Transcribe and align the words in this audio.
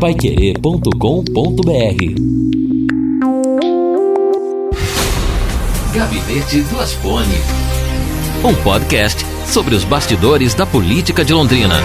paiquerê.com.br 0.00 0.90
Gabinete 5.94 6.60
do 6.60 6.80
Asfone. 6.80 7.34
Um 8.44 8.54
podcast 8.62 9.24
sobre 9.46 9.74
os 9.74 9.84
bastidores 9.84 10.52
da 10.52 10.66
política 10.66 11.24
de 11.24 11.32
Londrina. 11.32 11.76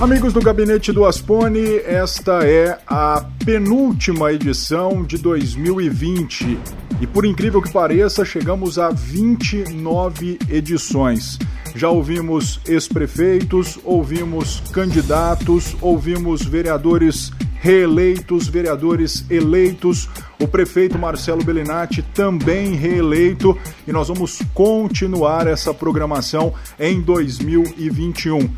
Amigos 0.00 0.32
do 0.32 0.40
Gabinete 0.40 0.90
do 0.90 1.04
Aspone, 1.04 1.76
esta 1.84 2.46
é 2.46 2.78
a 2.86 3.26
penúltima 3.44 4.32
edição 4.32 5.04
de 5.04 5.18
2020 5.18 6.58
e, 7.02 7.06
por 7.06 7.26
incrível 7.26 7.60
que 7.60 7.70
pareça, 7.70 8.24
chegamos 8.24 8.78
a 8.78 8.88
29 8.88 10.38
edições. 10.48 11.38
Já 11.74 11.88
ouvimos 11.90 12.60
ex-prefeitos, 12.66 13.78
ouvimos 13.84 14.60
candidatos, 14.72 15.76
ouvimos 15.80 16.44
vereadores 16.44 17.30
reeleitos, 17.60 18.48
vereadores 18.48 19.24
eleitos, 19.28 20.08
o 20.40 20.46
prefeito 20.46 20.98
Marcelo 20.98 21.44
Bellinati 21.44 22.02
também 22.02 22.74
reeleito 22.74 23.58
e 23.86 23.92
nós 23.92 24.08
vamos 24.08 24.40
continuar 24.54 25.46
essa 25.46 25.74
programação 25.74 26.54
em 26.78 27.00
2021. 27.00 28.48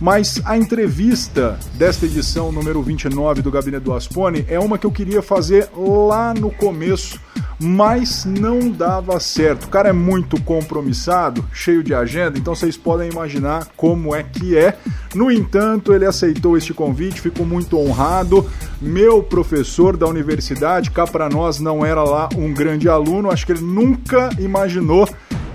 Mas 0.00 0.40
a 0.44 0.56
entrevista 0.56 1.58
desta 1.74 2.04
edição 2.06 2.52
número 2.52 2.82
29 2.82 3.42
do 3.42 3.50
Gabinete 3.50 3.84
do 3.84 3.92
Aspone 3.92 4.44
é 4.48 4.58
uma 4.58 4.76
que 4.76 4.86
eu 4.86 4.90
queria 4.90 5.22
fazer 5.22 5.68
lá 5.74 6.34
no 6.34 6.50
começo, 6.50 7.18
mas 7.58 8.24
não 8.24 8.70
dava 8.70 9.18
certo. 9.20 9.64
O 9.64 9.68
cara 9.68 9.88
é 9.88 9.92
muito 9.92 10.40
compromissado, 10.42 11.44
cheio 11.52 11.82
de 11.82 11.94
agenda, 11.94 12.38
então 12.38 12.54
vocês 12.54 12.76
podem 12.76 13.10
imaginar 13.10 13.66
como 13.76 14.14
é 14.14 14.22
que 14.22 14.56
é. 14.56 14.76
No 15.14 15.30
entanto, 15.30 15.94
ele 15.94 16.04
aceitou 16.04 16.56
este 16.56 16.74
convite, 16.74 17.20
fico 17.20 17.44
muito 17.44 17.78
honrado. 17.78 18.48
Meu 18.80 19.22
professor 19.22 19.96
da 19.96 20.06
universidade, 20.06 20.90
cá 20.90 21.06
para 21.06 21.28
nós 21.28 21.60
não 21.60 21.86
era 21.86 22.02
lá 22.02 22.28
um 22.36 22.52
grande 22.52 22.88
aluno, 22.88 23.30
acho 23.30 23.46
que 23.46 23.52
ele 23.52 23.62
nunca 23.62 24.28
imaginou 24.38 25.08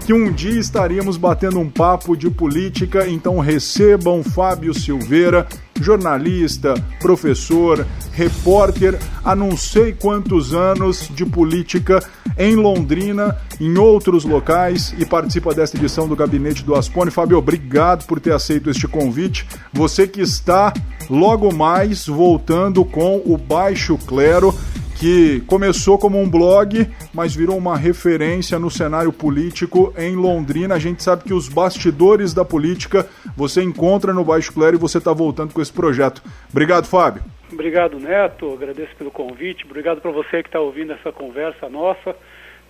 que 0.09 0.13
um 0.13 0.31
dia 0.31 0.59
estaríamos 0.59 1.17
batendo 1.17 1.59
um 1.59 1.69
papo 1.69 2.17
de 2.17 2.31
política, 2.31 3.07
então 3.07 3.38
recebam 3.38 4.23
Fábio 4.23 4.73
Silveira, 4.73 5.47
jornalista, 5.79 6.73
professor, 6.99 7.85
repórter 8.11 8.97
há 9.23 9.35
não 9.35 9.55
sei 9.55 9.93
quantos 9.93 10.52
anos 10.52 11.11
de 11.13 11.23
política 11.27 12.03
em 12.39 12.55
Londrina, 12.55 13.37
em 13.61 13.77
outros 13.77 14.25
locais 14.25 14.95
e 14.97 15.05
participa 15.05 15.53
desta 15.53 15.77
edição 15.77 16.07
do 16.07 16.15
Gabinete 16.15 16.63
do 16.63 16.73
Aspone. 16.73 17.11
Fábio, 17.11 17.37
obrigado 17.37 18.07
por 18.07 18.19
ter 18.19 18.33
aceito 18.33 18.71
este 18.71 18.87
convite. 18.87 19.45
Você 19.71 20.07
que 20.07 20.21
está 20.21 20.73
logo 21.07 21.53
mais 21.53 22.07
voltando 22.07 22.83
com 22.83 23.21
o 23.23 23.37
Baixo 23.37 23.95
Clero 24.07 24.55
que 25.00 25.39
começou 25.47 25.97
como 25.97 26.19
um 26.22 26.30
blog, 26.30 26.86
mas 27.14 27.33
virou 27.33 27.58
uma 27.58 27.78
referência 27.78 28.59
no 28.59 28.69
cenário 28.69 29.14
político 29.14 29.94
em 29.97 30.14
Londrina. 30.14 30.75
A 30.75 30.80
gente 30.80 31.02
sabe 31.02 31.23
que 31.23 31.33
os 31.33 31.47
bastidores 31.47 32.33
da 32.33 32.44
política 32.44 33.08
você 33.36 33.64
encontra 33.64 34.14
no 34.14 34.25
Baixo 34.25 34.53
Clero 34.53 34.75
e 34.75 34.80
você 34.80 34.97
está 34.97 35.14
voltando 35.14 35.53
com 35.53 35.61
esse 35.61 35.72
projeto. 35.72 36.22
Obrigado, 36.52 36.86
Fábio. 36.86 37.23
Obrigado, 37.52 37.97
Neto. 37.97 38.53
Agradeço 38.53 38.94
pelo 38.97 39.09
convite. 39.09 39.64
Obrigado 39.64 40.02
para 40.02 40.11
você 40.11 40.44
que 40.44 40.50
está 40.50 40.59
ouvindo 40.59 40.92
essa 40.92 41.14
conversa 41.14 41.70
nossa. 41.70 42.14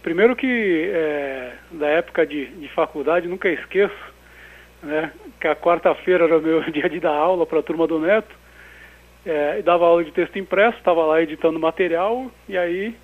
Primeiro 0.03 0.35
que 0.35 0.91
é, 0.93 1.53
da 1.71 1.87
época 1.87 2.27
de, 2.27 2.45
de 2.45 2.69
faculdade 2.69 3.27
nunca 3.27 3.49
esqueço, 3.49 3.97
né, 4.83 5.11
que 5.41 5.47
a 5.47 5.55
quarta-feira 5.55 6.25
era 6.25 6.37
o 6.37 6.41
meu 6.41 6.61
dia 6.71 6.87
de 6.87 6.99
dar 6.99 7.15
aula 7.15 7.47
para 7.47 7.59
a 7.59 7.63
turma 7.63 7.87
do 7.87 7.99
Neto 7.99 8.37
é, 9.25 9.61
dava 9.61 9.85
aula 9.85 10.03
de 10.03 10.11
texto 10.11 10.37
impresso, 10.39 10.77
estava 10.77 11.05
lá 11.05 11.21
editando 11.21 11.59
material 11.59 12.31
e 12.47 12.57
aí 12.57 12.95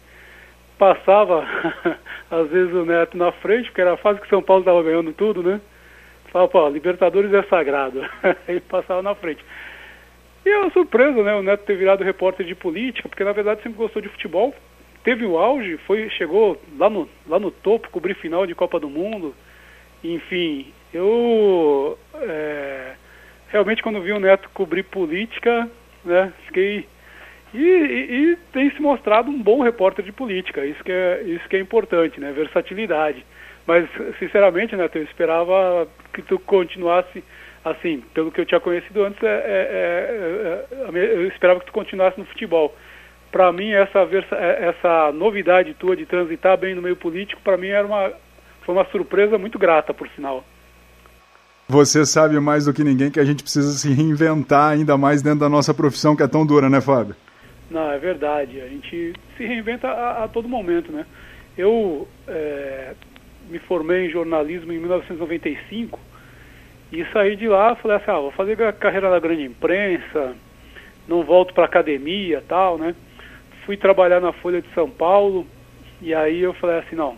passava 0.77 1.47
às 2.29 2.49
vezes 2.49 2.73
o 2.73 2.85
Neto 2.85 3.17
na 3.17 3.31
frente, 3.31 3.65
porque 3.65 3.81
era 3.81 3.93
a 3.93 3.97
fase 3.97 4.21
que 4.21 4.29
São 4.29 4.41
Paulo 4.41 4.61
estava 4.61 4.83
ganhando 4.83 5.13
tudo, 5.13 5.43
né? 5.43 5.61
Falava, 6.31 6.51
pô, 6.51 6.67
Libertadores 6.69 7.33
é 7.33 7.43
sagrado. 7.43 8.01
aí 8.47 8.59
passava 8.59 9.01
na 9.01 9.15
frente. 9.15 9.43
E 10.45 10.49
eu 10.49 10.69
surpreso, 10.71 11.23
né, 11.23 11.33
o 11.33 11.41
Neto 11.41 11.65
ter 11.65 11.75
virado 11.75 12.03
repórter 12.03 12.45
de 12.45 12.53
política, 12.53 13.09
porque 13.09 13.23
na 13.23 13.31
verdade 13.31 13.63
sempre 13.63 13.77
gostou 13.77 14.01
de 14.01 14.09
futebol. 14.09 14.53
Teve 15.03 15.25
o 15.25 15.37
auge, 15.37 15.77
foi, 15.85 16.09
chegou 16.09 16.59
lá 16.77 16.89
no, 16.89 17.09
lá 17.27 17.39
no 17.39 17.51
topo, 17.51 17.89
cobrir 17.89 18.15
final 18.15 18.45
de 18.45 18.55
Copa 18.55 18.79
do 18.79 18.89
Mundo. 18.89 19.33
Enfim, 20.03 20.71
eu 20.93 21.97
é, 22.15 22.93
realmente 23.49 23.81
quando 23.81 24.01
vi 24.01 24.11
o 24.11 24.19
Neto 24.19 24.49
cobrir 24.53 24.83
política, 24.83 25.69
né? 26.05 26.31
Fiquei 26.47 26.87
e, 27.53 27.57
e, 27.57 28.31
e, 28.31 28.35
tem 28.51 28.69
se 28.71 28.81
mostrado 28.81 29.31
um 29.31 29.41
bom 29.41 29.61
repórter 29.61 30.03
de 30.03 30.11
política, 30.11 30.65
isso 30.65 30.83
que 30.83 30.91
é, 30.91 31.21
isso 31.23 31.47
que 31.47 31.55
é 31.55 31.59
importante, 31.59 32.19
né? 32.19 32.33
Versatilidade. 32.33 33.25
Mas, 33.65 33.87
sinceramente, 34.19 34.75
né, 34.75 34.89
eu 34.93 35.03
esperava 35.03 35.87
que 36.13 36.21
tu 36.21 36.37
continuasse 36.37 37.23
assim, 37.63 38.03
pelo 38.13 38.31
que 38.31 38.39
eu 38.39 38.45
tinha 38.45 38.59
conhecido 38.59 39.03
antes, 39.03 39.21
é, 39.23 39.27
é, 39.27 40.65
é, 40.71 40.99
é 40.99 41.15
eu 41.15 41.27
esperava 41.27 41.59
que 41.59 41.65
tu 41.65 41.71
continuasse 41.71 42.19
no 42.19 42.25
futebol. 42.25 42.75
Para 43.31 43.51
mim, 43.51 43.71
essa, 43.71 44.05
versa, 44.05 44.35
é, 44.35 44.67
essa 44.67 45.11
novidade 45.11 45.73
tua 45.73 45.95
de 45.95 46.05
transitar 46.05 46.57
bem 46.57 46.75
no 46.75 46.81
meio 46.81 46.95
político, 46.95 47.41
para 47.41 47.57
mim 47.57 47.69
era 47.69 47.87
uma, 47.87 48.13
foi 48.61 48.75
uma 48.75 48.85
surpresa 48.85 49.37
muito 49.37 49.57
grata, 49.57 49.93
por 49.93 50.07
sinal. 50.09 50.45
Você 51.67 52.05
sabe 52.05 52.39
mais 52.39 52.65
do 52.65 52.73
que 52.73 52.83
ninguém 52.83 53.09
que 53.09 53.19
a 53.19 53.25
gente 53.25 53.41
precisa 53.41 53.71
se 53.71 53.91
reinventar 53.91 54.73
ainda 54.73 54.95
mais 54.97 55.23
dentro 55.23 55.39
da 55.39 55.49
nossa 55.49 55.73
profissão 55.73 56.15
que 56.15 56.21
é 56.21 56.27
tão 56.27 56.45
dura, 56.45 56.69
né, 56.69 56.79
Fábio? 56.79 57.15
Não, 57.71 57.91
é 57.91 57.97
verdade. 57.97 58.61
A 58.61 58.67
gente 58.67 59.13
se 59.35 59.45
reinventa 59.45 59.87
a, 59.87 60.25
a 60.25 60.27
todo 60.27 60.47
momento, 60.47 60.91
né? 60.91 61.05
Eu 61.57 62.07
é, 62.27 62.93
me 63.49 63.57
formei 63.57 64.05
em 64.05 64.11
jornalismo 64.11 64.71
em 64.71 64.77
1995 64.77 65.99
e 66.91 67.03
saí 67.11 67.35
de 67.35 67.47
lá, 67.47 67.75
falei 67.75 67.97
assim, 67.97 68.11
ah, 68.11 68.19
vou 68.19 68.31
fazer 68.31 68.61
a 68.61 68.71
carreira 68.71 69.09
na 69.09 69.19
grande 69.19 69.43
imprensa, 69.43 70.35
não 71.07 71.23
volto 71.23 71.53
para 71.53 71.65
academia, 71.65 72.43
tal, 72.47 72.77
né? 72.77 72.95
Fui 73.65 73.75
trabalhar 73.75 74.21
na 74.21 74.31
Folha 74.31 74.61
de 74.61 74.71
São 74.75 74.89
Paulo 74.89 75.47
e 75.99 76.13
aí 76.13 76.41
eu 76.41 76.53
falei 76.53 76.77
assim, 76.77 76.95
não, 76.95 77.17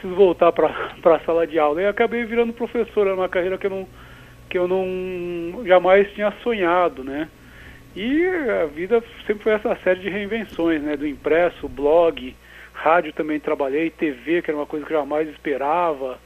preciso 0.00 0.14
voltar 0.14 0.50
para 0.52 0.68
a 1.04 1.20
sala 1.20 1.46
de 1.46 1.58
aula. 1.58 1.82
E 1.82 1.86
acabei 1.86 2.24
virando 2.24 2.52
professor, 2.52 3.06
era 3.06 3.14
uma 3.14 3.28
carreira 3.28 3.58
que 3.58 3.66
eu 3.66 3.70
não, 3.70 3.88
que 4.48 4.58
eu 4.58 4.66
não 4.66 5.64
jamais 5.66 6.10
tinha 6.12 6.32
sonhado, 6.42 7.04
né? 7.04 7.28
E 7.94 8.24
a 8.62 8.66
vida 8.66 9.02
sempre 9.26 9.42
foi 9.42 9.52
essa 9.52 9.76
série 9.82 10.00
de 10.00 10.08
reinvenções, 10.08 10.82
né? 10.82 10.96
Do 10.96 11.06
impresso, 11.06 11.68
blog, 11.68 12.34
rádio 12.72 13.12
também 13.12 13.38
trabalhei, 13.38 13.90
TV, 13.90 14.42
que 14.42 14.50
era 14.50 14.58
uma 14.58 14.66
coisa 14.66 14.86
que 14.86 14.92
eu 14.92 14.98
jamais 14.98 15.28
esperava. 15.28 16.18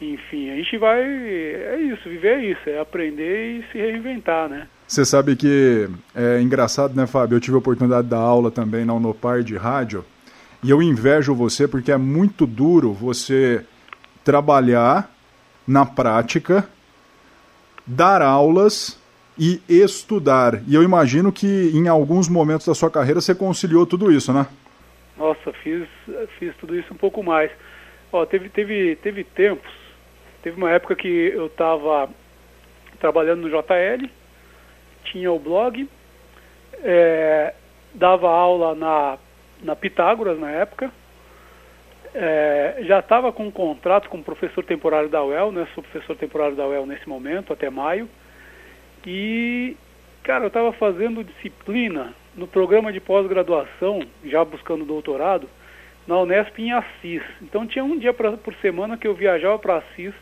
Enfim, 0.00 0.50
a 0.50 0.56
gente 0.56 0.78
vai. 0.78 1.02
É 1.02 1.78
isso, 1.80 2.08
viver 2.08 2.38
é 2.38 2.44
isso, 2.46 2.70
é 2.70 2.78
aprender 2.78 3.58
e 3.58 3.64
se 3.70 3.78
reinventar, 3.78 4.48
né? 4.48 4.66
Você 4.86 5.04
sabe 5.04 5.36
que 5.36 5.88
é 6.14 6.40
engraçado, 6.40 6.96
né, 6.96 7.06
Fábio? 7.06 7.36
Eu 7.36 7.40
tive 7.40 7.54
a 7.54 7.58
oportunidade 7.58 8.04
de 8.04 8.10
dar 8.10 8.18
aula 8.18 8.50
também 8.50 8.84
na 8.84 8.94
Unopar 8.94 9.42
de 9.42 9.56
rádio. 9.56 10.04
E 10.62 10.70
eu 10.70 10.82
invejo 10.82 11.34
você 11.34 11.66
porque 11.66 11.90
é 11.90 11.96
muito 11.96 12.46
duro 12.46 12.92
você 12.92 13.64
trabalhar 14.24 15.10
na 15.66 15.86
prática, 15.86 16.68
dar 17.86 18.20
aulas 18.20 19.00
e 19.38 19.62
estudar. 19.68 20.60
E 20.66 20.74
eu 20.74 20.82
imagino 20.82 21.32
que 21.32 21.70
em 21.72 21.88
alguns 21.88 22.28
momentos 22.28 22.66
da 22.66 22.74
sua 22.74 22.90
carreira 22.90 23.20
você 23.20 23.34
conciliou 23.34 23.86
tudo 23.86 24.12
isso, 24.12 24.32
né? 24.32 24.46
Nossa, 25.16 25.52
fiz, 25.52 25.86
fiz 26.38 26.54
tudo 26.56 26.78
isso 26.78 26.92
um 26.92 26.96
pouco 26.96 27.22
mais. 27.22 27.50
Ó, 28.12 28.26
teve, 28.26 28.48
teve, 28.50 28.96
teve 28.96 29.24
tempos, 29.24 29.70
teve 30.42 30.56
uma 30.56 30.70
época 30.70 30.94
que 30.94 31.08
eu 31.08 31.46
estava 31.46 32.08
trabalhando 32.98 33.42
no 33.42 33.48
JL, 33.48 34.10
tinha 35.04 35.32
o 35.32 35.38
blog, 35.38 35.88
é, 36.82 37.54
dava 37.94 38.28
aula 38.28 38.74
na 38.74 39.18
na 39.62 39.76
Pitágoras 39.76 40.38
na 40.38 40.50
época. 40.50 40.90
É, 42.12 42.78
já 42.80 42.98
estava 42.98 43.32
com 43.32 43.46
um 43.46 43.50
contrato 43.50 44.08
com 44.08 44.18
o 44.18 44.24
professor 44.24 44.64
temporário 44.64 45.08
da 45.08 45.22
UEL, 45.22 45.52
né? 45.52 45.66
Sou 45.74 45.82
professor 45.82 46.16
temporário 46.16 46.56
da 46.56 46.66
UEL 46.66 46.86
nesse 46.86 47.08
momento, 47.08 47.52
até 47.52 47.70
maio. 47.70 48.08
E, 49.06 49.76
cara, 50.24 50.44
eu 50.44 50.48
estava 50.48 50.72
fazendo 50.72 51.22
disciplina 51.22 52.12
no 52.36 52.46
programa 52.46 52.92
de 52.92 53.00
pós-graduação, 53.00 54.02
já 54.24 54.44
buscando 54.44 54.84
doutorado, 54.84 55.48
na 56.06 56.18
Unesp 56.18 56.58
em 56.58 56.72
Assis. 56.72 57.22
Então 57.40 57.66
tinha 57.66 57.84
um 57.84 57.98
dia 57.98 58.12
pra, 58.12 58.32
por 58.32 58.54
semana 58.54 58.96
que 58.96 59.06
eu 59.06 59.14
viajava 59.14 59.58
para 59.58 59.76
Assis, 59.76 60.14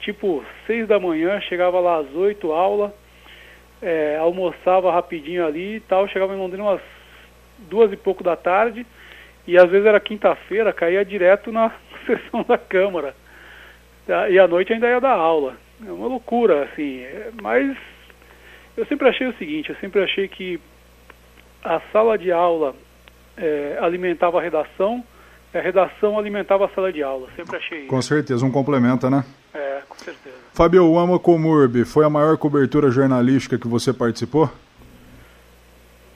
tipo 0.00 0.44
seis 0.66 0.86
da 0.86 1.00
manhã, 1.00 1.40
chegava 1.40 1.80
lá 1.80 1.98
às 1.98 2.14
oito, 2.14 2.52
aula, 2.52 2.94
é, 3.80 4.18
almoçava 4.20 4.92
rapidinho 4.92 5.46
ali 5.46 5.76
e 5.76 5.80
tal, 5.80 6.06
chegava 6.08 6.34
em 6.34 6.38
Londrina 6.38 6.64
umas 6.64 6.95
duas 7.58 7.92
e 7.92 7.96
pouco 7.96 8.22
da 8.22 8.36
tarde, 8.36 8.86
e 9.46 9.56
às 9.56 9.70
vezes 9.70 9.86
era 9.86 10.00
quinta-feira, 10.00 10.72
caía 10.72 11.04
direto 11.04 11.52
na 11.52 11.72
sessão 12.06 12.42
da 12.42 12.58
Câmara. 12.58 13.14
E 14.30 14.38
à 14.38 14.46
noite 14.46 14.72
ainda 14.72 14.88
ia 14.88 15.00
dar 15.00 15.14
aula. 15.14 15.56
É 15.86 15.90
uma 15.90 16.06
loucura, 16.06 16.64
assim. 16.64 17.04
Mas 17.42 17.76
Eu 18.76 18.84
sempre 18.86 19.08
achei 19.08 19.26
o 19.26 19.34
seguinte, 19.36 19.70
eu 19.70 19.76
sempre 19.76 20.02
achei 20.02 20.28
que 20.28 20.60
a 21.64 21.80
sala 21.92 22.18
de 22.18 22.30
aula 22.30 22.74
é, 23.36 23.78
alimentava 23.80 24.38
a 24.38 24.42
redação, 24.42 25.02
a 25.52 25.58
redação 25.58 26.18
alimentava 26.18 26.66
a 26.66 26.68
sala 26.68 26.92
de 26.92 27.02
aula. 27.02 27.28
Sempre 27.34 27.56
achei 27.56 27.78
isso. 27.80 27.88
Com 27.88 28.02
certeza, 28.02 28.44
um 28.44 28.50
complementa, 28.50 29.08
né? 29.08 29.24
É, 29.54 29.80
com 29.88 29.98
certeza. 29.98 30.36
Fabio, 30.52 30.86
o 30.86 30.98
Ama 30.98 31.18
Comurb 31.18 31.84
foi 31.86 32.04
a 32.04 32.10
maior 32.10 32.36
cobertura 32.36 32.90
jornalística 32.90 33.58
que 33.58 33.66
você 33.66 33.92
participou? 33.94 34.50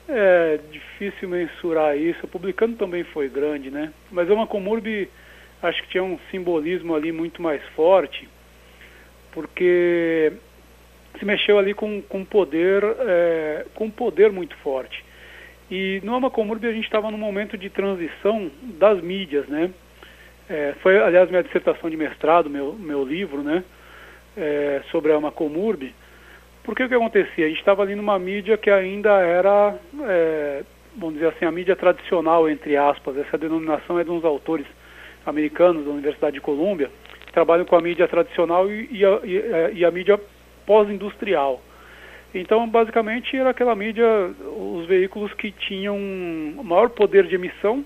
É 0.07 0.59
difícil 0.69 0.90
mensurar 1.23 1.97
isso. 1.97 2.25
O 2.25 2.27
publicano 2.27 2.75
também 2.75 3.03
foi 3.03 3.29
grande, 3.29 3.71
né? 3.71 3.91
Mas 4.11 4.29
Ama 4.29 4.45
Comurb 4.45 5.09
acho 5.61 5.81
que 5.83 5.89
tinha 5.89 6.03
um 6.03 6.17
simbolismo 6.29 6.95
ali 6.95 7.11
muito 7.11 7.41
mais 7.41 7.61
forte, 7.75 8.27
porque 9.31 10.33
se 11.19 11.25
mexeu 11.25 11.59
ali 11.59 11.73
com, 11.73 12.01
com 12.01 12.23
poder, 12.25 12.83
é, 12.83 13.65
com 13.75 13.89
poder 13.89 14.31
muito 14.31 14.55
forte. 14.57 15.03
E 15.69 16.01
no 16.03 16.15
Amacomurb 16.15 16.67
a 16.67 16.73
gente 16.73 16.83
estava 16.83 17.09
num 17.09 17.17
momento 17.17 17.57
de 17.57 17.69
transição 17.69 18.51
das 18.61 19.01
mídias, 19.01 19.47
né? 19.47 19.71
É, 20.49 20.73
foi, 20.81 21.01
aliás, 21.01 21.29
minha 21.29 21.43
dissertação 21.43 21.89
de 21.89 21.95
mestrado, 21.95 22.49
meu, 22.49 22.73
meu 22.73 23.05
livro, 23.05 23.41
né? 23.41 23.63
É, 24.35 24.81
sobre 24.91 25.13
a 25.13 25.15
Amacomurb. 25.15 25.93
Porque 26.63 26.83
o 26.83 26.89
que 26.89 26.93
acontecia? 26.93 27.45
A 27.45 27.49
gente 27.49 27.59
estava 27.59 27.83
ali 27.83 27.95
numa 27.95 28.19
mídia 28.19 28.57
que 28.57 28.69
ainda 28.69 29.11
era, 29.21 29.75
é, 30.09 30.63
vamos 30.95 31.15
dizer 31.15 31.27
assim, 31.27 31.45
a 31.45 31.51
mídia 31.51 31.75
tradicional, 31.75 32.49
entre 32.49 32.75
aspas. 32.77 33.17
Essa 33.17 33.37
denominação 33.37 33.99
é 33.99 34.03
de 34.03 34.09
uns 34.09 34.23
autores 34.23 34.65
americanos 35.25 35.85
da 35.85 35.91
Universidade 35.91 36.35
de 36.35 36.41
Colômbia, 36.41 36.89
que 37.25 37.33
trabalham 37.33 37.65
com 37.65 37.75
a 37.75 37.81
mídia 37.81 38.07
tradicional 38.07 38.69
e, 38.69 38.87
e, 38.91 39.05
a, 39.05 39.19
e, 39.23 39.79
e 39.79 39.85
a 39.85 39.91
mídia 39.91 40.19
pós-industrial. 40.65 41.61
Então, 42.33 42.67
basicamente, 42.67 43.35
era 43.35 43.49
aquela 43.49 43.75
mídia, 43.75 44.07
os 44.55 44.85
veículos 44.85 45.33
que 45.33 45.51
tinham 45.51 45.97
maior 46.63 46.89
poder 46.89 47.27
de 47.27 47.35
emissão 47.35 47.85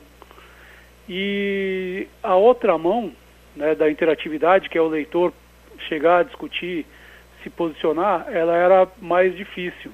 e 1.09 2.07
a 2.21 2.35
outra 2.35 2.77
mão 2.77 3.11
né, 3.55 3.73
da 3.73 3.89
interatividade, 3.89 4.69
que 4.69 4.77
é 4.77 4.81
o 4.81 4.87
leitor 4.87 5.33
chegar 5.87 6.19
a 6.19 6.23
discutir, 6.23 6.85
se 7.43 7.49
posicionar, 7.49 8.27
ela 8.31 8.55
era 8.55 8.87
mais 9.01 9.35
difícil, 9.35 9.91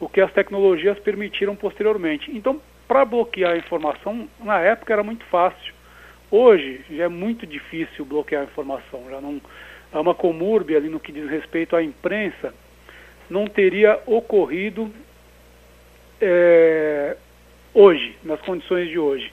o 0.00 0.08
que 0.08 0.20
as 0.20 0.32
tecnologias 0.32 0.98
permitiram 0.98 1.54
posteriormente. 1.54 2.34
Então, 2.34 2.60
para 2.88 3.04
bloquear 3.04 3.52
a 3.52 3.58
informação, 3.58 4.28
na 4.42 4.58
época 4.58 4.92
era 4.92 5.02
muito 5.02 5.24
fácil. 5.26 5.74
Hoje 6.30 6.84
já 6.90 7.04
é 7.04 7.08
muito 7.08 7.46
difícil 7.46 8.04
bloquear 8.04 8.42
a 8.42 8.44
informação. 8.46 9.04
Já 9.10 9.20
não 9.20 9.40
há 9.92 10.00
uma 10.00 10.14
comurbe 10.14 10.74
ali 10.74 10.88
no 10.88 10.98
que 10.98 11.12
diz 11.12 11.28
respeito 11.28 11.76
à 11.76 11.82
imprensa 11.82 12.54
não 13.30 13.46
teria 13.46 14.00
ocorrido 14.06 14.90
é, 16.20 17.16
hoje, 17.72 18.16
nas 18.24 18.40
condições 18.40 18.88
de 18.88 18.98
hoje. 18.98 19.32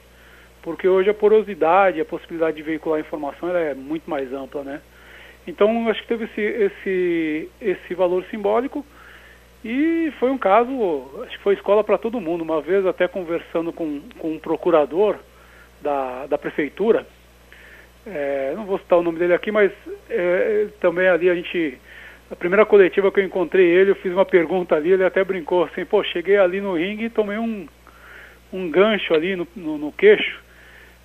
Porque 0.62 0.86
hoje 0.86 1.10
a 1.10 1.14
porosidade, 1.14 2.00
a 2.00 2.04
possibilidade 2.04 2.56
de 2.56 2.62
veicular 2.62 3.00
informação 3.00 3.54
é 3.56 3.74
muito 3.74 4.08
mais 4.08 4.32
ampla, 4.32 4.62
né? 4.62 4.80
Então, 5.46 5.88
acho 5.88 6.02
que 6.02 6.08
teve 6.08 6.24
esse, 6.24 6.40
esse, 6.40 7.48
esse 7.60 7.94
valor 7.94 8.24
simbólico 8.30 8.86
e 9.70 10.10
foi 10.12 10.30
um 10.30 10.38
caso, 10.38 10.70
acho 11.26 11.36
que 11.36 11.42
foi 11.42 11.52
escola 11.52 11.84
para 11.84 11.98
todo 11.98 12.22
mundo. 12.22 12.40
Uma 12.40 12.58
vez, 12.58 12.86
até 12.86 13.06
conversando 13.06 13.70
com, 13.70 14.00
com 14.18 14.32
um 14.32 14.38
procurador 14.38 15.18
da, 15.82 16.24
da 16.24 16.38
prefeitura, 16.38 17.06
é, 18.06 18.54
não 18.56 18.64
vou 18.64 18.78
citar 18.78 18.98
o 18.98 19.02
nome 19.02 19.18
dele 19.18 19.34
aqui, 19.34 19.52
mas 19.52 19.70
é, 20.08 20.68
também 20.80 21.06
ali 21.06 21.28
a 21.28 21.34
gente 21.34 21.78
a 22.30 22.36
primeira 22.36 22.64
coletiva 22.64 23.12
que 23.12 23.20
eu 23.20 23.24
encontrei 23.24 23.66
ele, 23.66 23.90
eu 23.90 23.96
fiz 23.96 24.10
uma 24.10 24.24
pergunta 24.24 24.74
ali, 24.74 24.92
ele 24.92 25.04
até 25.04 25.22
brincou 25.22 25.64
assim, 25.64 25.84
pô, 25.84 26.02
cheguei 26.02 26.38
ali 26.38 26.62
no 26.62 26.74
ringue 26.74 27.04
e 27.04 27.10
tomei 27.10 27.36
um, 27.36 27.68
um 28.50 28.70
gancho 28.70 29.12
ali 29.12 29.36
no, 29.36 29.46
no, 29.54 29.76
no 29.76 29.92
queixo, 29.92 30.42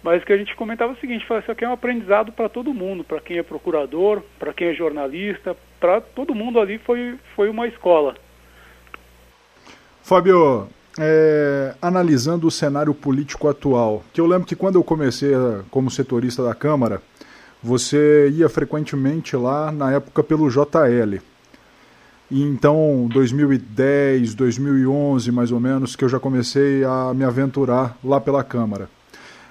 mas 0.01 0.23
que 0.23 0.31
a 0.31 0.37
gente 0.37 0.55
comentava 0.55 0.93
o 0.93 0.97
seguinte, 0.97 1.25
isso 1.25 1.51
aqui 1.51 1.65
é 1.65 1.69
um 1.69 1.73
aprendizado 1.73 2.31
para 2.31 2.47
todo 2.47 2.73
mundo, 2.73 3.03
para 3.03 3.19
quem 3.19 3.37
é 3.37 3.43
procurador, 3.43 4.23
para 4.39 4.53
quem 4.53 4.69
é 4.69 4.73
jornalista, 4.73 5.53
para 5.81 5.99
todo 5.99 6.33
mundo 6.33 6.61
ali 6.61 6.77
foi, 6.77 7.15
foi 7.35 7.49
uma 7.49 7.67
escola. 7.67 8.15
Fábio, 10.03 10.67
é, 10.99 11.75
analisando 11.81 12.45
o 12.45 12.51
cenário 12.51 12.93
político 12.93 13.47
atual, 13.47 14.03
que 14.11 14.19
eu 14.19 14.27
lembro 14.27 14.45
que 14.45 14.55
quando 14.55 14.75
eu 14.75 14.83
comecei 14.83 15.31
como 15.71 15.89
setorista 15.89 16.43
da 16.43 16.53
Câmara, 16.53 17.01
você 17.63 18.29
ia 18.29 18.49
frequentemente 18.49 19.37
lá 19.37 19.71
na 19.71 19.93
época 19.93 20.21
pelo 20.21 20.49
JL. 20.49 21.21
E 22.29 22.43
então, 22.43 23.07
2010, 23.13 24.35
2011 24.35 25.31
mais 25.31 25.53
ou 25.53 25.59
menos, 25.61 25.95
que 25.95 26.03
eu 26.03 26.09
já 26.09 26.19
comecei 26.19 26.83
a 26.83 27.13
me 27.13 27.23
aventurar 27.23 27.97
lá 28.03 28.19
pela 28.19 28.43
Câmara. 28.43 28.89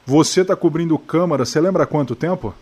Você 0.05 0.43
está 0.43 0.55
cobrindo 0.55 0.98
Câmara, 0.98 1.46
você 1.46 1.62
lembra 1.62 1.87
quanto 1.87 2.14
tempo? 2.14 2.55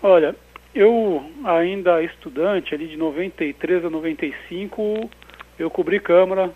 Olha, 0.00 0.36
eu 0.72 1.20
ainda 1.42 2.00
estudante, 2.00 2.76
ali 2.76 2.86
de 2.86 2.96
93 2.96 3.86
a 3.86 3.90
95, 3.90 5.10
eu 5.58 5.68
cobri 5.68 5.98
Câmara, 5.98 6.52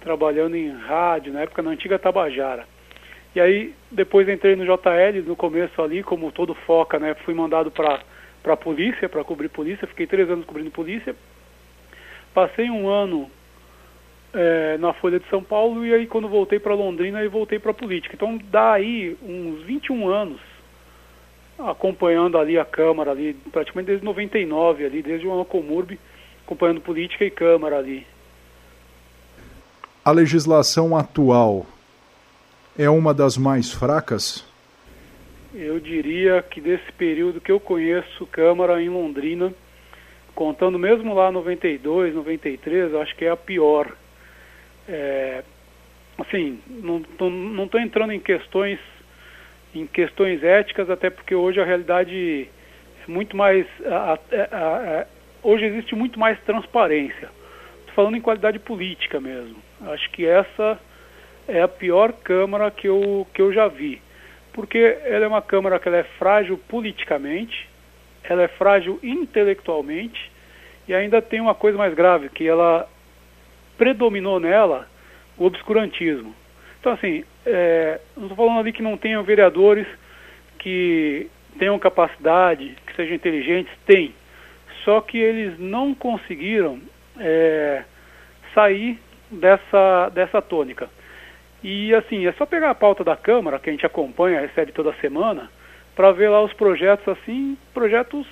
trabalhando 0.00 0.56
em 0.56 0.70
rádio, 0.70 1.32
na 1.32 1.40
época 1.40 1.62
na 1.62 1.70
antiga 1.70 1.98
Tabajara. 1.98 2.66
E 3.34 3.40
aí 3.40 3.74
depois 3.90 4.28
entrei 4.28 4.56
no 4.56 4.64
JL, 4.64 5.22
no 5.26 5.36
começo 5.36 5.80
ali, 5.82 6.02
como 6.02 6.32
todo 6.32 6.54
foca, 6.54 6.98
né? 6.98 7.14
Fui 7.24 7.34
mandado 7.34 7.70
para 7.70 8.00
a 8.44 8.56
polícia, 8.56 9.08
para 9.08 9.24
cobrir 9.24 9.48
polícia, 9.48 9.86
fiquei 9.86 10.06
três 10.06 10.28
anos 10.30 10.44
cobrindo 10.44 10.70
polícia. 10.70 11.14
Passei 12.32 12.70
um 12.70 12.88
ano 12.88 13.30
é, 14.32 14.76
na 14.78 14.92
Folha 14.92 15.18
de 15.18 15.28
São 15.28 15.42
Paulo 15.42 15.84
e 15.84 15.92
aí 15.92 16.06
quando 16.06 16.28
voltei 16.28 16.58
para 16.58 16.74
Londrina 16.74 17.18
aí 17.18 17.28
voltei 17.28 17.58
para 17.58 17.74
política. 17.74 18.14
Então 18.14 18.38
daí 18.50 19.16
uns 19.22 19.62
21 19.62 20.08
anos 20.08 20.40
acompanhando 21.58 22.38
ali 22.38 22.58
a 22.58 22.64
Câmara 22.64 23.10
ali, 23.10 23.34
praticamente 23.50 23.88
desde 23.88 24.04
99 24.04 24.84
ali, 24.84 25.02
desde 25.02 25.26
o 25.26 25.44
Comurb, 25.44 25.98
acompanhando 26.44 26.80
política 26.80 27.24
e 27.24 27.30
Câmara 27.30 27.78
ali. 27.78 28.06
A 30.08 30.10
legislação 30.10 30.96
atual 30.96 31.66
é 32.78 32.88
uma 32.88 33.12
das 33.12 33.36
mais 33.36 33.70
fracas? 33.70 34.42
Eu 35.54 35.78
diria 35.78 36.40
que 36.40 36.62
desse 36.62 36.90
período 36.92 37.42
que 37.42 37.52
eu 37.52 37.60
conheço 37.60 38.26
Câmara 38.28 38.80
em 38.80 38.88
Londrina, 38.88 39.52
contando 40.34 40.78
mesmo 40.78 41.14
lá 41.14 41.30
92, 41.30 42.14
93, 42.14 42.94
acho 42.94 43.14
que 43.16 43.26
é 43.26 43.28
a 43.28 43.36
pior. 43.36 43.94
É, 44.88 45.44
assim, 46.16 46.58
não 46.66 47.02
estou 47.64 47.78
entrando 47.78 48.14
em 48.14 48.18
questões 48.18 48.78
em 49.74 49.86
questões 49.86 50.42
éticas, 50.42 50.88
até 50.88 51.10
porque 51.10 51.34
hoje 51.34 51.60
a 51.60 51.66
realidade 51.66 52.48
é 53.06 53.10
muito 53.10 53.36
mais. 53.36 53.66
A, 53.84 54.14
a, 54.14 55.00
a, 55.02 55.06
hoje 55.42 55.66
existe 55.66 55.94
muito 55.94 56.18
mais 56.18 56.40
transparência. 56.44 57.28
Estou 57.80 57.94
falando 57.94 58.16
em 58.16 58.22
qualidade 58.22 58.58
política 58.58 59.20
mesmo. 59.20 59.67
Acho 59.80 60.10
que 60.10 60.26
essa 60.26 60.78
é 61.46 61.62
a 61.62 61.68
pior 61.68 62.12
Câmara 62.12 62.70
que 62.70 62.88
eu, 62.88 63.26
que 63.32 63.40
eu 63.40 63.52
já 63.52 63.68
vi. 63.68 64.00
Porque 64.52 64.78
ela 65.04 65.24
é 65.24 65.28
uma 65.28 65.42
Câmara 65.42 65.78
que 65.78 65.88
ela 65.88 65.98
é 65.98 66.04
frágil 66.18 66.58
politicamente, 66.68 67.68
ela 68.24 68.42
é 68.42 68.48
frágil 68.48 68.98
intelectualmente 69.02 70.30
e 70.86 70.94
ainda 70.94 71.22
tem 71.22 71.40
uma 71.40 71.54
coisa 71.54 71.78
mais 71.78 71.94
grave, 71.94 72.28
que 72.28 72.46
ela 72.46 72.88
predominou 73.76 74.40
nela 74.40 74.88
o 75.36 75.44
obscurantismo. 75.44 76.34
Então, 76.80 76.92
assim, 76.92 77.24
é, 77.46 78.00
não 78.16 78.24
estou 78.24 78.36
falando 78.36 78.60
ali 78.60 78.72
que 78.72 78.82
não 78.82 78.96
tenham 78.96 79.22
vereadores 79.22 79.86
que 80.58 81.30
tenham 81.58 81.78
capacidade, 81.78 82.76
que 82.86 82.96
sejam 82.96 83.14
inteligentes, 83.14 83.72
tem. 83.86 84.14
Só 84.84 85.00
que 85.00 85.18
eles 85.18 85.58
não 85.58 85.94
conseguiram 85.94 86.80
é, 87.18 87.84
sair 88.54 88.98
dessa, 89.30 90.10
dessa 90.10 90.42
tônica. 90.42 90.88
E 91.62 91.94
assim, 91.94 92.26
é 92.26 92.32
só 92.32 92.46
pegar 92.46 92.70
a 92.70 92.74
pauta 92.74 93.02
da 93.02 93.16
Câmara, 93.16 93.58
que 93.58 93.68
a 93.68 93.72
gente 93.72 93.86
acompanha, 93.86 94.40
recebe 94.40 94.72
toda 94.72 94.92
semana, 95.00 95.50
para 95.96 96.12
ver 96.12 96.28
lá 96.28 96.42
os 96.42 96.52
projetos 96.52 97.08
assim, 97.08 97.56
projetos 97.74 98.26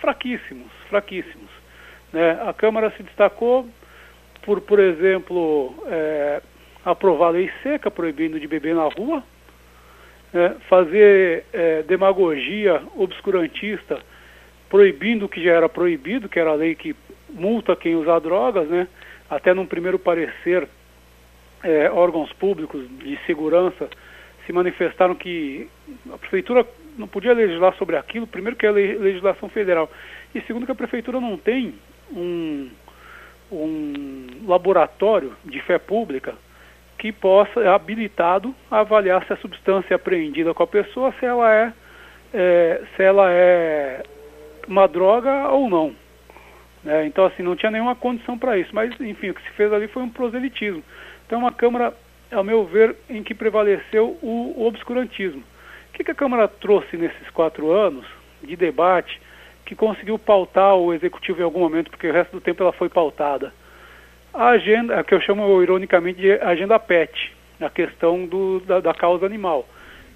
fraquíssimos, 0.00 0.70
fraquíssimos. 0.88 1.50
Né? 2.12 2.40
A 2.46 2.52
Câmara 2.52 2.92
se 2.96 3.02
destacou 3.02 3.66
por, 4.42 4.60
por 4.60 4.78
exemplo, 4.78 5.74
é, 5.86 6.40
aprovar 6.84 7.28
a 7.28 7.30
lei 7.30 7.50
seca 7.62 7.90
proibindo 7.90 8.38
de 8.40 8.46
beber 8.46 8.74
na 8.74 8.84
rua, 8.84 9.22
né? 10.32 10.56
fazer 10.68 11.44
é, 11.52 11.82
demagogia 11.82 12.80
obscurantista 12.96 13.98
proibindo 14.68 15.26
o 15.26 15.28
que 15.28 15.42
já 15.42 15.52
era 15.52 15.68
proibido, 15.68 16.28
que 16.28 16.38
era 16.38 16.50
a 16.50 16.54
lei 16.54 16.74
que 16.74 16.94
multa 17.28 17.76
quem 17.76 17.96
usar 17.96 18.20
drogas, 18.20 18.68
né? 18.68 18.86
Até 19.30 19.54
num 19.54 19.64
primeiro 19.64 19.98
parecer 19.98 20.68
é, 21.62 21.90
órgãos 21.90 22.32
públicos 22.32 22.86
de 22.98 23.16
segurança 23.26 23.88
se 24.44 24.52
manifestaram 24.52 25.14
que 25.14 25.68
a 26.12 26.18
prefeitura 26.18 26.66
não 26.98 27.06
podia 27.06 27.32
legislar 27.32 27.74
sobre 27.76 27.96
aquilo, 27.96 28.26
primeiro 28.26 28.56
que 28.56 28.66
é 28.66 28.70
legislação 28.70 29.48
federal, 29.48 29.88
e 30.34 30.40
segundo 30.42 30.66
que 30.66 30.72
a 30.72 30.76
prefeitura 30.76 31.20
não 31.20 31.36
tem 31.36 31.74
um, 32.12 32.68
um 33.52 34.26
laboratório 34.46 35.32
de 35.44 35.60
fé 35.62 35.78
pública 35.78 36.34
que 36.98 37.12
possa, 37.12 37.60
é 37.60 37.68
habilitado 37.68 38.54
a 38.70 38.80
avaliar 38.80 39.24
se 39.26 39.32
a 39.32 39.36
substância 39.36 39.96
apreendida 39.96 40.52
com 40.52 40.62
a 40.62 40.66
pessoa, 40.66 41.14
se 41.18 41.24
ela 41.24 41.54
é, 41.54 41.72
é 42.34 42.82
se 42.96 43.02
ela 43.02 43.30
é 43.30 44.02
uma 44.68 44.86
droga 44.86 45.48
ou 45.48 45.68
não. 45.70 45.94
Né? 46.84 47.06
Então, 47.06 47.24
assim, 47.24 47.42
não 47.42 47.56
tinha 47.56 47.70
nenhuma 47.70 47.94
condição 47.94 48.38
para 48.38 48.58
isso. 48.58 48.70
Mas, 48.72 48.98
enfim, 49.00 49.30
o 49.30 49.34
que 49.34 49.42
se 49.42 49.50
fez 49.50 49.72
ali 49.72 49.88
foi 49.88 50.02
um 50.02 50.10
proselitismo. 50.10 50.82
Então, 51.26 51.40
uma 51.40 51.52
Câmara, 51.52 51.94
ao 52.32 52.44
meu 52.44 52.64
ver, 52.64 52.96
em 53.08 53.22
que 53.22 53.34
prevaleceu 53.34 54.18
o, 54.22 54.54
o 54.56 54.66
obscurantismo. 54.66 55.42
O 55.88 55.92
que, 55.92 56.04
que 56.04 56.10
a 56.10 56.14
Câmara 56.14 56.48
trouxe 56.48 56.96
nesses 56.96 57.28
quatro 57.30 57.70
anos 57.70 58.06
de 58.42 58.56
debate 58.56 59.20
que 59.64 59.74
conseguiu 59.74 60.18
pautar 60.18 60.74
o 60.74 60.92
Executivo 60.92 61.40
em 61.40 61.44
algum 61.44 61.60
momento, 61.60 61.90
porque 61.90 62.08
o 62.08 62.12
resto 62.12 62.32
do 62.32 62.40
tempo 62.40 62.62
ela 62.62 62.72
foi 62.72 62.88
pautada? 62.88 63.52
a 64.32 64.48
agenda, 64.50 65.02
que 65.02 65.14
eu 65.14 65.20
chamo 65.20 65.62
ironicamente 65.62 66.20
de 66.20 66.32
agenda 66.32 66.78
PET, 66.78 67.32
a 67.60 67.68
questão 67.68 68.26
do, 68.26 68.60
da, 68.60 68.80
da, 68.80 68.94
causa 68.94 69.26
animal. 69.26 69.68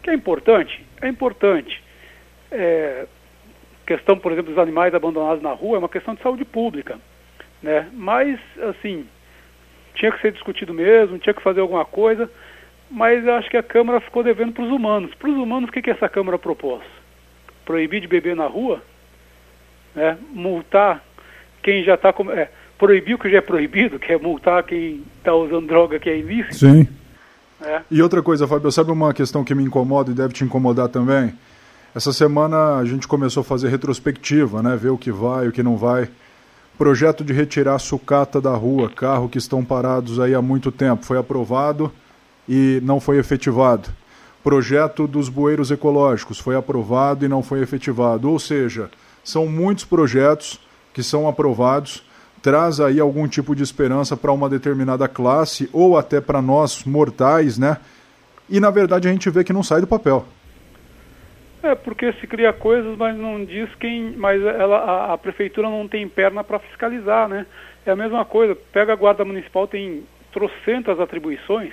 Que 0.03 0.11
é 0.11 0.15
importante? 0.15 0.85
É 1.01 1.09
importante. 1.09 1.83
É, 2.51 3.07
questão, 3.87 4.19
por 4.19 4.33
exemplo, 4.33 4.53
dos 4.53 4.63
animais 4.63 4.95
abandonados 4.95 5.43
na 5.43 5.53
rua 5.53 5.77
é 5.77 5.79
uma 5.79 5.89
questão 5.89 6.15
de 6.15 6.23
saúde 6.23 6.45
pública. 6.45 6.99
Né? 7.63 7.89
Mas, 7.93 8.39
assim, 8.71 9.07
tinha 9.95 10.13
que 10.13 10.21
ser 10.21 10.33
discutido 10.33 10.75
mesmo, 10.75 11.19
tinha 11.19 11.35
que 11.35 11.43
fazer 11.43 11.61
alguma 11.61 11.85
coisa, 11.85 12.31
mas 12.91 13.25
eu 13.27 13.35
acho 13.35 13.49
que 13.49 13.57
a 13.57 13.63
Câmara 13.63 14.01
ficou 14.01 14.23
devendo 14.23 14.53
para 14.53 14.65
os 14.65 14.71
humanos. 14.71 15.15
Para 15.15 15.31
os 15.31 15.37
humanos, 15.37 15.69
o 15.69 15.73
que, 15.73 15.83
que 15.83 15.91
essa 15.91 16.09
Câmara 16.09 16.39
propôs? 16.39 16.83
Proibir 17.65 18.01
de 18.01 18.09
beber 18.09 18.37
na 18.37 18.47
rua? 18.47 18.83
Né? 19.95 20.19
Multar 20.31 21.03
quem 21.63 21.83
já 21.85 21.95
está... 21.95 22.13
Com... 22.13 22.31
É, 22.31 22.49
proibir 22.79 23.15
o 23.15 23.19
que 23.19 23.31
já 23.31 23.39
é 23.39 23.41
proibido, 23.41 23.99
que 23.99 24.13
é 24.13 24.19
multar 24.19 24.63
quem 24.63 25.03
está 25.19 25.35
usando 25.35 25.67
droga 25.67 25.99
que 25.99 26.11
é 26.11 26.19
ilícito. 26.19 26.57
Sim. 26.57 26.89
É. 27.65 27.81
E 27.91 28.03
outra 28.03 28.23
coisa, 28.23 28.47
Fábio, 28.47 28.71
sabe 28.71 28.91
uma 28.91 29.15
questão 29.15 29.45
que 29.45 29.55
me 29.55 29.63
incomoda 29.63 30.11
e 30.11 30.15
deve 30.15 30.35
te 30.35 30.45
incomodar 30.45 30.89
também? 30.89 31.33
Essa 31.95 32.13
semana 32.13 32.75
a 32.75 32.85
gente 32.85 33.07
começou 33.07 33.43
a 33.43 33.45
fazer 33.45 33.69
retrospectiva, 33.69 34.61
né? 34.61 34.77
Ver 34.77 34.89
o 34.89 34.99
que 34.99 35.13
vai, 35.13 35.47
o 35.47 35.53
que 35.53 35.63
não 35.63 35.77
vai. 35.77 36.09
Projeto 36.77 37.23
de 37.23 37.33
retirar 37.33 37.79
sucata 37.79 38.41
da 38.41 38.53
rua, 38.53 38.91
carro 38.91 39.29
que 39.29 39.39
estão 39.39 39.65
parados 39.65 40.19
aí 40.19 40.35
há 40.35 40.43
muito 40.43 40.73
tempo, 40.73 41.05
foi 41.05 41.17
aprovado 41.17 41.93
e 42.49 42.81
não 42.83 42.99
foi 42.99 43.19
efetivado. 43.19 43.91
Projeto 44.43 45.07
dos 45.07 45.29
bueiros 45.29 45.71
ecológicos 45.71 46.41
foi 46.41 46.57
aprovado 46.57 47.25
e 47.25 47.29
não 47.29 47.45
foi 47.45 47.63
efetivado. 47.63 48.29
Ou 48.29 48.41
seja, 48.41 48.91
são 49.23 49.47
muitos 49.47 49.85
projetos 49.85 50.59
que 50.93 51.03
são 51.03 51.29
aprovados 51.29 52.03
traz 52.43 52.79
aí 52.79 53.01
algum 53.01 53.27
tipo 53.27 53.55
de 53.55 53.63
esperança 53.63 54.17
para 54.17 54.31
uma 54.31 54.51
determinada 54.51 55.09
classe 55.09 55.67
ou 55.73 55.97
até 55.97 56.21
para 56.21 56.43
nós 56.43 56.85
mortais, 56.85 57.57
né? 57.57 57.79
E 58.51 58.61
na 58.61 58.71
verdade 58.71 59.09
a 59.09 59.11
gente 59.13 59.31
vê 59.31 59.43
que 59.43 59.53
não 59.53 59.63
sai 59.63 59.81
do 59.81 59.87
papel. 59.87 60.27
É, 61.65 61.75
porque 61.75 62.13
se 62.15 62.27
cria 62.27 62.53
coisas, 62.53 62.95
mas 62.99 63.17
não 63.17 63.43
diz 63.43 63.75
quem. 63.77 64.13
Mas 64.19 64.43
ela, 64.43 64.77
a, 64.77 65.13
a 65.15 65.19
prefeitura 65.19 65.71
não 65.71 65.89
tem 65.89 66.07
perna 66.07 66.45
para 66.45 66.59
fiscalizar, 66.59 67.27
né? 67.27 67.47
É 67.87 67.91
a 67.91 67.97
mesma 67.97 68.23
coisa. 68.23 68.55
Pega 68.55 68.93
a 68.93 68.97
guarda 68.97 69.25
municipal, 69.25 69.67
tem 69.67 70.05
trocentas 70.31 71.01
atribuições. 71.01 71.73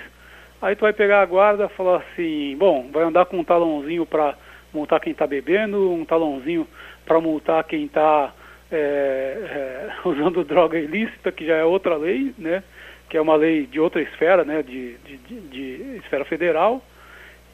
Aí 0.62 0.74
tu 0.74 0.80
vai 0.80 0.94
pegar 0.94 1.20
a 1.20 1.26
guarda 1.26 1.66
e 1.66 1.76
falar 1.76 1.98
assim: 1.98 2.56
bom, 2.56 2.88
vai 2.90 3.04
andar 3.04 3.26
com 3.26 3.36
um 3.36 3.44
talãozinho 3.44 4.06
para 4.06 4.34
multar 4.72 4.98
quem 4.98 5.12
está 5.12 5.26
bebendo, 5.26 5.92
um 5.92 6.06
talãozinho 6.06 6.66
para 7.04 7.20
multar 7.20 7.62
quem 7.64 7.84
está 7.84 8.32
é, 8.70 8.76
é, 8.76 9.90
usando 10.08 10.42
droga 10.42 10.78
ilícita, 10.78 11.30
que 11.30 11.44
já 11.44 11.56
é 11.56 11.64
outra 11.64 11.96
lei, 11.96 12.34
né? 12.38 12.64
Que 13.10 13.18
é 13.18 13.20
uma 13.20 13.36
lei 13.36 13.66
de 13.66 13.78
outra 13.78 14.00
esfera, 14.00 14.42
né? 14.42 14.62
De, 14.62 14.96
de, 15.04 15.16
de, 15.18 15.40
de 15.48 15.96
esfera 15.98 16.24
federal. 16.24 16.82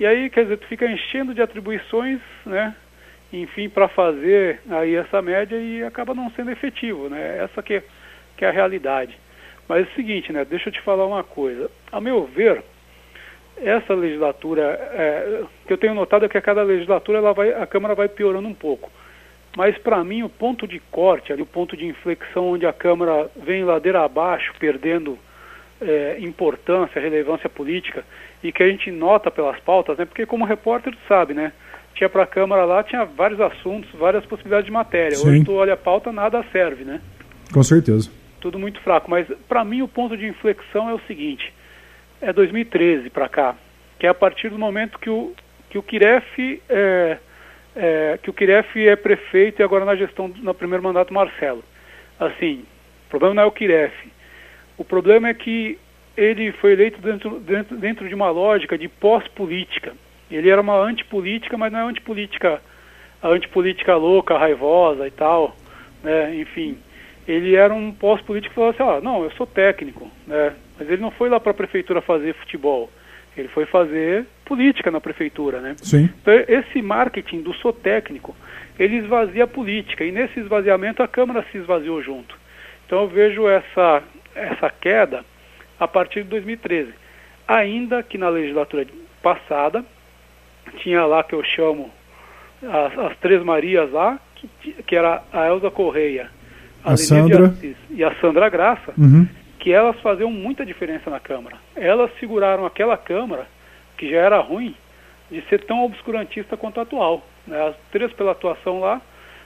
E 0.01 0.07
aí, 0.07 0.31
quer 0.31 0.45
dizer, 0.45 0.59
tu 0.59 0.67
fica 0.67 0.87
enchendo 0.87 1.35
de 1.35 1.43
atribuições, 1.43 2.21
né? 2.47 2.75
Enfim, 3.33 3.69
para 3.69 3.89
fazer 3.89 4.61
aí 4.71 4.95
essa 4.95 5.21
média 5.21 5.57
e 5.57 5.83
acaba 5.83 6.15
não 6.15 6.31
sendo 6.31 6.51
efetivo, 6.51 7.09
né? 7.09 7.39
Essa 7.39 7.63
que 7.63 7.75
é, 7.75 7.83
que 8.37 8.45
é 8.45 8.49
a 8.49 8.53
realidade. 8.53 9.19
Mas 9.69 9.87
é 9.87 9.91
o 9.91 9.95
seguinte, 9.95 10.33
né? 10.33 10.45
Deixa 10.45 10.69
eu 10.69 10.73
te 10.73 10.81
falar 10.81 11.05
uma 11.05 11.25
coisa. 11.25 11.71
A 11.93 12.01
meu 12.01 12.25
ver, 12.25 12.63
essa 13.57 13.93
legislatura, 13.93 14.63
é, 14.93 15.43
que 15.67 15.73
eu 15.73 15.79
tenho 15.79 15.95
notado 15.95 16.25
é 16.25 16.29
que 16.29 16.39
a 16.39 16.43
cada 16.43 16.63
legislatura 16.63 17.19
ela 17.19 17.33
vai, 17.33 17.53
a 17.53 17.67
Câmara 17.67 17.95
vai 17.95 18.09
piorando 18.09 18.49
um 18.49 18.55
pouco. 18.55 18.91
Mas 19.57 19.77
para 19.79 20.03
mim 20.05 20.23
o 20.23 20.29
ponto 20.29 20.67
de 20.67 20.79
corte, 20.79 21.33
ali, 21.33 21.43
o 21.43 21.47
ponto 21.47 21.77
de 21.77 21.85
inflexão 21.87 22.53
onde 22.53 22.67
a 22.67 22.73
Câmara 22.73 23.29
vem 23.37 23.65
ladeira 23.65 24.05
abaixo, 24.05 24.55
perdendo 24.59 25.19
é, 25.81 26.17
importância, 26.21 27.01
relevância 27.01 27.49
política, 27.49 28.05
e 28.43 28.53
que 28.53 28.63
a 28.63 28.69
gente 28.69 28.91
nota 28.91 29.31
pelas 29.31 29.59
pautas, 29.61 29.99
né? 29.99 30.05
Porque 30.05 30.27
como 30.27 30.45
repórter 30.45 30.93
tu 30.93 30.99
sabe, 31.09 31.35
né? 31.35 31.53
Tinha 31.95 32.09
para 32.09 32.23
a 32.23 32.27
Câmara 32.27 32.65
lá, 32.65 32.83
tinha 32.83 33.05
vários 33.05 33.41
assuntos, 33.41 33.91
várias 33.99 34.25
possibilidades 34.25 34.67
de 34.67 34.73
matéria. 34.73 35.17
Sim. 35.17 35.29
Hoje 35.29 35.45
tu 35.45 35.55
olha 35.55 35.75
a 35.75 35.77
pauta, 35.77 36.13
nada 36.13 36.45
serve, 36.53 36.85
né? 36.85 37.01
Com 37.53 37.63
certeza. 37.63 38.11
Tudo 38.41 38.59
muito 38.59 38.81
fraco. 38.81 39.11
Mas 39.11 39.27
para 39.49 39.65
mim 39.65 39.83
o 39.83 39.89
ponto 39.89 40.17
de 40.17 40.27
inflexão 40.27 40.89
é 40.89 40.95
o 40.95 41.01
seguinte: 41.07 41.53
é 42.21 42.33
2013 42.33 43.11
para 43.11 43.29
cá, 43.29 43.57
que 43.99 44.07
é 44.07 44.11
a 44.11 44.15
partir 44.15 44.49
do 44.49 44.59
momento 44.59 44.99
que 44.99 45.11
o 45.11 45.35
que 45.69 45.79
o 45.79 45.83
Kiref 45.83 46.63
é, 46.69 47.19
é, 47.77 48.19
que 48.23 48.31
o 48.31 48.33
Kiref 48.33 48.77
é 48.77 48.97
prefeito 48.97 49.61
e 49.61 49.63
agora 49.63 49.85
na 49.85 49.95
gestão, 49.95 50.29
no 50.29 50.55
primeiro 50.55 50.83
mandato, 50.83 51.13
Marcelo. 51.13 51.63
Assim, 52.19 52.65
o 53.07 53.11
problema 53.11 53.35
não 53.35 53.43
é 53.43 53.47
o 53.47 53.53
Kiref. 53.53 53.95
O 54.77 54.85
problema 54.85 55.29
é 55.29 55.35
que 55.35 55.79
ele 56.19 56.51
foi 56.51 56.73
eleito 56.73 57.01
dentro, 57.01 57.39
dentro, 57.39 57.77
dentro 57.77 58.09
de 58.09 58.15
uma 58.15 58.29
lógica 58.29 58.77
de 58.77 58.89
pós-política. 58.89 59.93
Ele 60.29 60.51
era 60.51 60.61
uma 60.61 60.77
antipolítica, 60.77 61.57
mas 61.57 61.73
não 61.73 61.79
é 61.79 61.83
antipolítica, 61.85 62.61
a 63.23 63.29
antipolítica 63.29 63.95
louca, 63.95 64.37
raivosa 64.37 65.07
e 65.07 65.13
tal, 65.13 65.57
né? 66.03 66.35
enfim. 66.35 66.77
Ele 67.27 67.55
era 67.55 67.73
um 67.73 67.93
pós-político 67.93 68.51
que 68.51 68.55
falou 68.57 68.71
assim, 68.71 68.83
ah, 68.83 69.01
não, 69.01 69.23
eu 69.23 69.31
sou 69.33 69.47
técnico, 69.47 70.11
né? 70.27 70.55
mas 70.77 70.91
ele 70.91 71.01
não 71.01 71.13
foi 71.13 71.29
lá 71.29 71.39
para 71.39 71.53
a 71.53 71.55
prefeitura 71.55 72.01
fazer 72.01 72.35
futebol. 72.35 72.91
Ele 73.37 73.49
foi 73.49 73.67
fazer 73.67 74.27
política 74.45 74.91
na 74.91 75.01
prefeitura, 75.01 75.61
né? 75.61 75.77
Sim. 75.77 76.11
Então, 76.21 76.35
esse 76.49 76.83
marketing 76.83 77.43
do 77.43 77.55
sou 77.55 77.73
técnico, 77.73 78.35
ele 78.77 78.97
esvazia 78.97 79.45
a 79.45 79.47
política. 79.47 80.05
E 80.05 80.11
nesse 80.11 80.41
esvaziamento 80.41 81.05
a 81.05 81.07
Câmara 81.07 81.47
se 81.53 81.59
esvaziou 81.59 82.03
junto. 82.03 82.37
Então 82.85 83.03
eu 83.03 83.09
vejo 83.09 83.49
essa, 83.49 84.03
essa 84.35 84.69
queda 84.69 85.25
a 85.79 85.89
partir 85.89 86.23
de 86.23 86.31
2013. 86.31 86.93
Ainda 87.47 88.03
que 88.03 88.19
na 88.19 88.29
legislatura 88.29 88.87
passada, 89.23 89.85
tinha 90.79 91.05
lá 91.05 91.23
que 91.23 91.35
eu 91.35 91.43
chamo 91.43 91.91
as, 92.63 92.99
as 92.99 93.17
Três 93.19 93.43
Marias 93.43 93.91
lá, 93.91 94.19
que, 94.35 94.49
que 94.83 94.97
era 94.97 95.23
a 95.33 95.47
Elza 95.47 95.71
Correia, 95.71 96.31
a, 96.85 96.93
a 96.93 96.97
Sandra 96.97 97.55
e 97.91 98.05
a 98.05 98.15
Sandra 98.17 98.49
Graça, 98.49 98.93
uhum 98.97 99.27
que 99.59 99.73
elas 99.73 100.01
faziam 100.01 100.31
muita 100.31 100.65
diferença 100.65 101.11
na 101.11 101.21
Câmara. 101.21 101.57
Elas 101.77 102.11
seguraram 102.19 102.65
aquela 102.65 102.97
Câmara, 102.97 103.47
que 103.97 104.09
já 104.11 104.19
era 104.19 104.41
ruim, 104.41 104.75
de 105.31 105.43
ser 105.43 105.65
tão 105.65 105.85
obscurantista 105.85 106.57
quanto 106.57 106.81
a 106.81 106.85
atual. 106.85 107.27
Né? 107.47 107.69
As 107.69 107.75
três 107.91 108.13
pela 108.13 108.33
atuação 108.33 108.81
lá, 108.81 109.01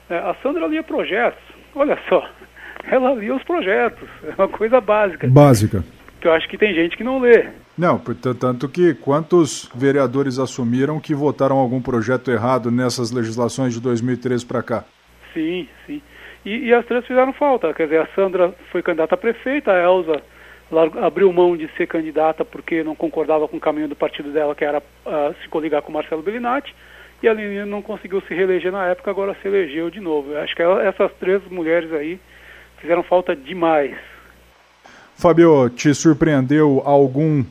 né? 0.08 0.18
a 0.18 0.34
Sandra 0.42 0.66
lia 0.66 0.82
projetos, 0.82 1.42
olha 1.74 1.98
só, 2.08 2.28
ela 2.86 3.14
lia 3.14 3.34
os 3.34 3.42
projetos, 3.42 4.08
é 4.22 4.34
uma 4.36 4.48
coisa 4.48 4.80
básica. 4.80 5.26
Básica. 5.26 5.84
Que 6.22 6.28
eu 6.28 6.32
acho 6.32 6.48
que 6.48 6.56
tem 6.56 6.72
gente 6.72 6.96
que 6.96 7.02
não 7.02 7.18
lê. 7.18 7.48
Não, 7.76 7.98
tanto 8.38 8.68
que 8.68 8.94
quantos 8.94 9.68
vereadores 9.74 10.38
assumiram 10.38 11.00
que 11.00 11.16
votaram 11.16 11.56
algum 11.56 11.82
projeto 11.82 12.30
errado 12.30 12.70
nessas 12.70 13.10
legislações 13.10 13.74
de 13.74 13.80
2013 13.80 14.46
para 14.46 14.62
cá? 14.62 14.84
Sim, 15.34 15.66
sim. 15.84 16.00
E, 16.46 16.68
e, 16.68 16.72
as 16.72 16.86
três 16.86 17.04
fizeram 17.06 17.32
falta. 17.32 17.74
Quer 17.74 17.86
dizer, 17.86 18.02
a 18.02 18.06
Sandra 18.14 18.54
foi 18.70 18.82
candidata 18.82 19.16
a 19.16 19.18
prefeita, 19.18 19.72
a 19.72 19.82
Elza 19.82 20.22
abriu 21.02 21.32
mão 21.32 21.56
de 21.56 21.68
ser 21.76 21.88
candidata 21.88 22.44
porque 22.44 22.84
não 22.84 22.94
concordava 22.94 23.48
com 23.48 23.56
o 23.56 23.60
caminho 23.60 23.88
do 23.88 23.96
partido 23.96 24.30
dela, 24.30 24.54
que 24.54 24.64
era 24.64 24.78
uh, 24.78 25.34
se 25.42 25.48
coligar 25.48 25.82
com 25.82 25.90
o 25.90 25.92
Marcelo 25.92 26.22
Bellinati, 26.22 26.72
e 27.20 27.26
a 27.26 27.32
Lenina 27.32 27.66
não 27.66 27.82
conseguiu 27.82 28.20
se 28.22 28.32
reeleger 28.32 28.70
na 28.70 28.86
época, 28.86 29.10
agora 29.10 29.36
se 29.42 29.48
elegeu 29.48 29.90
de 29.90 29.98
novo. 29.98 30.30
Eu 30.30 30.40
acho 30.40 30.54
que 30.54 30.62
essas 30.62 31.12
três 31.14 31.42
mulheres 31.50 31.92
aí 31.92 32.20
fizeram 32.78 33.02
falta 33.02 33.34
demais. 33.34 34.11
Fabio, 35.22 35.70
te 35.70 35.94
surpreendeu 35.94 36.82
algum 36.84 37.44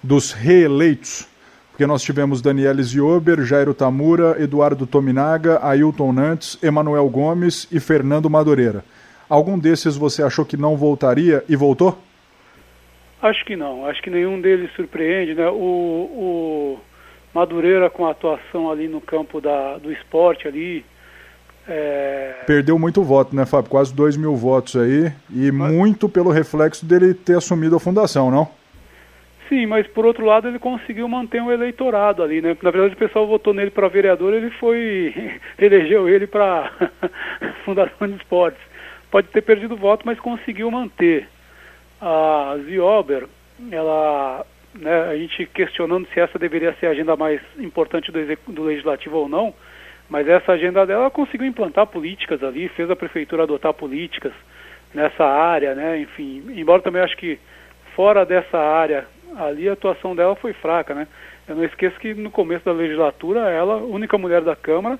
dos 0.00 0.30
reeleitos 0.30 1.28
porque 1.72 1.84
nós 1.84 2.04
tivemos 2.04 2.40
Daniele 2.40 2.84
Ziober, 2.84 3.42
Jairo 3.42 3.74
Tamura, 3.74 4.40
Eduardo 4.40 4.86
Tominaga, 4.86 5.58
Ailton 5.60 6.12
Nantes, 6.12 6.56
Emanuel 6.62 7.08
Gomes 7.08 7.66
e 7.72 7.80
Fernando 7.80 8.30
Madureira. 8.30 8.84
Algum 9.28 9.58
desses 9.58 9.96
você 9.96 10.22
achou 10.22 10.44
que 10.44 10.56
não 10.56 10.76
voltaria 10.76 11.42
e 11.48 11.56
voltou? 11.56 11.98
Acho 13.20 13.44
que 13.44 13.56
não, 13.56 13.86
acho 13.86 14.00
que 14.02 14.10
nenhum 14.10 14.40
deles 14.40 14.70
surpreende, 14.76 15.34
né? 15.34 15.48
O, 15.48 15.54
o 15.54 16.80
Madureira 17.34 17.90
com 17.90 18.06
a 18.06 18.12
atuação 18.12 18.70
ali 18.70 18.86
no 18.86 19.00
campo 19.00 19.40
da, 19.40 19.78
do 19.78 19.90
esporte 19.90 20.46
ali, 20.46 20.84
É... 21.70 22.34
Perdeu 22.46 22.78
muito 22.78 23.02
voto, 23.02 23.34
né, 23.34 23.46
Fábio? 23.46 23.70
Quase 23.70 23.94
2 23.94 24.16
mil 24.16 24.34
votos 24.34 24.76
aí, 24.76 25.12
e 25.32 25.52
mas... 25.52 25.72
muito 25.72 26.08
pelo 26.08 26.30
reflexo 26.30 26.84
dele 26.84 27.14
ter 27.14 27.36
assumido 27.36 27.76
a 27.76 27.80
fundação, 27.80 28.30
não? 28.30 28.48
Sim, 29.48 29.66
mas 29.66 29.86
por 29.86 30.06
outro 30.06 30.24
lado 30.24 30.46
ele 30.46 30.60
conseguiu 30.60 31.08
manter 31.08 31.42
um 31.42 31.50
eleitorado 31.50 32.22
ali, 32.22 32.40
né? 32.40 32.56
Na 32.62 32.70
verdade 32.70 32.94
o 32.94 32.98
pessoal 32.98 33.26
votou 33.26 33.52
nele 33.52 33.70
para 33.70 33.88
vereador, 33.88 34.32
ele 34.32 34.50
foi 34.50 35.40
elegeu 35.58 36.08
ele 36.08 36.26
para 36.26 36.70
Fundação 37.64 38.08
de 38.08 38.14
Esportes. 38.14 38.60
Pode 39.10 39.28
ter 39.28 39.42
perdido 39.42 39.76
voto, 39.76 40.02
mas 40.06 40.20
conseguiu 40.20 40.70
manter. 40.70 41.28
A 42.00 42.56
Ziober, 42.64 43.26
ela, 43.70 44.46
né, 44.74 45.02
a 45.02 45.16
gente 45.16 45.44
questionando 45.46 46.08
se 46.14 46.18
essa 46.18 46.38
deveria 46.38 46.72
ser 46.74 46.86
a 46.86 46.90
agenda 46.90 47.14
mais 47.14 47.40
importante 47.58 48.10
do, 48.10 48.20
do 48.48 48.62
legislativo 48.62 49.18
ou 49.18 49.28
não, 49.28 49.52
mas 50.10 50.28
essa 50.28 50.52
agenda 50.52 50.84
dela 50.84 51.08
conseguiu 51.08 51.46
implantar 51.46 51.86
políticas 51.86 52.42
ali, 52.42 52.68
fez 52.68 52.90
a 52.90 52.96
prefeitura 52.96 53.44
adotar 53.44 53.72
políticas 53.72 54.32
nessa 54.92 55.24
área, 55.24 55.72
né? 55.74 56.00
Enfim, 56.00 56.42
embora 56.56 56.82
também 56.82 57.00
acho 57.00 57.16
que 57.16 57.38
fora 57.94 58.26
dessa 58.26 58.58
área 58.58 59.06
ali 59.36 59.68
a 59.68 59.74
atuação 59.74 60.16
dela 60.16 60.34
foi 60.34 60.52
fraca, 60.52 60.94
né? 60.94 61.06
Eu 61.46 61.54
não 61.54 61.64
esqueço 61.64 61.98
que 62.00 62.12
no 62.12 62.30
começo 62.30 62.64
da 62.64 62.72
legislatura, 62.72 63.50
ela, 63.50 63.76
única 63.76 64.18
mulher 64.18 64.40
da 64.42 64.56
Câmara, 64.56 64.98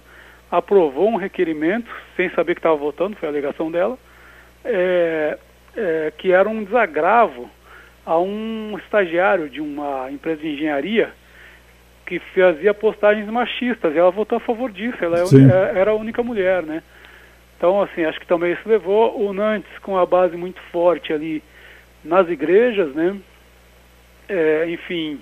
aprovou 0.50 1.08
um 1.08 1.16
requerimento, 1.16 1.90
sem 2.16 2.30
saber 2.30 2.54
que 2.54 2.60
estava 2.60 2.76
votando, 2.76 3.16
foi 3.16 3.28
a 3.28 3.32
alegação 3.32 3.70
dela, 3.70 3.98
é, 4.64 5.38
é, 5.76 6.12
que 6.16 6.32
era 6.32 6.48
um 6.48 6.62
desagravo 6.62 7.50
a 8.06 8.18
um 8.18 8.78
estagiário 8.78 9.48
de 9.48 9.60
uma 9.60 10.10
empresa 10.10 10.40
de 10.40 10.48
engenharia 10.48 11.12
que 12.18 12.18
fazia 12.34 12.74
postagens 12.74 13.28
machistas, 13.28 13.94
e 13.94 13.98
ela 13.98 14.10
votou 14.10 14.36
a 14.36 14.40
favor 14.40 14.70
disso, 14.70 14.98
ela 15.02 15.18
é, 15.18 15.22
é, 15.22 15.78
era 15.78 15.92
a 15.92 15.94
única 15.94 16.22
mulher, 16.22 16.62
né? 16.62 16.82
Então, 17.56 17.80
assim, 17.80 18.04
acho 18.04 18.18
que 18.18 18.26
também 18.26 18.52
isso 18.52 18.68
levou 18.68 19.20
o 19.20 19.32
Nantes 19.32 19.70
com 19.80 19.96
a 19.96 20.04
base 20.04 20.36
muito 20.36 20.60
forte 20.72 21.12
ali 21.12 21.42
nas 22.04 22.28
igrejas, 22.28 22.94
né? 22.94 23.16
é, 24.30 24.70
enfim, 24.70 25.20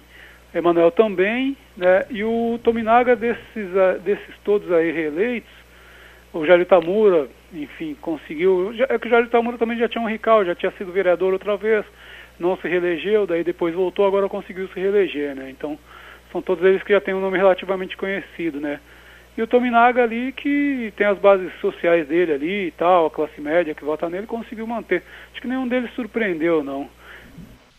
Emanuel 0.54 0.90
também, 0.90 1.56
né? 1.76 2.04
E 2.10 2.22
o 2.22 2.60
Tominaga 2.62 3.16
desses, 3.16 3.68
desses 4.04 4.34
todos 4.44 4.70
aí 4.70 4.92
reeleitos, 4.92 5.50
o 6.32 6.44
Jair 6.44 6.66
Tamura, 6.66 7.26
enfim, 7.52 7.96
conseguiu. 8.02 8.74
É 8.88 8.98
que 8.98 9.06
o 9.06 9.10
Jair 9.10 9.28
Tamura 9.30 9.56
também 9.56 9.78
já 9.78 9.88
tinha 9.88 10.02
um 10.02 10.08
rical, 10.08 10.44
já 10.44 10.54
tinha 10.54 10.70
sido 10.72 10.92
vereador 10.92 11.32
outra 11.32 11.56
vez, 11.56 11.86
não 12.38 12.56
se 12.58 12.68
reelegeu, 12.68 13.26
daí 13.26 13.42
depois 13.42 13.74
voltou, 13.74 14.06
agora 14.06 14.28
conseguiu 14.28 14.68
se 14.68 14.78
reeleger, 14.78 15.34
né? 15.34 15.48
Então, 15.50 15.78
são 16.32 16.42
todos 16.42 16.64
eles 16.64 16.82
que 16.82 16.92
já 16.92 17.00
têm 17.00 17.14
um 17.14 17.20
nome 17.20 17.38
relativamente 17.38 17.96
conhecido, 17.96 18.60
né? 18.60 18.80
E 19.36 19.42
o 19.42 19.46
Tominaga 19.46 20.02
ali, 20.02 20.32
que 20.32 20.92
tem 20.96 21.06
as 21.06 21.16
bases 21.16 21.52
sociais 21.60 22.08
dele 22.08 22.32
ali 22.32 22.66
e 22.66 22.70
tal, 22.72 23.06
a 23.06 23.10
classe 23.10 23.40
média 23.40 23.72
que 23.72 23.84
vota 23.84 24.08
nele, 24.08 24.26
conseguiu 24.26 24.66
manter. 24.66 25.02
Acho 25.30 25.40
que 25.40 25.46
nenhum 25.46 25.68
deles 25.68 25.90
surpreendeu, 25.94 26.64
não. 26.64 26.88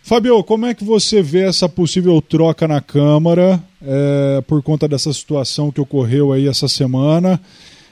Fabio, 0.02 0.42
como 0.44 0.66
é 0.66 0.74
que 0.74 0.86
você 0.86 1.22
vê 1.22 1.44
essa 1.44 1.68
possível 1.68 2.22
troca 2.22 2.66
na 2.66 2.80
Câmara 2.80 3.60
é, 3.86 4.42
por 4.48 4.64
conta 4.64 4.88
dessa 4.88 5.12
situação 5.12 5.70
que 5.70 5.82
ocorreu 5.82 6.32
aí 6.32 6.48
essa 6.48 6.70
semana? 6.70 7.40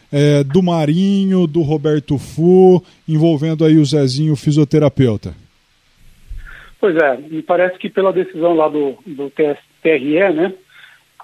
É, 0.09 0.45
do 0.45 0.63
Marinho, 0.63 1.45
do 1.45 1.61
Roberto 1.61 2.17
Fu, 2.17 2.81
envolvendo 3.05 3.65
aí 3.65 3.77
o 3.77 3.85
Zezinho, 3.85 4.37
fisioterapeuta. 4.37 5.35
Pois 6.79 6.95
é, 6.95 7.17
me 7.17 7.41
parece 7.41 7.77
que 7.77 7.89
pela 7.89 8.13
decisão 8.13 8.53
lá 8.53 8.69
do, 8.69 8.97
do 9.05 9.29
TRE, 9.81 10.33
né, 10.33 10.53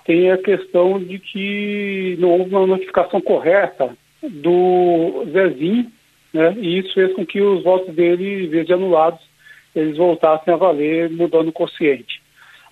tem 0.06 0.32
a 0.32 0.38
questão 0.38 1.00
de 1.00 1.20
que 1.20 2.18
não 2.20 2.30
houve 2.30 2.54
uma 2.54 2.68
notificação 2.68 3.22
correta 3.22 3.96
do 4.22 5.26
Zezinho, 5.32 5.92
né, 6.34 6.56
e 6.60 6.80
isso 6.80 6.94
fez 6.94 7.14
com 7.14 7.26
que 7.26 7.42
os 7.42 7.64
votos 7.64 7.94
dele, 7.94 8.46
em 8.46 8.50
vez 8.50 8.66
de 8.66 8.74
anulados, 8.74 9.22
eles 9.76 9.98
voltassem 9.98 10.54
a 10.54 10.58
valer 10.58 11.10
mudando 11.10 11.50
o 11.50 11.54
consciente. 11.54 12.22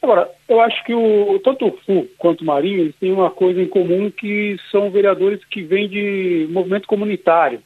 Agora, 0.01 0.29
eu 0.49 0.59
acho 0.59 0.83
que 0.83 0.93
o, 0.93 1.39
tanto 1.43 1.67
o 1.67 1.77
FU 1.85 2.07
quanto 2.17 2.41
o 2.41 2.45
Marinho 2.45 2.79
eles 2.79 2.95
têm 2.95 3.11
uma 3.11 3.29
coisa 3.29 3.61
em 3.61 3.67
comum 3.67 4.09
que 4.09 4.57
são 4.71 4.89
vereadores 4.89 5.43
que 5.45 5.61
vêm 5.61 5.87
de 5.87 6.47
movimento 6.49 6.87
comunitário, 6.87 7.61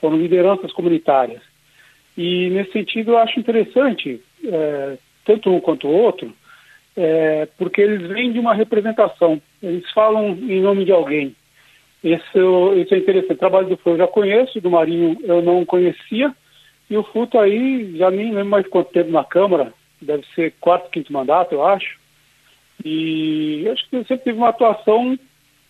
foram 0.00 0.18
lideranças 0.18 0.70
comunitárias. 0.72 1.40
E 2.16 2.50
nesse 2.50 2.72
sentido 2.72 3.12
eu 3.12 3.18
acho 3.18 3.40
interessante, 3.40 4.20
é, 4.44 4.98
tanto 5.24 5.50
um 5.50 5.60
quanto 5.60 5.88
o 5.88 5.92
outro, 5.92 6.32
é, 7.00 7.46
porque 7.56 7.80
eles 7.80 8.08
vêm 8.08 8.32
de 8.32 8.40
uma 8.40 8.52
representação, 8.52 9.40
eles 9.62 9.88
falam 9.92 10.30
em 10.30 10.60
nome 10.60 10.84
de 10.84 10.90
alguém. 10.90 11.34
Isso, 12.02 12.74
isso 12.76 12.94
é 12.94 12.98
interessante. 12.98 13.34
O 13.34 13.38
trabalho 13.38 13.68
do 13.68 13.76
FU 13.76 13.90
eu 13.90 13.98
já 13.98 14.06
conheço, 14.08 14.60
do 14.60 14.70
Marinho 14.70 15.16
eu 15.22 15.40
não 15.40 15.64
conhecia, 15.64 16.34
e 16.90 16.96
o 16.96 17.04
Futo 17.04 17.38
aí, 17.38 17.96
já 17.96 18.10
nem 18.10 18.32
lembro 18.32 18.46
mais 18.46 18.66
quanto 18.66 18.90
tempo 18.90 19.12
na 19.12 19.24
Câmara, 19.24 19.72
deve 20.02 20.24
ser 20.34 20.54
quarto, 20.60 20.90
quinto 20.90 21.12
mandato, 21.12 21.52
eu 21.52 21.64
acho. 21.64 21.98
E 22.84 23.68
acho 23.72 23.88
que 23.88 23.96
ele 23.96 24.04
sempre 24.04 24.24
teve 24.24 24.38
uma 24.38 24.48
atuação, 24.48 25.16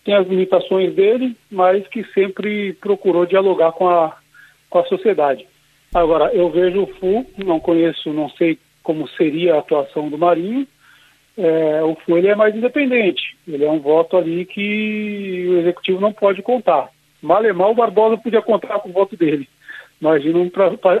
tem 0.03 0.15
as 0.15 0.27
limitações 0.27 0.93
dele, 0.95 1.35
mas 1.51 1.87
que 1.87 2.03
sempre 2.13 2.73
procurou 2.73 3.25
dialogar 3.25 3.73
com 3.73 3.87
a, 3.87 4.17
com 4.69 4.79
a 4.79 4.85
sociedade. 4.85 5.45
Agora, 5.93 6.31
eu 6.33 6.49
vejo 6.49 6.83
o 6.83 6.87
FU, 6.87 7.25
não 7.37 7.59
conheço, 7.59 8.13
não 8.13 8.29
sei 8.31 8.57
como 8.81 9.07
seria 9.09 9.55
a 9.55 9.59
atuação 9.59 10.09
do 10.09 10.17
Marinho. 10.17 10.67
É, 11.41 11.81
o 11.83 12.17
ele 12.17 12.27
é 12.27 12.35
mais 12.35 12.53
independente, 12.53 13.37
ele 13.47 13.63
é 13.63 13.71
um 13.71 13.79
voto 13.79 14.17
ali 14.17 14.45
que 14.45 15.47
o 15.49 15.59
executivo 15.59 16.01
não 16.01 16.11
pode 16.11 16.41
contar. 16.41 16.89
Mal 17.21 17.45
e 17.45 17.53
mal, 17.53 17.71
o 17.71 17.75
Barbosa 17.75 18.17
podia 18.17 18.41
contar 18.41 18.79
com 18.79 18.89
o 18.89 18.93
voto 18.93 19.15
dele. 19.15 19.47
Imagina 20.01 20.37
um, 20.37 20.51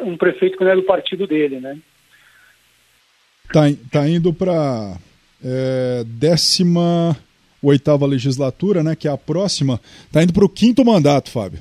um 0.05 0.17
prefeito 0.17 0.57
que 0.57 0.63
não 0.63 0.71
é 0.71 0.75
do 0.75 0.83
partido 0.83 1.27
dele, 1.27 1.59
né? 1.59 1.77
Tá, 3.51 3.63
tá 3.91 4.07
indo 4.07 4.33
para 4.33 4.97
é, 5.43 6.03
décima 6.05 7.17
oitava 7.61 8.05
legislatura, 8.05 8.81
né? 8.81 8.95
Que 8.95 9.07
é 9.07 9.11
a 9.11 9.17
próxima. 9.17 9.79
Tá 10.11 10.23
indo 10.23 10.33
para 10.33 10.45
o 10.45 10.49
quinto 10.49 10.85
mandato, 10.85 11.29
Fábio. 11.29 11.59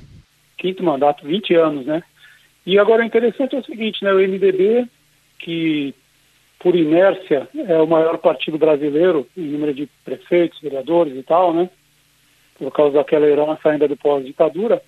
Quinto 0.56 0.82
mandato, 0.82 1.26
20 1.26 1.54
anos, 1.54 1.86
né? 1.86 2.02
E 2.66 2.78
agora 2.78 3.02
o 3.02 3.06
interessante 3.06 3.56
é 3.56 3.58
o 3.58 3.64
seguinte, 3.64 4.04
né? 4.04 4.12
O 4.12 4.18
MDB, 4.18 4.86
que 5.38 5.94
por 6.58 6.74
inércia 6.74 7.48
é 7.54 7.80
o 7.80 7.86
maior 7.86 8.18
partido 8.18 8.58
brasileiro 8.58 9.26
em 9.36 9.42
número 9.42 9.72
de 9.72 9.88
prefeitos, 10.04 10.60
vereadores 10.60 11.16
e 11.16 11.22
tal, 11.22 11.54
né? 11.54 11.70
Por 12.58 12.72
causa 12.72 12.94
daquela 12.94 13.26
herança 13.26 13.68
ainda 13.68 13.86
do 13.86 13.96
pós-ditadura, 13.96 14.82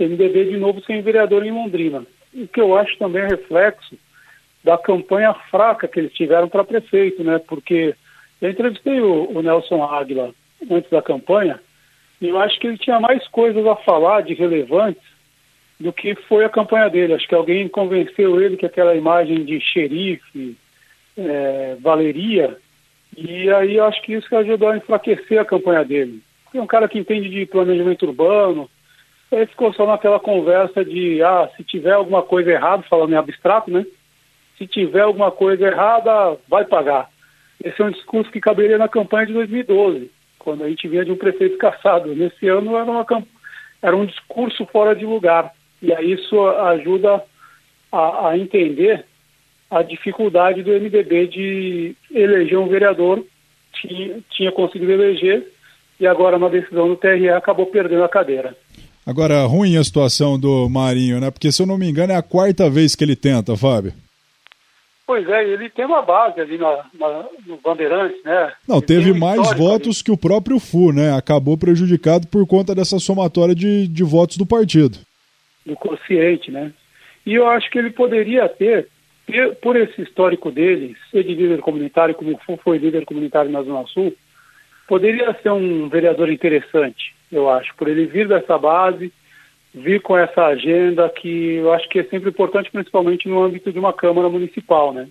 MDB 0.00 0.46
de 0.46 0.56
novo 0.56 0.82
sem 0.82 1.00
vereador 1.00 1.46
em 1.46 1.52
Londrina. 1.52 2.04
O 2.34 2.48
que 2.48 2.60
eu 2.60 2.76
acho 2.76 2.98
também 2.98 3.22
é 3.22 3.28
reflexo 3.28 3.96
da 4.64 4.76
campanha 4.76 5.32
fraca 5.50 5.86
que 5.86 6.00
eles 6.00 6.12
tiveram 6.12 6.48
para 6.48 6.64
prefeito, 6.64 7.22
né? 7.22 7.38
Porque 7.38 7.94
eu 8.40 8.50
entrevistei 8.50 9.00
o, 9.00 9.30
o, 9.30 9.42
Nelson 9.42 9.84
Águila 9.84 10.34
antes 10.68 10.90
da 10.90 11.02
campanha 11.02 11.60
e 12.20 12.28
eu 12.28 12.38
acho 12.38 12.58
que 12.58 12.66
ele 12.66 12.78
tinha 12.78 12.98
mais 12.98 13.26
coisas 13.28 13.64
a 13.66 13.76
falar 13.76 14.22
de 14.22 14.34
relevantes 14.34 15.02
do 15.78 15.92
que 15.92 16.14
foi 16.14 16.44
a 16.44 16.48
campanha 16.48 16.88
dele. 16.88 17.14
Acho 17.14 17.28
que 17.28 17.34
alguém 17.34 17.68
convenceu 17.68 18.40
ele 18.40 18.56
que 18.56 18.66
aquela 18.66 18.94
imagem 18.94 19.44
de 19.44 19.60
xerife 19.60 20.56
é, 21.16 21.76
valeria 21.80 22.56
e 23.16 23.50
aí 23.50 23.78
acho 23.78 24.00
que 24.02 24.14
isso 24.14 24.34
ajudou 24.36 24.70
a 24.70 24.76
enfraquecer 24.76 25.38
a 25.38 25.44
campanha 25.44 25.84
dele. 25.84 26.22
É 26.54 26.60
um 26.60 26.66
cara 26.66 26.88
que 26.88 26.98
entende 26.98 27.28
de 27.28 27.46
planejamento 27.46 28.06
urbano, 28.06 28.68
ele 29.30 29.46
ficou 29.46 29.72
só 29.72 29.86
naquela 29.86 30.20
conversa 30.20 30.84
de, 30.84 31.22
ah, 31.22 31.48
se 31.56 31.64
tiver 31.64 31.92
alguma 31.92 32.22
coisa 32.22 32.50
errada, 32.50 32.82
falando 32.82 33.12
em 33.12 33.16
abstrato, 33.16 33.70
né? 33.70 33.84
Se 34.58 34.66
tiver 34.66 35.00
alguma 35.00 35.30
coisa 35.30 35.66
errada, 35.66 36.38
vai 36.48 36.64
pagar. 36.64 37.08
Esse 37.62 37.80
é 37.80 37.84
um 37.84 37.90
discurso 37.90 38.30
que 38.30 38.40
caberia 38.40 38.76
na 38.76 38.88
campanha 38.88 39.26
de 39.26 39.32
2012, 39.32 40.10
quando 40.38 40.64
a 40.64 40.68
gente 40.68 40.86
vinha 40.88 41.04
de 41.04 41.12
um 41.12 41.16
prefeito 41.16 41.56
caçado. 41.56 42.14
Nesse 42.14 42.48
ano 42.48 42.76
era, 42.76 42.90
uma, 42.90 43.06
era 43.80 43.96
um 43.96 44.04
discurso 44.04 44.66
fora 44.66 44.94
de 44.94 45.06
lugar. 45.06 45.52
E 45.80 45.92
aí 45.92 46.12
isso 46.12 46.46
ajuda 46.46 47.22
a, 47.90 48.28
a 48.28 48.38
entender 48.38 49.04
a 49.72 49.82
dificuldade 49.82 50.62
do 50.62 50.70
MDB 50.70 51.26
de 51.28 51.96
eleger 52.14 52.58
um 52.58 52.68
vereador, 52.68 53.24
tinha, 53.72 54.18
tinha 54.30 54.52
conseguido 54.52 54.92
eleger, 54.92 55.50
e 55.98 56.06
agora 56.06 56.38
na 56.38 56.48
decisão 56.48 56.88
do 56.88 56.96
TRE 56.96 57.30
acabou 57.30 57.64
perdendo 57.64 58.04
a 58.04 58.08
cadeira. 58.08 58.54
Agora, 59.06 59.42
ruim 59.44 59.78
a 59.78 59.82
situação 59.82 60.38
do 60.38 60.68
Marinho, 60.68 61.18
né? 61.18 61.30
Porque, 61.30 61.50
se 61.50 61.62
eu 61.62 61.66
não 61.66 61.78
me 61.78 61.88
engano, 61.88 62.12
é 62.12 62.16
a 62.16 62.22
quarta 62.22 62.68
vez 62.68 62.94
que 62.94 63.02
ele 63.02 63.16
tenta, 63.16 63.56
Fábio. 63.56 63.94
Pois 65.06 65.26
é, 65.28 65.48
ele 65.48 65.68
tem 65.70 65.86
uma 65.86 66.02
base 66.02 66.40
ali 66.40 66.58
na, 66.58 66.84
na, 66.94 67.26
no 67.46 67.56
Bandeirantes, 67.56 68.22
né? 68.24 68.52
Não, 68.68 68.76
ele 68.76 68.86
teve 68.86 69.12
um 69.12 69.18
mais 69.18 69.56
votos 69.56 69.98
ali. 69.98 70.04
que 70.04 70.12
o 70.12 70.18
próprio 70.18 70.58
FU, 70.60 70.92
né? 70.92 71.12
Acabou 71.16 71.56
prejudicado 71.56 72.26
por 72.28 72.46
conta 72.46 72.74
dessa 72.74 72.98
somatória 72.98 73.54
de, 73.54 73.88
de 73.88 74.04
votos 74.04 74.36
do 74.36 74.46
partido. 74.46 74.98
Do 75.66 75.74
consciente, 75.76 76.50
né? 76.50 76.72
E 77.26 77.34
eu 77.34 77.48
acho 77.48 77.70
que 77.70 77.78
ele 77.78 77.90
poderia 77.90 78.48
ter, 78.48 78.82
ter, 78.82 78.88
por 79.60 79.76
esse 79.76 80.02
histórico 80.02 80.50
dele, 80.50 80.96
ser 81.10 81.24
de 81.24 81.34
líder 81.34 81.60
comunitário, 81.60 82.14
como 82.14 82.38
foi 82.62 82.78
líder 82.78 83.04
comunitário 83.04 83.50
na 83.50 83.62
Zona 83.62 83.86
Sul, 83.86 84.14
poderia 84.86 85.32
ser 85.42 85.50
um 85.50 85.88
vereador 85.88 86.30
interessante 86.30 87.14
eu 87.32 87.48
acho, 87.48 87.74
por 87.76 87.88
ele 87.88 88.06
vir 88.06 88.28
dessa 88.28 88.58
base, 88.58 89.10
vir 89.74 90.02
com 90.02 90.16
essa 90.16 90.42
agenda 90.42 91.08
que 91.08 91.54
eu 91.54 91.72
acho 91.72 91.88
que 91.88 91.98
é 91.98 92.04
sempre 92.04 92.28
importante, 92.28 92.70
principalmente 92.70 93.26
no 93.26 93.42
âmbito 93.42 93.72
de 93.72 93.78
uma 93.78 93.92
Câmara 93.92 94.28
Municipal, 94.28 94.92
né? 94.92 95.08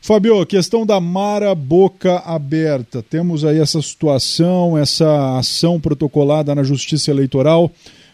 Fabio, 0.00 0.44
questão 0.44 0.84
da 0.84 1.00
Mara 1.00 1.54
Boca 1.54 2.18
Aberta. 2.26 3.02
Temos 3.02 3.44
aí 3.44 3.58
essa 3.58 3.80
situação, 3.80 4.76
essa 4.76 5.38
ação 5.38 5.80
protocolada 5.80 6.54
na 6.54 6.62
Justiça 6.62 7.10
Eleitoral 7.10 7.70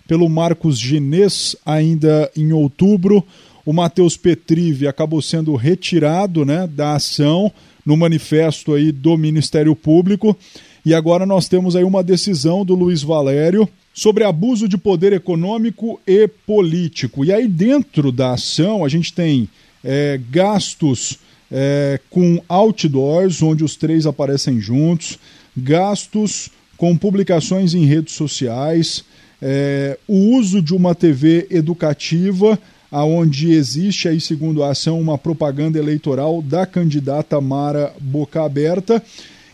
pelo 0.06 0.28
Marcos 0.28 0.78
Ginês, 0.78 1.56
ainda 1.64 2.30
em 2.36 2.52
outubro. 2.52 3.24
O 3.64 3.72
Matheus 3.72 4.16
Petrive 4.16 4.86
acabou 4.86 5.20
sendo 5.20 5.54
retirado 5.54 6.44
né, 6.44 6.66
da 6.66 6.94
ação 6.94 7.52
no 7.84 7.96
manifesto 7.96 8.74
aí 8.74 8.92
do 8.92 9.16
Ministério 9.16 9.74
Público. 9.74 10.36
E 10.84 10.94
agora 10.94 11.26
nós 11.26 11.48
temos 11.48 11.76
aí 11.76 11.84
uma 11.84 12.02
decisão 12.02 12.64
do 12.64 12.74
Luiz 12.74 13.02
Valério 13.02 13.68
sobre 13.92 14.24
abuso 14.24 14.68
de 14.68 14.78
poder 14.78 15.12
econômico 15.12 16.00
e 16.06 16.26
político. 16.26 17.24
E 17.24 17.32
aí, 17.32 17.46
dentro 17.46 18.10
da 18.10 18.32
ação, 18.32 18.84
a 18.84 18.88
gente 18.88 19.12
tem 19.12 19.48
é, 19.84 20.18
gastos 20.30 21.18
é, 21.50 21.98
com 22.08 22.40
outdoors, 22.48 23.42
onde 23.42 23.64
os 23.64 23.76
três 23.76 24.06
aparecem 24.06 24.60
juntos, 24.60 25.18
gastos 25.56 26.50
com 26.76 26.96
publicações 26.96 27.74
em 27.74 27.84
redes 27.84 28.14
sociais, 28.14 29.04
é, 29.42 29.98
o 30.06 30.36
uso 30.36 30.62
de 30.62 30.74
uma 30.74 30.94
TV 30.94 31.46
educativa, 31.50 32.58
aonde 32.90 33.52
existe 33.52 34.08
aí, 34.08 34.20
segundo 34.20 34.62
a 34.62 34.70
ação, 34.70 35.00
uma 35.00 35.16
propaganda 35.16 35.78
eleitoral 35.78 36.42
da 36.42 36.66
candidata 36.66 37.40
Mara 37.40 37.92
Boca 38.00 38.42
Aberta, 38.42 39.02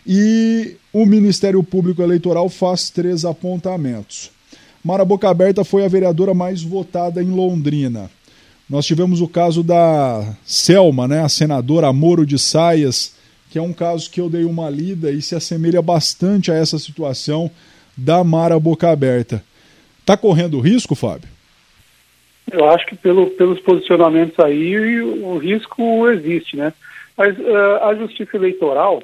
e 0.06 0.76
o 0.92 1.04
Ministério 1.04 1.62
Público 1.62 2.00
Eleitoral 2.00 2.48
faz 2.48 2.90
três 2.90 3.24
apontamentos. 3.24 4.30
Mara 4.82 5.04
Boca 5.04 5.28
Aberta 5.28 5.64
foi 5.64 5.84
a 5.84 5.88
vereadora 5.88 6.32
mais 6.32 6.62
votada 6.62 7.22
em 7.22 7.30
Londrina. 7.30 8.08
Nós 8.70 8.86
tivemos 8.86 9.20
o 9.20 9.28
caso 9.28 9.62
da 9.62 10.36
Selma, 10.44 11.06
né, 11.08 11.22
a 11.22 11.28
senadora 11.28 11.92
Moro 11.92 12.24
de 12.24 12.38
Saias, 12.38 13.12
que 13.50 13.58
é 13.58 13.62
um 13.62 13.72
caso 13.72 14.10
que 14.10 14.20
eu 14.20 14.30
dei 14.30 14.44
uma 14.44 14.70
lida 14.70 15.10
e 15.10 15.20
se 15.20 15.34
assemelha 15.34 15.82
bastante 15.82 16.50
a 16.50 16.54
essa 16.54 16.78
situação 16.78 17.50
da 17.96 18.22
Mara 18.22 18.58
Boca 18.58 18.90
Aberta. 18.90 19.42
Está 20.00 20.16
correndo 20.16 20.60
risco, 20.60 20.94
Fábio? 20.94 21.35
Eu 22.50 22.68
acho 22.70 22.86
que 22.86 22.96
pelo, 22.96 23.28
pelos 23.30 23.60
posicionamentos 23.60 24.38
aí 24.38 25.00
o 25.00 25.36
risco 25.38 26.08
existe, 26.10 26.56
né? 26.56 26.72
Mas 27.16 27.36
uh, 27.38 27.84
a 27.84 27.94
justiça 27.94 28.36
eleitoral, 28.36 29.02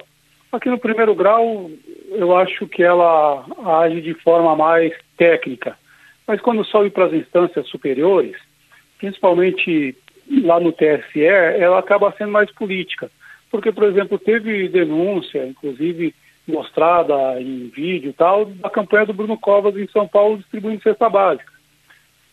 aqui 0.51 0.69
no 0.69 0.77
primeiro 0.77 1.13
grau, 1.15 1.69
eu 2.11 2.35
acho 2.37 2.67
que 2.67 2.83
ela 2.83 3.45
age 3.81 4.01
de 4.01 4.13
forma 4.13 4.55
mais 4.55 4.93
técnica. 5.17 5.77
Mas 6.27 6.39
quando 6.39 6.63
sobe 6.63 6.89
para 6.89 7.05
as 7.05 7.13
instâncias 7.13 7.67
superiores, 7.67 8.35
principalmente 8.97 9.95
lá 10.43 10.59
no 10.59 10.71
TSE, 10.71 11.21
ela 11.21 11.79
acaba 11.79 12.13
sendo 12.17 12.31
mais 12.31 12.49
política. 12.51 13.11
Porque, 13.51 13.71
por 13.71 13.83
exemplo, 13.83 14.17
teve 14.17 14.69
denúncia, 14.69 15.45
inclusive 15.45 16.15
mostrada 16.47 17.41
em 17.41 17.67
vídeo 17.69 18.09
e 18.09 18.13
tal, 18.13 18.45
da 18.45 18.69
campanha 18.69 19.05
do 19.05 19.13
Bruno 19.13 19.37
Covas 19.37 19.75
em 19.77 19.87
São 19.87 20.07
Paulo 20.07 20.37
distribuindo 20.37 20.81
cesta 20.81 21.09
básica. 21.09 21.51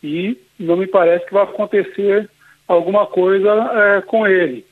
E 0.03 0.37
não 0.61 0.77
me 0.77 0.87
parece 0.87 1.27
que 1.27 1.33
vai 1.33 1.43
acontecer 1.43 2.29
alguma 2.69 3.07
coisa 3.07 3.49
é, 3.49 4.03
com 4.03 4.27
ele. 4.27 4.65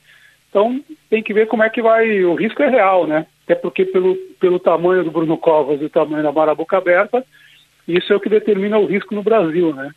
Então, 0.49 0.79
tem 1.09 1.21
que 1.21 1.33
ver 1.33 1.47
como 1.47 1.63
é 1.63 1.69
que 1.69 1.81
vai. 1.81 2.23
O 2.23 2.35
risco 2.35 2.63
é 2.63 2.69
real, 2.69 3.05
né? 3.05 3.25
Até 3.43 3.55
porque, 3.55 3.85
pelo, 3.85 4.15
pelo 4.39 4.59
tamanho 4.59 5.03
do 5.03 5.11
Bruno 5.11 5.37
Covas 5.37 5.81
e 5.81 5.85
o 5.85 5.89
tamanho 5.89 6.23
da 6.23 6.31
Marabuca 6.31 6.77
Aberta, 6.77 7.25
isso 7.87 8.13
é 8.13 8.15
o 8.15 8.19
que 8.19 8.29
determina 8.29 8.77
o 8.77 8.85
risco 8.85 9.13
no 9.13 9.23
Brasil, 9.23 9.73
né? 9.73 9.91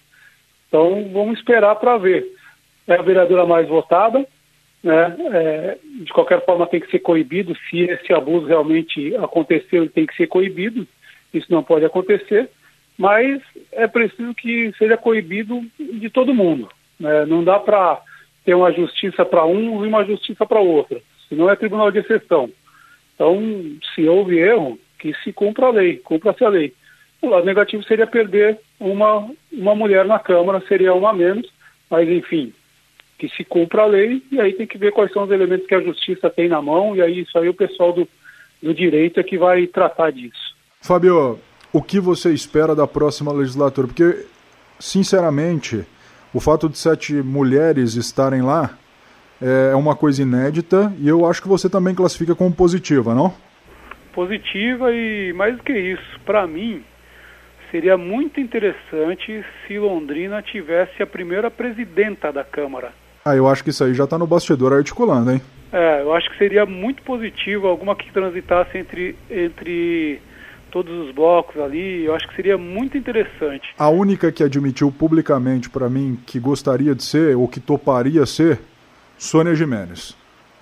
Então, 0.68 1.08
vamos 1.12 1.38
esperar 1.38 1.74
para 1.76 1.98
ver. 1.98 2.26
É 2.88 2.94
a 2.94 3.02
vereadora 3.02 3.46
mais 3.46 3.68
votada, 3.68 4.26
né? 4.82 5.16
É, 5.32 5.78
de 6.02 6.12
qualquer 6.12 6.44
forma, 6.44 6.66
tem 6.66 6.80
que 6.80 6.90
ser 6.90 6.98
coibido. 7.00 7.54
Se 7.68 7.80
esse 7.82 8.12
abuso 8.12 8.46
realmente 8.46 9.14
aconteceu, 9.16 9.82
ele 9.82 9.90
tem 9.90 10.06
que 10.06 10.16
ser 10.16 10.26
coibido. 10.26 10.86
Isso 11.32 11.46
não 11.50 11.62
pode 11.62 11.84
acontecer. 11.84 12.50
Mas 13.02 13.42
é 13.72 13.88
preciso 13.88 14.32
que 14.32 14.72
seja 14.78 14.96
coibido 14.96 15.60
de 15.76 16.08
todo 16.08 16.32
mundo. 16.32 16.68
Né? 17.00 17.26
Não 17.26 17.42
dá 17.42 17.58
para 17.58 18.00
ter 18.44 18.54
uma 18.54 18.72
justiça 18.72 19.24
para 19.24 19.44
um 19.44 19.84
e 19.84 19.88
uma 19.88 20.04
justiça 20.04 20.46
para 20.46 20.60
outro. 20.60 21.02
Senão 21.28 21.50
é 21.50 21.56
tribunal 21.56 21.90
de 21.90 21.98
exceção. 21.98 22.48
Então, 23.16 23.42
se 23.92 24.08
houve 24.08 24.38
erro, 24.38 24.78
que 25.00 25.12
se 25.24 25.32
cumpra 25.32 25.66
a 25.66 25.70
lei, 25.70 25.96
cumpra-se 25.96 26.44
a 26.44 26.48
lei. 26.48 26.72
O 27.20 27.28
lado 27.28 27.44
negativo 27.44 27.82
seria 27.82 28.06
perder 28.06 28.56
uma, 28.78 29.28
uma 29.52 29.74
mulher 29.74 30.04
na 30.04 30.20
Câmara, 30.20 30.62
seria 30.68 30.94
uma 30.94 31.10
a 31.10 31.12
menos, 31.12 31.52
mas 31.90 32.08
enfim, 32.08 32.52
que 33.18 33.28
se 33.30 33.42
cumpra 33.42 33.82
a 33.82 33.86
lei 33.86 34.22
e 34.30 34.40
aí 34.40 34.52
tem 34.52 34.66
que 34.66 34.78
ver 34.78 34.92
quais 34.92 35.12
são 35.12 35.24
os 35.24 35.30
elementos 35.32 35.66
que 35.66 35.74
a 35.74 35.82
justiça 35.82 36.30
tem 36.30 36.48
na 36.48 36.62
mão 36.62 36.94
e 36.94 37.02
aí 37.02 37.18
isso 37.18 37.36
aí 37.36 37.48
o 37.48 37.54
pessoal 37.54 37.92
do, 37.92 38.06
do 38.62 38.72
direito 38.72 39.18
é 39.18 39.24
que 39.24 39.36
vai 39.36 39.66
tratar 39.66 40.12
disso. 40.12 40.54
Fábio, 40.80 41.40
o 41.72 41.82
que 41.82 41.98
você 41.98 42.32
espera 42.32 42.74
da 42.74 42.86
próxima 42.86 43.32
legislatura? 43.32 43.86
Porque, 43.86 44.26
sinceramente, 44.78 45.84
o 46.34 46.40
fato 46.40 46.68
de 46.68 46.78
sete 46.78 47.14
mulheres 47.14 47.94
estarem 47.94 48.42
lá 48.42 48.76
é 49.40 49.74
uma 49.74 49.96
coisa 49.96 50.22
inédita 50.22 50.92
e 50.98 51.08
eu 51.08 51.26
acho 51.26 51.42
que 51.42 51.48
você 51.48 51.68
também 51.68 51.94
classifica 51.94 52.34
como 52.34 52.54
positiva, 52.54 53.14
não? 53.14 53.34
Positiva 54.12 54.92
e 54.92 55.32
mais 55.32 55.56
do 55.56 55.62
que 55.62 55.72
isso, 55.72 56.20
para 56.24 56.46
mim, 56.46 56.84
seria 57.70 57.96
muito 57.96 58.38
interessante 58.38 59.44
se 59.66 59.78
Londrina 59.78 60.42
tivesse 60.42 61.02
a 61.02 61.06
primeira 61.06 61.50
presidenta 61.50 62.30
da 62.30 62.44
Câmara. 62.44 62.92
Ah, 63.24 63.34
eu 63.34 63.48
acho 63.48 63.64
que 63.64 63.70
isso 63.70 63.82
aí 63.82 63.94
já 63.94 64.04
está 64.04 64.18
no 64.18 64.26
bastidor 64.26 64.72
articulando, 64.72 65.32
hein? 65.32 65.40
É, 65.72 66.02
eu 66.02 66.12
acho 66.12 66.30
que 66.30 66.36
seria 66.36 66.66
muito 66.66 67.02
positivo 67.02 67.66
alguma 67.66 67.96
que 67.96 68.12
transitasse 68.12 68.76
entre, 68.76 69.16
entre 69.30 70.20
todos 70.72 71.06
os 71.06 71.14
blocos 71.14 71.60
ali, 71.60 72.04
eu 72.04 72.14
acho 72.14 72.26
que 72.26 72.34
seria 72.34 72.56
muito 72.56 72.96
interessante. 72.96 73.74
A 73.78 73.90
única 73.90 74.32
que 74.32 74.42
admitiu 74.42 74.90
publicamente 74.90 75.68
para 75.68 75.88
mim 75.88 76.18
que 76.26 76.40
gostaria 76.40 76.94
de 76.94 77.04
ser, 77.04 77.36
ou 77.36 77.46
que 77.46 77.60
toparia 77.60 78.24
ser, 78.24 78.58
Sônia 79.18 79.54
Jimenez. 79.54 80.16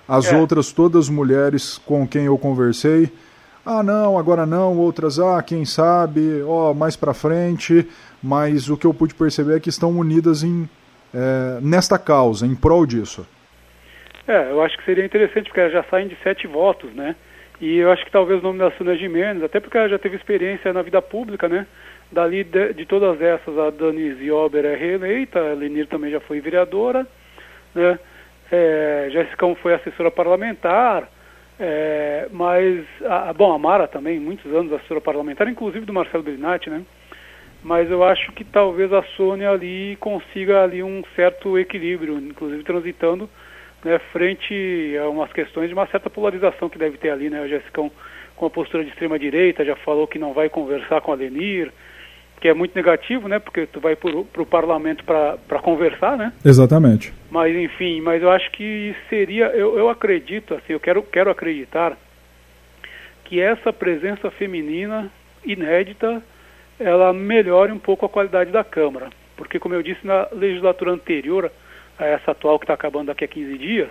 As 0.07 0.31
é. 0.31 0.37
outras, 0.37 0.73
todas 0.73 1.07
mulheres 1.07 1.77
com 1.77 2.05
quem 2.05 2.25
eu 2.25 2.37
conversei, 2.37 3.09
ah, 3.65 3.81
não, 3.81 4.17
agora 4.17 4.45
não, 4.45 4.77
outras, 4.77 5.17
ah, 5.17 5.41
quem 5.41 5.63
sabe, 5.63 6.41
ó, 6.45 6.73
mais 6.73 6.95
para 6.95 7.13
frente, 7.13 7.87
mas 8.21 8.69
o 8.69 8.75
que 8.75 8.85
eu 8.85 8.93
pude 8.93 9.15
perceber 9.15 9.55
é 9.55 9.59
que 9.59 9.69
estão 9.69 9.91
unidas 9.91 10.43
em, 10.43 10.67
é, 11.13 11.59
nesta 11.61 11.97
causa, 11.97 12.45
em 12.45 12.53
prol 12.53 12.85
disso. 12.85 13.25
É, 14.27 14.51
eu 14.51 14.61
acho 14.61 14.77
que 14.77 14.83
seria 14.83 15.05
interessante, 15.05 15.45
porque 15.45 15.59
elas 15.59 15.73
já 15.73 15.83
saem 15.83 16.07
de 16.07 16.17
sete 16.23 16.47
votos, 16.47 16.91
né? 16.93 17.15
E 17.61 17.77
eu 17.77 17.91
acho 17.91 18.03
que 18.03 18.11
talvez 18.11 18.39
o 18.39 18.43
nome 18.43 18.57
da 18.57 18.71
Sônia 18.71 18.97
Gimenez, 18.97 19.43
até 19.43 19.59
porque 19.59 19.77
ela 19.77 19.87
já 19.87 19.99
teve 19.99 20.15
experiência 20.15 20.73
na 20.73 20.81
vida 20.81 20.99
pública, 20.99 21.47
né? 21.47 21.67
Dali 22.11 22.43
de, 22.43 22.73
de 22.73 22.87
todas 22.87 23.21
essas, 23.21 23.55
a 23.55 23.69
Dani 23.69 24.15
Ziober 24.15 24.65
é 24.65 24.75
reeleita, 24.75 25.39
a 25.39 25.53
Lenir 25.53 25.85
também 25.85 26.09
já 26.09 26.19
foi 26.19 26.41
vereadora, 26.41 27.05
né? 27.75 27.99
É, 28.51 29.09
Jéssica 29.11 29.55
foi 29.61 29.75
assessora 29.75 30.09
parlamentar, 30.09 31.07
é, 31.59 32.27
mas, 32.31 32.83
a, 33.07 33.31
bom, 33.31 33.53
a 33.53 33.59
Mara 33.59 33.87
também, 33.87 34.19
muitos 34.19 34.51
anos 34.53 34.73
assessora 34.73 34.99
parlamentar, 34.99 35.47
inclusive 35.47 35.85
do 35.85 35.93
Marcelo 35.93 36.23
Berinatti, 36.23 36.67
né? 36.67 36.81
Mas 37.63 37.91
eu 37.91 38.03
acho 38.03 38.31
que 38.31 38.43
talvez 38.43 38.91
a 38.91 39.03
Sônia 39.15 39.51
ali 39.51 39.95
consiga 39.97 40.63
ali 40.63 40.81
um 40.81 41.03
certo 41.15 41.59
equilíbrio, 41.59 42.17
inclusive 42.17 42.63
transitando 42.63 43.29
né, 43.83 43.99
frente 44.11 44.95
a 44.97 45.09
umas 45.09 45.31
questões 45.31 45.67
de 45.67 45.73
uma 45.73 45.87
certa 45.87 46.09
polarização 46.09 46.69
que 46.69 46.77
deve 46.77 46.97
ter 46.97 47.09
ali, 47.09 47.29
né? 47.29 47.41
O 47.41 47.47
Jessicão 47.47 47.91
com 48.35 48.45
a 48.45 48.49
postura 48.49 48.83
de 48.83 48.89
extrema 48.89 49.19
direita 49.19 49.63
já 49.63 49.75
falou 49.75 50.07
que 50.07 50.17
não 50.17 50.33
vai 50.33 50.49
conversar 50.49 51.01
com 51.01 51.11
a 51.11 51.15
Lenir, 51.15 51.71
que 52.39 52.47
é 52.47 52.53
muito 52.53 52.75
negativo, 52.75 53.27
né? 53.27 53.37
Porque 53.37 53.67
tu 53.67 53.79
vai 53.79 53.95
para 53.95 54.09
o 54.41 54.45
parlamento 54.45 55.03
para 55.03 55.59
conversar, 55.61 56.17
né? 56.17 56.33
Exatamente. 56.43 57.13
Mas 57.29 57.55
enfim, 57.55 58.01
mas 58.01 58.21
eu 58.21 58.31
acho 58.31 58.49
que 58.51 58.95
seria, 59.09 59.45
eu, 59.47 59.77
eu 59.77 59.89
acredito, 59.89 60.55
assim, 60.55 60.73
eu 60.73 60.79
quero, 60.79 61.03
quero 61.03 61.29
acreditar 61.29 61.95
que 63.25 63.39
essa 63.39 63.71
presença 63.71 64.31
feminina 64.31 65.11
inédita, 65.45 66.21
ela 66.79 67.13
melhore 67.13 67.71
um 67.71 67.79
pouco 67.79 68.05
a 68.05 68.09
qualidade 68.09 68.51
da 68.51 68.63
Câmara, 68.63 69.09
porque 69.37 69.59
como 69.59 69.75
eu 69.75 69.83
disse 69.83 70.05
na 70.05 70.27
legislatura 70.31 70.91
anterior 70.91 71.51
essa 72.07 72.31
atual 72.31 72.59
que 72.59 72.65
está 72.65 72.73
acabando 72.73 73.07
daqui 73.07 73.25
a 73.25 73.27
15 73.27 73.57
dias, 73.57 73.89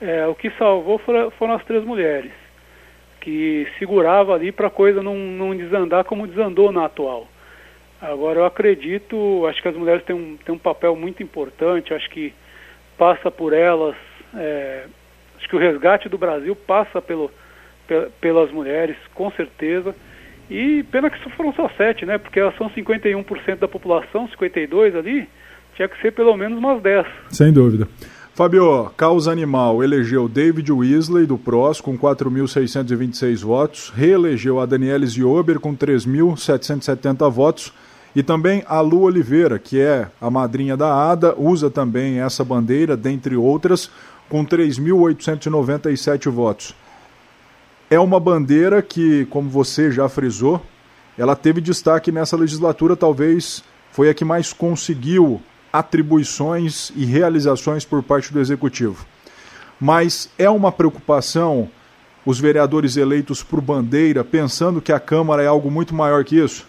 é, 0.00 0.26
o 0.26 0.34
que 0.34 0.50
salvou 0.50 0.98
foram, 0.98 1.30
foram 1.32 1.54
as 1.54 1.64
três 1.64 1.84
mulheres 1.84 2.32
que 3.20 3.66
segurava 3.78 4.34
ali 4.34 4.52
para 4.52 4.68
a 4.68 4.70
coisa 4.70 5.02
não, 5.02 5.16
não 5.16 5.56
desandar 5.56 6.04
como 6.04 6.26
desandou 6.26 6.70
na 6.72 6.84
atual. 6.84 7.26
Agora, 8.00 8.38
eu 8.38 8.44
acredito, 8.44 9.44
acho 9.46 9.60
que 9.60 9.68
as 9.68 9.76
mulheres 9.76 10.04
têm 10.04 10.14
um, 10.14 10.36
têm 10.36 10.54
um 10.54 10.58
papel 10.58 10.94
muito 10.94 11.22
importante, 11.22 11.92
acho 11.92 12.08
que 12.10 12.32
passa 12.96 13.30
por 13.30 13.52
elas, 13.52 13.96
é, 14.36 14.84
acho 15.36 15.48
que 15.48 15.56
o 15.56 15.58
resgate 15.58 16.08
do 16.08 16.16
Brasil 16.16 16.54
passa 16.54 17.02
pelo, 17.02 17.30
pelas 18.20 18.50
mulheres, 18.52 18.96
com 19.14 19.30
certeza, 19.32 19.94
E 20.50 20.82
pena 20.84 21.10
que 21.10 21.18
foram 21.30 21.52
só 21.52 21.68
sete, 21.76 22.06
né? 22.06 22.16
Porque 22.16 22.40
elas 22.40 22.56
são 22.56 22.70
51% 22.70 23.56
da 23.56 23.68
população, 23.68 24.28
52 24.28 24.96
ali, 24.96 25.28
tinha 25.78 25.88
que 25.88 26.00
ser 26.02 26.12
pelo 26.12 26.36
menos 26.36 26.58
umas 26.58 26.82
10. 26.82 27.06
Sem 27.30 27.52
dúvida. 27.52 27.86
Fabio, 28.34 28.90
Causa 28.96 29.30
Animal 29.30 29.82
elegeu 29.82 30.28
David 30.28 30.72
Weasley, 30.72 31.24
do 31.24 31.38
PROS, 31.38 31.80
com 31.80 31.96
4.626 31.96 33.40
votos, 33.42 33.92
reelegeu 33.94 34.60
a 34.60 34.66
Daniele 34.66 35.06
Ziober, 35.06 35.60
com 35.60 35.76
3.770 35.76 37.30
votos, 37.30 37.72
e 38.14 38.22
também 38.22 38.64
a 38.66 38.80
Lu 38.80 39.02
Oliveira, 39.02 39.58
que 39.58 39.80
é 39.80 40.08
a 40.20 40.28
madrinha 40.30 40.76
da 40.76 41.10
ADA, 41.10 41.34
usa 41.36 41.70
também 41.70 42.20
essa 42.20 42.44
bandeira, 42.44 42.96
dentre 42.96 43.36
outras, 43.36 43.90
com 44.28 44.44
3.897 44.44 46.28
votos. 46.28 46.74
É 47.88 47.98
uma 48.00 48.18
bandeira 48.18 48.82
que, 48.82 49.26
como 49.26 49.48
você 49.48 49.90
já 49.90 50.08
frisou, 50.08 50.60
ela 51.16 51.36
teve 51.36 51.60
destaque 51.60 52.12
nessa 52.12 52.36
legislatura, 52.36 52.96
talvez 52.96 53.64
foi 53.90 54.08
a 54.08 54.14
que 54.14 54.24
mais 54.24 54.52
conseguiu 54.52 55.40
atribuições 55.72 56.90
e 56.96 57.04
realizações 57.04 57.84
por 57.84 58.02
parte 58.02 58.32
do 58.32 58.40
executivo. 58.40 59.06
Mas 59.80 60.32
é 60.38 60.48
uma 60.50 60.72
preocupação 60.72 61.70
os 62.26 62.38
vereadores 62.38 62.96
eleitos 62.96 63.42
por 63.42 63.60
bandeira, 63.60 64.22
pensando 64.22 64.82
que 64.82 64.92
a 64.92 65.00
Câmara 65.00 65.42
é 65.42 65.46
algo 65.46 65.70
muito 65.70 65.94
maior 65.94 66.24
que 66.24 66.36
isso? 66.36 66.68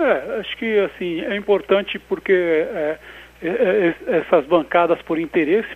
É, 0.00 0.40
acho 0.40 0.56
que 0.56 0.78
assim 0.80 1.20
é 1.20 1.36
importante 1.36 1.98
porque 1.98 2.32
é, 2.32 2.98
é, 3.40 3.48
é, 3.48 4.16
essas 4.18 4.46
bancadas 4.46 5.00
por 5.02 5.18
interesse, 5.18 5.68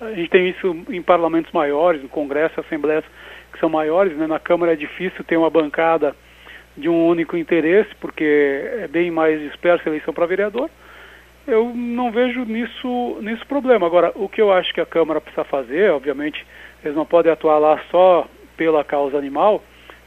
a 0.00 0.12
gente 0.12 0.30
tem 0.30 0.48
isso 0.50 0.76
em 0.88 1.02
parlamentos 1.02 1.52
maiores, 1.52 2.02
no 2.02 2.08
Congresso, 2.08 2.60
Assembleias 2.60 3.04
que 3.52 3.58
são 3.58 3.68
maiores, 3.68 4.16
né? 4.16 4.26
na 4.26 4.38
Câmara 4.38 4.74
é 4.74 4.76
difícil 4.76 5.24
ter 5.24 5.36
uma 5.36 5.50
bancada 5.50 6.14
de 6.76 6.88
um 6.88 7.08
único 7.08 7.36
interesse, 7.36 7.90
porque 8.00 8.62
é 8.82 8.86
bem 8.86 9.10
mais 9.10 9.40
dispersa 9.40 9.82
a 9.86 9.90
eleição 9.90 10.14
para 10.14 10.26
vereador 10.26 10.70
eu 11.48 11.72
não 11.74 12.12
vejo 12.12 12.44
nisso, 12.44 13.18
nisso 13.22 13.44
problema. 13.46 13.86
Agora, 13.86 14.12
o 14.14 14.28
que 14.28 14.40
eu 14.40 14.52
acho 14.52 14.72
que 14.72 14.80
a 14.82 14.86
Câmara 14.86 15.20
precisa 15.20 15.44
fazer, 15.44 15.90
obviamente, 15.90 16.46
eles 16.84 16.94
não 16.94 17.06
podem 17.06 17.32
atuar 17.32 17.58
lá 17.58 17.80
só 17.90 18.28
pela 18.56 18.84
causa 18.84 19.16
animal, 19.16 19.62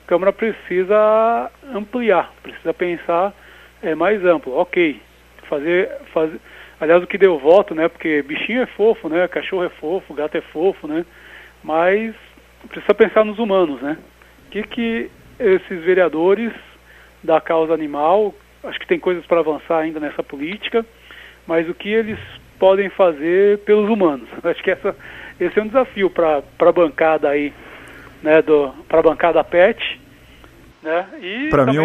a 0.06 0.08
Câmara 0.08 0.32
precisa 0.32 1.52
ampliar, 1.74 2.32
precisa 2.44 2.74
pensar 2.74 3.34
é, 3.82 3.96
mais 3.96 4.24
amplo. 4.24 4.54
Ok, 4.56 5.02
fazer, 5.50 5.90
fazer. 6.14 6.40
Aliás, 6.80 7.04
o 7.04 7.08
que 7.08 7.18
deu 7.18 7.40
voto, 7.40 7.74
né? 7.74 7.88
Porque 7.88 8.22
bichinho 8.22 8.62
é 8.62 8.68
fofo, 8.68 9.10
né? 9.10 9.28
Cachorro 9.28 9.64
é 9.64 9.70
fofo, 9.70 10.14
gato 10.14 10.38
é 10.38 10.42
fofo, 10.42 10.88
né? 10.88 11.06
Mas 11.64 12.14
precisa 12.68 12.94
pensar 12.94 13.26
nos 13.26 13.40
humanos, 13.40 13.82
né? 13.82 13.98
O 14.48 14.52
que, 14.52 14.64
que 14.64 15.12
esses 15.40 15.84
vereadores 15.84 16.54
da 17.24 17.42
causa 17.42 17.74
animal, 17.74 18.36
acho 18.64 18.80
que 18.80 18.88
tem 18.88 19.00
coisas 19.00 19.26
para 19.26 19.40
avançar 19.40 19.80
ainda 19.80 20.00
nessa 20.00 20.22
política 20.22 20.86
mas 21.52 21.68
o 21.68 21.74
que 21.74 21.90
eles 21.90 22.18
podem 22.58 22.90
fazer 22.90 23.60
pelos 23.66 23.90
humanos. 23.90 24.30
Acho 24.42 24.64
que 24.64 24.72
essa, 24.72 24.96
esse 25.38 25.60
é 25.60 25.62
um 25.62 25.68
desafio 25.68 26.10
para 26.10 26.42
a 26.58 26.72
bancada 26.72 27.28
aí, 27.28 27.52
né, 28.24 28.42
para 28.88 29.00
a 29.00 29.04
bancada 29.04 29.44
PET, 29.44 30.00
né, 30.82 31.06
e 31.22 31.50
para 31.50 31.66
mim, 31.66 31.78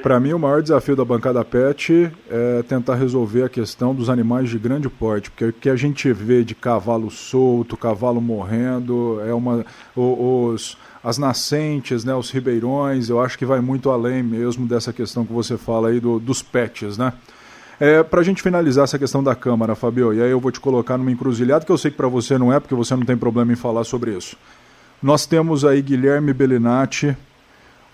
para 0.00 0.20
mim 0.20 0.32
o 0.32 0.38
maior 0.38 0.62
desafio 0.62 0.94
da 0.94 1.04
bancada 1.04 1.44
PET 1.44 2.12
é 2.30 2.62
tentar 2.62 2.94
resolver 2.94 3.42
a 3.42 3.48
questão 3.48 3.92
dos 3.92 4.08
animais 4.08 4.48
de 4.48 4.56
grande 4.56 4.88
porte, 4.88 5.32
porque 5.32 5.46
o 5.46 5.52
que 5.52 5.68
a 5.68 5.74
gente 5.74 6.12
vê 6.12 6.44
de 6.44 6.54
cavalo 6.54 7.10
solto, 7.10 7.76
cavalo 7.76 8.20
morrendo, 8.20 9.20
é 9.26 9.34
uma 9.34 9.66
os 9.96 10.78
as 11.02 11.18
nascentes, 11.18 12.04
né, 12.04 12.14
os 12.14 12.30
ribeirões, 12.30 13.08
eu 13.08 13.20
acho 13.20 13.36
que 13.36 13.44
vai 13.44 13.60
muito 13.60 13.90
além 13.90 14.22
mesmo 14.22 14.66
dessa 14.66 14.92
questão 14.92 15.26
que 15.26 15.32
você 15.32 15.56
fala 15.56 15.88
aí 15.88 15.98
do, 15.98 16.20
dos 16.20 16.40
pets, 16.40 16.96
né? 16.96 17.12
É, 17.78 18.02
para 18.02 18.20
a 18.20 18.24
gente 18.24 18.42
finalizar 18.42 18.84
essa 18.84 18.98
questão 18.98 19.22
da 19.22 19.34
Câmara, 19.34 19.74
Fabio, 19.74 20.14
e 20.14 20.22
aí 20.22 20.30
eu 20.30 20.40
vou 20.40 20.50
te 20.50 20.58
colocar 20.58 20.96
numa 20.96 21.10
encruzilhada 21.10 21.64
que 21.64 21.70
eu 21.70 21.76
sei 21.76 21.90
que 21.90 21.96
para 21.96 22.08
você 22.08 22.38
não 22.38 22.52
é, 22.52 22.58
porque 22.58 22.74
você 22.74 22.96
não 22.96 23.04
tem 23.04 23.16
problema 23.16 23.52
em 23.52 23.56
falar 23.56 23.84
sobre 23.84 24.16
isso. 24.16 24.36
Nós 25.02 25.26
temos 25.26 25.62
aí 25.62 25.82
Guilherme 25.82 26.32
Bellinati, 26.32 27.14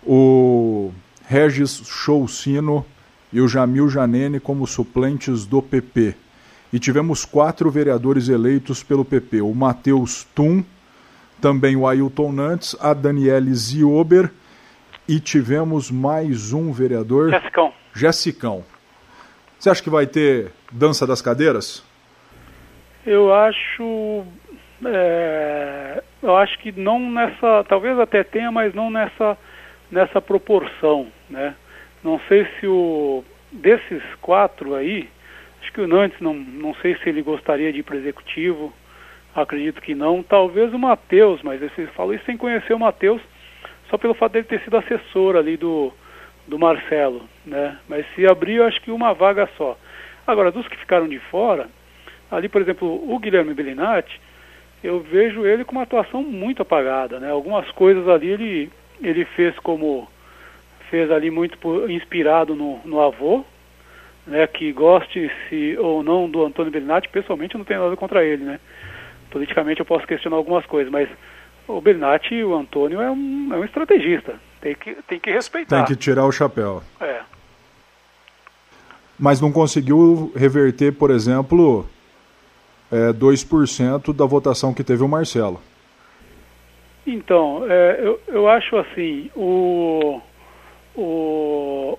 o 0.07 0.93
Regis 1.27 1.83
Choucino 1.85 2.87
e 3.33 3.41
o 3.41 3.49
Jamil 3.49 3.89
Janene 3.89 4.39
como 4.39 4.67
suplentes 4.69 5.45
do 5.45 5.61
PP. 5.61 6.15
E 6.73 6.79
tivemos 6.79 7.25
quatro 7.25 7.69
vereadores 7.71 8.29
eleitos 8.29 8.85
pelo 8.85 9.05
PP: 9.05 9.43
o 9.43 9.53
Matheus 9.53 10.25
Tum, 10.33 10.63
também 11.41 11.75
o 11.75 11.89
Ailton 11.89 12.31
Nantes, 12.31 12.77
a 12.81 12.95
Daniele 12.95 13.53
Ziober 13.53 14.31
e 15.09 15.19
tivemos 15.19 15.91
mais 15.91 16.53
um 16.53 16.73
vereador. 16.73 17.31
Jessicão. 17.31 17.73
Jessicão. 17.93 18.65
Você 19.63 19.71
acha 19.71 19.81
que 19.81 19.91
vai 19.91 20.09
ter 20.09 20.51
dança 20.73 21.07
das 21.07 21.23
cadeiras? 21.23 21.85
Eu 23.07 23.33
acho. 23.33 24.25
É, 24.85 26.03
eu 26.21 26.37
acho 26.37 26.59
que 26.59 26.73
não 26.73 26.99
nessa. 26.99 27.65
Talvez 27.69 27.97
até 28.01 28.25
tenha, 28.25 28.51
mas 28.51 28.75
não 28.75 28.91
nessa, 28.91 29.39
nessa 29.89 30.21
proporção. 30.21 31.07
Né? 31.31 31.55
Não 32.03 32.21
sei 32.27 32.45
se 32.59 32.67
o. 32.67 33.23
Desses 33.53 34.03
quatro 34.21 34.75
aí, 34.75 35.09
acho 35.63 35.73
que 35.73 35.81
o 35.81 35.87
Nantes, 35.87 36.19
não, 36.21 36.35
não 36.35 36.75
sei 36.83 36.97
se 36.97 37.09
ele 37.09 37.23
gostaria 37.23 37.73
de 37.73 37.79
ir 37.79 37.83
para 37.85 37.99
executivo. 37.99 38.73
Acredito 39.33 39.81
que 39.81 39.95
não. 39.95 40.25
Talvez 40.25 40.75
o 40.75 40.79
Matheus, 40.79 41.41
mas 41.41 41.61
você 41.61 41.87
falou 41.87 42.15
isso 42.15 42.25
sem 42.25 42.37
conhecer 42.37 42.75
o 42.75 42.81
Matheus, 42.81 43.23
só 43.89 43.97
pelo 43.97 44.15
fato 44.15 44.33
dele 44.33 44.47
ter 44.47 44.61
sido 44.63 44.77
assessor 44.77 45.37
ali 45.37 45.57
do, 45.57 45.93
do 46.47 46.59
Marcelo, 46.59 47.23
né? 47.45 47.79
Mas 47.89 48.07
se 48.15 48.27
abrir, 48.27 48.57
eu 48.57 48.67
acho 48.67 48.81
que 48.81 48.91
uma 48.91 49.13
vaga 49.15 49.49
só. 49.57 49.77
Agora, 50.27 50.51
dos 50.51 50.67
que 50.69 50.77
ficaram 50.77 51.09
de 51.09 51.19
fora, 51.19 51.69
ali, 52.31 52.49
por 52.49 52.61
exemplo, 52.61 52.89
o 53.13 53.19
Guilherme 53.19 53.55
Bellinati, 53.55 54.21
eu 54.83 55.01
vejo 55.01 55.47
ele 55.47 55.65
com 55.65 55.73
uma 55.73 55.83
atuação 55.83 56.23
muito 56.23 56.63
apagada, 56.63 57.21
né? 57.21 57.31
Algumas 57.31 57.71
coisas 57.73 58.09
ali 58.09 58.29
ele, 58.29 58.71
ele 59.01 59.25
fez 59.25 59.57
como 59.61 60.09
fez 60.91 61.11
ali 61.11 61.31
muito 61.31 61.57
por, 61.59 61.91
inspirado 61.91 62.55
no, 62.55 62.81
no 62.85 63.01
avô, 63.01 63.45
né? 64.27 64.47
Que 64.47 64.73
goste 64.73 65.31
se 65.49 65.77
ou 65.79 66.03
não 66.03 66.29
do 66.29 66.45
Antônio 66.45 66.73
Bellinati, 66.73 67.09
pessoalmente 67.09 67.55
eu 67.55 67.59
não 67.59 67.65
tenho 67.65 67.83
nada 67.83 67.97
contra 67.97 68.25
ele, 68.25 68.45
né? 68.45 68.61
Politicamente 69.31 69.81
eu 69.81 69.87
posso 69.87 70.07
questionar 70.07 70.37
algumas 70.37 70.67
coisas, 70.67 70.93
mas 70.93 71.09
o 71.69 71.81
Bellinati, 71.81 72.43
o 72.43 72.55
Antônio 72.55 73.01
é 73.01 73.11
um, 73.11 73.49
é 73.53 73.57
um 73.57 73.65
estrategista, 73.65 74.35
tem 74.61 74.75
que, 74.75 74.95
tem 75.07 75.21
que 75.21 75.31
respeitar. 75.31 75.77
Tem 75.77 75.85
que 75.85 75.97
tirar 75.97 76.25
o 76.27 76.33
chapéu. 76.33 76.83
É. 77.01 77.21
Mas 79.19 79.41
não 79.41 79.53
conseguiu 79.53 80.33
reverter, 80.35 80.93
por 80.93 81.11
exemplo, 81.11 81.87
é, 82.91 83.13
2% 83.13 84.13
da 84.13 84.27
votação 84.27 84.75
que 84.75 84.85
teve 84.85 85.03
o 85.03 85.09
Marcelo. 85.09 85.61
Então, 87.07 87.65
é, 87.69 88.01
eu, 88.01 88.21
eu 88.29 88.49
acho 88.49 88.77
assim, 88.77 89.31
o, 89.35 90.21
o, 90.95 91.99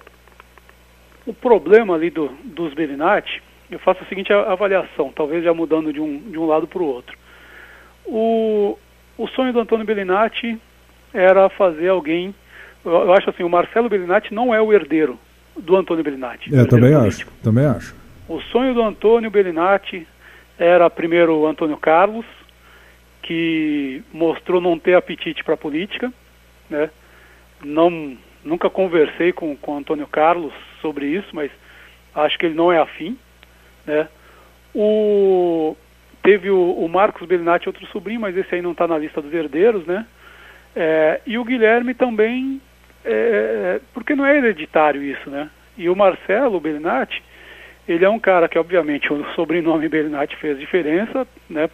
o 1.26 1.34
problema 1.34 1.96
ali 1.96 2.10
do, 2.10 2.30
dos 2.44 2.74
Belinati, 2.74 3.42
eu 3.70 3.80
faço 3.80 4.04
a 4.04 4.06
seguinte 4.08 4.32
avaliação, 4.32 5.12
talvez 5.14 5.44
já 5.44 5.54
mudando 5.54 5.92
de 5.92 6.00
um, 6.00 6.20
de 6.20 6.38
um 6.38 6.46
lado 6.46 6.68
para 6.68 6.82
o 6.82 6.86
outro. 6.86 7.18
O, 8.06 8.78
o 9.18 9.28
sonho 9.28 9.54
do 9.54 9.60
Antônio 9.60 9.86
Belinati 9.86 10.60
era 11.14 11.50
fazer 11.50 11.90
alguém 11.90 12.34
eu 12.86 13.14
acho 13.14 13.30
assim, 13.30 13.44
o 13.44 13.50
Marcelo 13.50 13.90
Bellinati 13.90 14.34
não 14.34 14.54
é 14.54 14.62
o 14.62 14.74
herdeiro 14.74 15.18
do 15.58 15.76
Antônio 15.76 16.04
Bellinati. 16.04 16.54
É, 16.54 16.66
também 16.66 16.94
político. 16.94 17.32
acho, 17.32 17.44
também 17.44 17.66
acho. 17.66 17.96
O 18.28 18.42
sonho 18.42 18.74
do 18.74 18.82
Antônio 18.82 19.32
Bellinati 19.32 20.06
era 20.58 20.90
primeiro 20.90 21.36
o 21.38 21.48
Antônio 21.48 21.78
Carlos, 21.78 22.26
que 23.22 24.04
mostrou 24.12 24.60
não 24.60 24.78
ter 24.78 24.96
apetite 24.96 25.44
para 25.44 25.56
política, 25.56 26.12
né? 26.70 26.90
Não, 27.64 28.18
nunca 28.44 28.70
conversei 28.70 29.32
com, 29.32 29.56
com 29.56 29.76
o 29.76 29.78
Antônio 29.78 30.08
Carlos 30.08 30.54
sobre 30.82 31.06
isso, 31.06 31.30
mas 31.32 31.50
acho 32.14 32.38
que 32.38 32.48
ele 32.48 32.56
não 32.56 32.72
é 32.72 32.80
afim, 32.80 33.18
né? 33.86 34.10
O, 34.76 35.78
teve 36.24 36.50
o, 36.50 36.72
o 36.72 36.88
Marcos 36.88 37.28
Bellinati, 37.28 37.68
outro 37.68 37.86
sobrinho, 37.88 38.22
mas 38.22 38.36
esse 38.36 38.56
aí 38.56 38.62
não 38.62 38.72
está 38.72 38.88
na 38.88 38.98
lista 38.98 39.22
dos 39.22 39.34
herdeiros, 39.34 39.86
né? 39.86 40.06
É, 40.76 41.22
e 41.28 41.38
o 41.38 41.44
Guilherme 41.44 41.94
também 41.94 42.60
é, 43.06 43.12
é, 43.12 43.82
porque 43.94 44.16
não 44.16 44.26
é 44.26 44.38
hereditário 44.38 45.04
isso, 45.04 45.30
né? 45.30 45.50
E 45.78 45.90
o 45.90 45.96
Marcelo 45.96 46.60
Bellinati, 46.60 47.22
ele 47.88 48.06
é 48.06 48.10
um 48.10 48.20
cara 48.20 48.48
que, 48.48 48.58
obviamente, 48.58 49.12
o 49.12 49.26
sobrenome 49.34 49.90
Bellinati 49.90 50.36
fez 50.38 50.58
diferença, 50.58 51.28
né? 51.50 51.70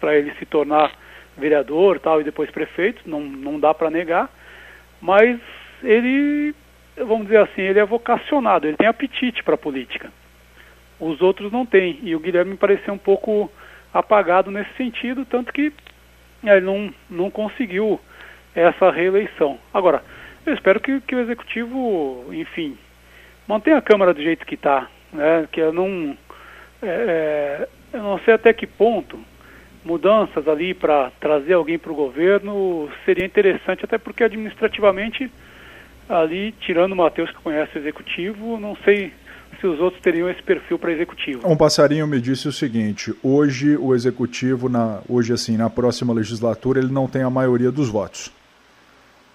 Para 0.00 0.16
ele 0.16 0.32
se 0.38 0.44
tornar 0.44 0.90
vereador 1.38 1.98
tal 1.98 2.20
e 2.20 2.24
depois 2.24 2.50
prefeito, 2.50 3.08
não, 3.08 3.20
não 3.20 3.58
dá 3.58 3.72
para 3.72 3.88
negar, 3.90 4.28
mas 5.00 5.40
ele, 5.82 6.54
vamos 6.96 7.24
dizer 7.24 7.38
assim, 7.38 7.62
ele 7.62 7.78
é 7.78 7.84
vocacionado, 7.84 8.66
ele 8.66 8.76
tem 8.76 8.86
apetite 8.86 9.42
para 9.42 9.54
a 9.54 9.58
política. 9.58 10.10
Os 11.00 11.22
outros 11.22 11.50
não 11.50 11.64
têm, 11.64 11.98
e 12.02 12.14
o 12.14 12.20
Guilherme 12.20 12.52
me 12.52 12.56
pareceu 12.56 12.92
um 12.92 12.98
pouco 12.98 13.50
apagado 13.92 14.50
nesse 14.50 14.72
sentido, 14.74 15.24
tanto 15.24 15.52
que 15.52 15.72
ele 16.42 16.60
não, 16.60 16.92
não 17.08 17.30
conseguiu 17.30 18.00
essa 18.54 18.90
reeleição. 18.90 19.58
Agora, 19.72 20.02
Eu 20.44 20.54
espero 20.54 20.80
que, 20.80 21.00
que 21.02 21.14
o 21.14 21.20
executivo, 21.20 22.26
enfim, 22.32 22.76
mantenha 23.46 23.78
a 23.78 23.82
Câmara 23.82 24.12
do 24.12 24.20
jeito 24.20 24.44
que 24.44 24.56
está, 24.56 24.88
né? 25.12 25.46
Que 25.52 25.60
eu 25.60 25.72
não, 25.72 26.16
é, 26.82 27.68
eu 27.92 28.02
não 28.02 28.18
sei 28.20 28.34
até 28.34 28.52
que 28.52 28.66
ponto 28.66 29.18
mudanças 29.84 30.46
ali 30.48 30.74
para 30.74 31.12
trazer 31.20 31.54
alguém 31.54 31.78
para 31.78 31.92
o 31.92 31.94
governo 31.94 32.90
seria 33.04 33.24
interessante, 33.24 33.84
até 33.84 33.98
porque 33.98 34.24
administrativamente 34.24 35.30
ali, 36.08 36.52
tirando 36.60 36.92
o 36.92 36.96
Matheus 36.96 37.30
que 37.30 37.36
conhece 37.36 37.76
o 37.76 37.80
executivo, 37.80 38.58
não 38.58 38.76
sei 38.84 39.12
se 39.62 39.66
os 39.68 39.78
outros 39.78 40.02
teriam 40.02 40.28
esse 40.28 40.42
perfil 40.42 40.76
para 40.76 40.92
executivo. 40.92 41.48
Um 41.48 41.56
passarinho 41.56 42.06
me 42.06 42.20
disse 42.20 42.48
o 42.48 42.52
seguinte: 42.52 43.14
hoje 43.22 43.76
o 43.76 43.94
executivo, 43.94 44.68
na, 44.68 45.00
hoje 45.08 45.32
assim, 45.32 45.56
na 45.56 45.70
próxima 45.70 46.12
legislatura, 46.12 46.80
ele 46.80 46.92
não 46.92 47.06
tem 47.06 47.22
a 47.22 47.30
maioria 47.30 47.70
dos 47.70 47.88
votos. 47.88 48.32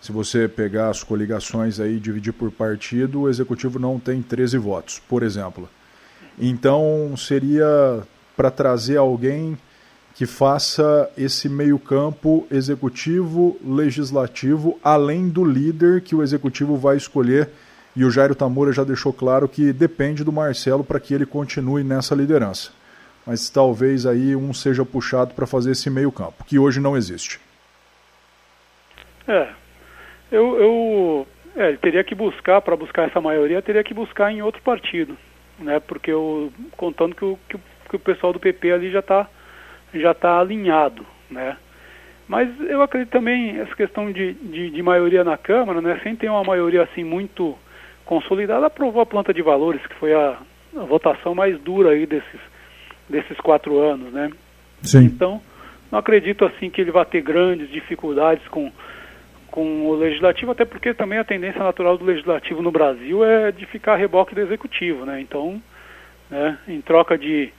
Se 0.02 0.12
você 0.12 0.48
pegar 0.48 0.90
as 0.90 1.02
coligações 1.02 1.80
aí 1.80 1.96
e 1.96 2.00
dividir 2.00 2.34
por 2.34 2.52
partido, 2.52 3.22
o 3.22 3.30
executivo 3.30 3.80
não 3.80 3.98
tem 3.98 4.22
13 4.22 4.58
votos, 4.58 5.00
por 5.00 5.24
exemplo. 5.24 5.68
Então 6.38 7.16
seria 7.18 8.04
para 8.36 8.52
trazer 8.52 8.98
alguém 8.98 9.58
que 10.14 10.26
faça 10.26 11.10
esse 11.18 11.48
meio-campo 11.48 12.46
executivo, 12.52 13.58
legislativo, 13.64 14.80
além 14.84 15.30
do 15.30 15.46
líder 15.46 16.02
que 16.02 16.16
o 16.16 16.22
executivo 16.22 16.76
vai 16.76 16.98
escolher. 16.98 17.50
E 17.98 18.06
o 18.06 18.12
Jairo 18.12 18.36
Tamura 18.36 18.72
já 18.72 18.84
deixou 18.84 19.12
claro 19.12 19.50
que 19.50 19.74
depende 19.74 20.24
do 20.24 20.32
Marcelo 20.32 20.84
para 20.84 21.00
que 21.00 21.16
ele 21.16 21.26
continue 21.26 21.84
nessa 21.84 22.14
liderança. 22.14 22.72
Mas 23.26 23.50
talvez 23.50 24.06
aí 24.06 24.36
um 24.36 24.54
seja 24.54 24.86
puxado 24.86 25.34
para 25.34 25.48
fazer 25.48 25.72
esse 25.72 25.90
meio-campo, 25.90 26.46
que 26.46 26.60
hoje 26.60 26.80
não 26.80 26.96
existe. 26.96 27.40
É. 29.28 29.48
Eu, 30.32 30.62
eu 30.62 31.28
é, 31.56 31.76
teria 31.78 32.04
que 32.04 32.14
buscar, 32.14 32.62
para 32.62 32.76
buscar 32.76 33.08
essa 33.08 33.20
maioria, 33.20 33.64
teria 33.64 33.84
que 33.84 33.96
buscar 33.96 34.32
em 34.32 34.44
outro 34.44 34.62
partido. 34.62 35.18
Né? 35.58 35.80
Porque 35.80 36.12
eu, 36.12 36.54
contando 36.74 37.16
que 37.16 37.26
o, 37.26 37.40
que, 37.50 37.58
que 37.90 37.96
o 37.96 38.00
pessoal 38.00 38.32
do 38.32 38.40
PP 38.40 38.74
ali 38.74 38.92
já 38.92 39.00
está 39.00 39.28
já 39.92 40.12
está 40.12 40.40
alinhado, 40.40 41.04
né? 41.32 41.58
Mas 42.28 42.50
eu 42.60 42.82
acredito 42.84 43.10
também 43.10 43.58
essa 43.58 43.74
questão 43.74 44.12
de, 44.12 44.34
de, 44.34 44.70
de, 44.70 44.84
maioria 44.84 45.24
na 45.24 45.38
Câmara, 45.38 45.82
né? 45.82 46.00
Sem 46.04 46.16
ter 46.16 46.30
uma 46.30 46.44
maioria 46.44 46.84
assim 46.84 47.04
muito 47.04 47.58
consolidada, 48.08 48.66
aprovou 48.66 49.02
a 49.02 49.06
planta 49.06 49.34
de 49.34 49.42
valores, 49.42 49.86
que 49.86 49.94
foi 49.96 50.14
a, 50.14 50.38
a 50.76 50.84
votação 50.86 51.36
mais 51.36 51.60
dura 51.60 51.92
aí 51.92 52.06
desses, 52.06 52.40
desses 53.08 53.38
quatro 53.38 53.80
anos, 53.80 54.12
né? 54.12 54.32
Sim. 54.82 55.04
Então, 55.04 55.42
não 55.92 56.00
acredito 56.00 56.46
assim 56.46 56.70
que 56.70 56.82
ele 56.82 56.92
vai 56.92 57.06
ter 57.06 57.22
grandes 57.22 57.70
dificuldades 57.70 58.48
com, 58.48 58.72
com 59.52 59.88
o 59.88 59.96
legislativo, 59.96 60.52
até 60.52 60.66
porque 60.66 60.94
também 60.94 61.20
a 61.20 61.24
tendência 61.24 61.62
natural 61.62 61.98
do 61.98 62.06
legislativo 62.06 62.62
no 62.62 62.72
Brasil 62.72 63.24
é 63.24 63.52
de 63.52 63.66
ficar 63.66 63.94
a 63.94 63.98
reboque 63.98 64.34
do 64.34 64.42
executivo, 64.42 65.06
né? 65.06 65.22
Então, 65.22 65.62
né, 66.30 66.58
em 66.68 66.82
troca 66.82 67.18
de 67.18 67.52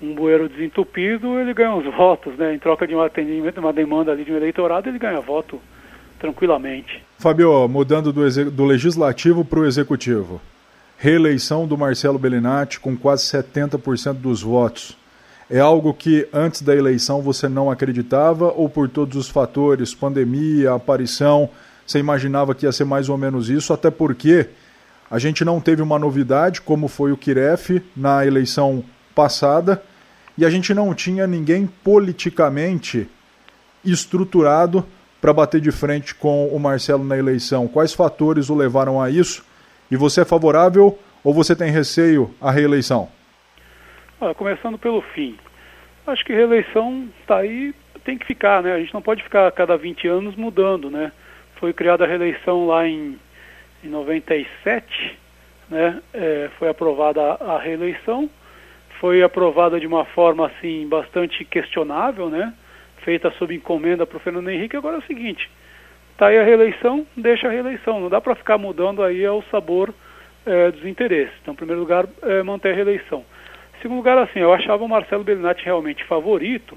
um 0.00 0.14
bueiro 0.14 0.48
desentupido, 0.48 1.38
ele 1.40 1.54
ganha 1.54 1.74
uns 1.74 1.86
votos, 1.94 2.36
né? 2.36 2.54
Em 2.54 2.58
troca 2.58 2.86
de 2.86 2.94
um 2.94 3.00
atendimento, 3.00 3.58
uma 3.58 3.72
demanda 3.72 4.12
ali 4.12 4.24
de 4.24 4.32
um 4.32 4.36
eleitorado, 4.36 4.88
ele 4.88 4.98
ganha 4.98 5.20
voto 5.20 5.60
tranquilamente. 6.18 7.02
Fabio, 7.18 7.68
mudando 7.68 8.12
do, 8.12 8.50
do 8.50 8.64
legislativo 8.64 9.44
para 9.44 9.60
o 9.60 9.66
executivo. 9.66 10.40
Reeleição 10.98 11.66
do 11.66 11.76
Marcelo 11.76 12.18
Bellinati 12.18 12.80
com 12.80 12.96
quase 12.96 13.24
70% 13.24 14.14
dos 14.14 14.42
votos. 14.42 14.96
É 15.48 15.60
algo 15.60 15.94
que 15.94 16.28
antes 16.32 16.62
da 16.62 16.74
eleição 16.74 17.22
você 17.22 17.48
não 17.48 17.70
acreditava 17.70 18.52
ou 18.52 18.68
por 18.68 18.88
todos 18.88 19.16
os 19.16 19.28
fatores, 19.28 19.94
pandemia, 19.94 20.72
aparição, 20.72 21.48
você 21.86 22.00
imaginava 22.00 22.54
que 22.54 22.66
ia 22.66 22.72
ser 22.72 22.84
mais 22.84 23.08
ou 23.08 23.16
menos 23.16 23.48
isso, 23.48 23.72
até 23.72 23.90
porque 23.90 24.48
a 25.08 25.18
gente 25.20 25.44
não 25.44 25.60
teve 25.60 25.82
uma 25.82 25.98
novidade 25.98 26.60
como 26.60 26.88
foi 26.88 27.12
o 27.12 27.16
Kiref 27.16 27.80
na 27.96 28.26
eleição 28.26 28.82
passada 29.14 29.80
e 30.36 30.44
a 30.44 30.50
gente 30.50 30.74
não 30.74 30.92
tinha 30.92 31.26
ninguém 31.26 31.66
politicamente 31.84 33.08
estruturado 33.84 34.84
para 35.26 35.32
bater 35.32 35.60
de 35.60 35.72
frente 35.72 36.14
com 36.14 36.46
o 36.46 36.60
Marcelo 36.60 37.02
na 37.02 37.18
eleição. 37.18 37.66
Quais 37.66 37.92
fatores 37.92 38.48
o 38.48 38.54
levaram 38.54 39.02
a 39.02 39.10
isso? 39.10 39.44
E 39.90 39.96
você 39.96 40.20
é 40.20 40.24
favorável 40.24 40.96
ou 41.24 41.34
você 41.34 41.56
tem 41.56 41.68
receio 41.68 42.32
à 42.40 42.52
reeleição? 42.52 43.08
Ah, 44.20 44.32
começando 44.32 44.78
pelo 44.78 45.02
fim. 45.02 45.36
Acho 46.06 46.24
que 46.24 46.32
reeleição 46.32 47.08
está 47.20 47.38
aí, 47.38 47.74
tem 48.04 48.16
que 48.16 48.24
ficar, 48.24 48.62
né? 48.62 48.72
A 48.72 48.78
gente 48.78 48.94
não 48.94 49.02
pode 49.02 49.20
ficar 49.24 49.48
a 49.48 49.50
cada 49.50 49.76
20 49.76 50.06
anos 50.06 50.36
mudando, 50.36 50.88
né? 50.92 51.10
Foi 51.56 51.72
criada 51.72 52.04
a 52.04 52.06
reeleição 52.06 52.64
lá 52.64 52.86
em, 52.86 53.18
em 53.82 53.88
97, 53.88 55.18
né? 55.68 56.00
É, 56.14 56.50
foi 56.56 56.68
aprovada 56.68 57.20
a, 57.20 57.56
a 57.56 57.58
reeleição 57.58 58.30
foi 59.00 59.24
aprovada 59.24 59.80
de 59.80 59.88
uma 59.88 60.04
forma 60.04 60.46
assim 60.46 60.86
bastante 60.88 61.44
questionável, 61.44 62.30
né? 62.30 62.54
Feita 63.06 63.30
sob 63.38 63.54
encomenda 63.54 64.04
para 64.04 64.16
o 64.16 64.20
Fernando 64.20 64.50
Henrique. 64.50 64.76
Agora 64.76 64.96
é 64.96 64.98
o 64.98 65.06
seguinte: 65.06 65.48
tá 66.18 66.26
aí 66.26 66.38
a 66.38 66.42
reeleição, 66.42 67.06
deixa 67.16 67.46
a 67.46 67.50
reeleição. 67.52 68.00
Não 68.00 68.08
dá 68.08 68.20
para 68.20 68.34
ficar 68.34 68.58
mudando 68.58 69.00
aí 69.00 69.24
ao 69.24 69.44
sabor 69.44 69.94
é, 70.44 70.72
dos 70.72 70.84
interesses. 70.84 71.32
Então, 71.40 71.54
em 71.54 71.56
primeiro 71.56 71.80
lugar, 71.80 72.04
é, 72.24 72.42
manter 72.42 72.72
a 72.72 72.74
reeleição. 72.74 73.24
Em 73.78 73.82
segundo 73.82 73.98
lugar, 73.98 74.18
assim, 74.18 74.40
eu 74.40 74.52
achava 74.52 74.82
o 74.82 74.88
Marcelo 74.88 75.22
Bellinati 75.22 75.64
realmente 75.64 76.02
favorito, 76.02 76.76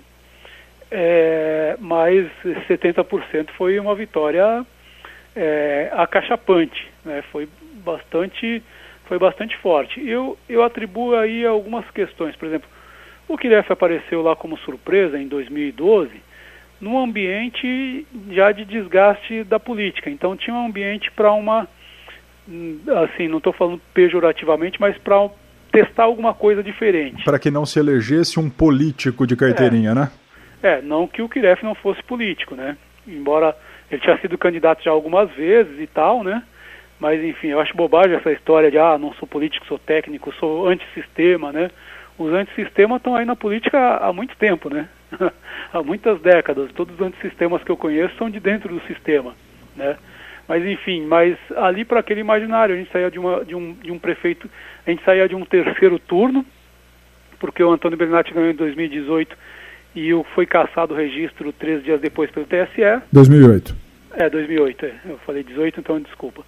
é, 0.92 1.76
mas 1.80 2.30
70% 2.68 3.50
foi 3.58 3.80
uma 3.80 3.96
vitória 3.96 4.64
é, 5.36 5.90
acachapante, 5.94 6.88
né? 7.04 7.24
Foi 7.32 7.50
bastante 7.84 8.62
foi 9.08 9.18
bastante 9.18 9.58
forte. 9.58 10.08
Eu, 10.08 10.38
eu 10.48 10.62
atribuo 10.62 11.16
aí 11.16 11.44
algumas 11.44 11.90
questões. 11.90 12.36
Por 12.36 12.48
exemplo, 12.48 12.70
o 13.30 13.38
Kiref 13.38 13.72
apareceu 13.72 14.22
lá 14.22 14.36
como 14.36 14.58
surpresa 14.58 15.18
em 15.18 15.28
2012 15.28 16.30
num 16.82 16.98
ambiente 16.98 18.06
já 18.32 18.52
de 18.52 18.66
desgaste 18.66 19.44
da 19.44 19.60
política. 19.60 20.10
Então 20.10 20.36
tinha 20.36 20.56
um 20.56 20.66
ambiente 20.66 21.12
para 21.12 21.32
uma, 21.32 21.68
assim, 23.04 23.28
não 23.28 23.38
estou 23.38 23.54
falando 23.54 23.80
pejorativamente, 23.94 24.80
mas 24.80 24.98
para 24.98 25.30
testar 25.72 26.04
alguma 26.04 26.34
coisa 26.34 26.64
diferente. 26.64 27.24
Para 27.24 27.38
que 27.38 27.52
não 27.52 27.66
se 27.66 27.80
elegesse 27.80 28.40
um 28.40 28.50
político 28.50 29.28
de 29.28 29.36
carteirinha, 29.36 29.92
é. 29.92 29.96
né? 29.96 30.12
É, 30.62 30.82
não 30.82 31.08
que 31.08 31.22
o 31.22 31.30
Kiref 31.30 31.64
não 31.64 31.76
fosse 31.76 32.02
político, 32.04 32.56
né? 32.56 32.76
Embora 33.08 33.56
ele 33.92 34.02
tinha 34.02 34.18
sido 34.20 34.38
candidato 34.38 34.84
já 34.84 34.92
algumas 34.92 35.30
vezes 35.32 35.80
e 35.80 35.88
tal, 35.88 36.24
né? 36.24 36.44
Mas, 37.00 37.24
enfim, 37.24 37.48
eu 37.48 37.62
acho 37.62 37.78
bobagem 37.78 38.16
essa 38.16 38.32
história 38.32 38.70
de, 38.70 38.78
ah, 38.78 38.98
não 38.98 39.14
sou 39.14 39.28
político, 39.28 39.66
sou 39.68 39.80
técnico, 39.80 40.34
sou 40.34 40.68
antissistema, 40.68 41.52
né? 41.52 41.70
Os 42.20 42.34
antissistemas 42.34 42.98
estão 42.98 43.16
aí 43.16 43.24
na 43.24 43.36
política 43.36 43.96
há, 43.96 44.12
muito 44.12 44.36
tempo, 44.36 44.70
né? 44.70 44.90
há 45.72 45.82
muitas 45.82 46.20
décadas. 46.22 46.70
Todos 46.74 46.94
os 46.94 47.02
antissistemas 47.02 47.64
que 47.64 47.72
eu 47.72 47.78
conheço 47.78 48.14
são 48.18 48.30
de 48.30 48.42
dentro 48.42 48.76
do 48.76 48.82
sistema, 48.86 49.34
né? 49.76 49.96
Mas, 50.46 50.66
enfim, 50.66 51.06
mas 51.06 51.38
ali 51.56 51.86
para 51.86 52.02
aquele 52.02 52.20
imaginário, 52.20 52.76
a 52.76 52.78
gente 52.78 52.92
saía 52.92 53.10
de, 53.10 53.18
uma, 53.18 53.46
de, 53.46 53.56
um, 53.56 53.74
de 53.74 53.90
um 53.90 53.98
prefeito, 53.98 54.50
a 54.86 54.90
gente 54.90 55.04
saía 55.06 55.30
de 55.30 55.36
um 55.36 55.46
terceiro 55.46 55.98
turno, 55.98 56.46
porque 57.40 57.64
o 57.64 57.72
Antônio 57.72 57.98
Bernatti 57.98 58.34
ganhou 58.34 58.52
em 58.52 58.56
2018 58.56 59.38
e 59.96 60.10
foi 60.36 60.46
caçado 60.46 60.94
o 60.94 60.98
registro 60.98 61.54
três 61.54 61.84
dias 61.84 62.02
depois 62.02 62.30
pelo 62.32 62.46
TSE. 62.46 63.02
2008. 63.14 63.76
É, 64.14 64.30
2008, 64.30 64.86
é. 64.86 64.94
eu 65.06 65.18
falei 65.20 65.44
18, 65.44 65.80
então 65.80 66.02
desculpa. 66.02 66.44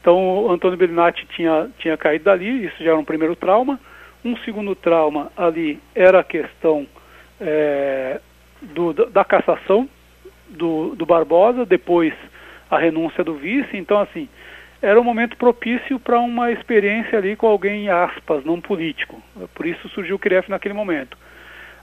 Então, 0.00 0.44
o 0.44 0.52
Antônio 0.52 0.76
Bellinati 0.76 1.26
tinha, 1.34 1.68
tinha 1.78 1.96
caído 1.96 2.24
dali, 2.24 2.66
isso 2.66 2.76
já 2.84 2.90
era 2.90 2.98
um 2.98 3.04
primeiro 3.04 3.34
trauma. 3.34 3.80
Um 4.26 4.36
segundo 4.38 4.74
trauma 4.74 5.30
ali 5.36 5.78
era 5.94 6.18
a 6.18 6.24
questão 6.24 6.84
é, 7.40 8.20
do, 8.60 8.92
da 8.92 9.24
cassação 9.24 9.88
do, 10.48 10.96
do 10.96 11.06
Barbosa, 11.06 11.64
depois 11.64 12.12
a 12.68 12.76
renúncia 12.76 13.22
do 13.22 13.34
vice. 13.34 13.76
Então, 13.76 14.00
assim, 14.00 14.28
era 14.82 15.00
um 15.00 15.04
momento 15.04 15.36
propício 15.36 16.00
para 16.00 16.18
uma 16.18 16.50
experiência 16.50 17.16
ali 17.16 17.36
com 17.36 17.46
alguém, 17.46 17.88
aspas, 17.88 18.44
não 18.44 18.60
político. 18.60 19.22
Por 19.54 19.64
isso 19.64 19.88
surgiu 19.90 20.16
o 20.16 20.18
CREF 20.18 20.50
naquele 20.50 20.74
momento. 20.74 21.16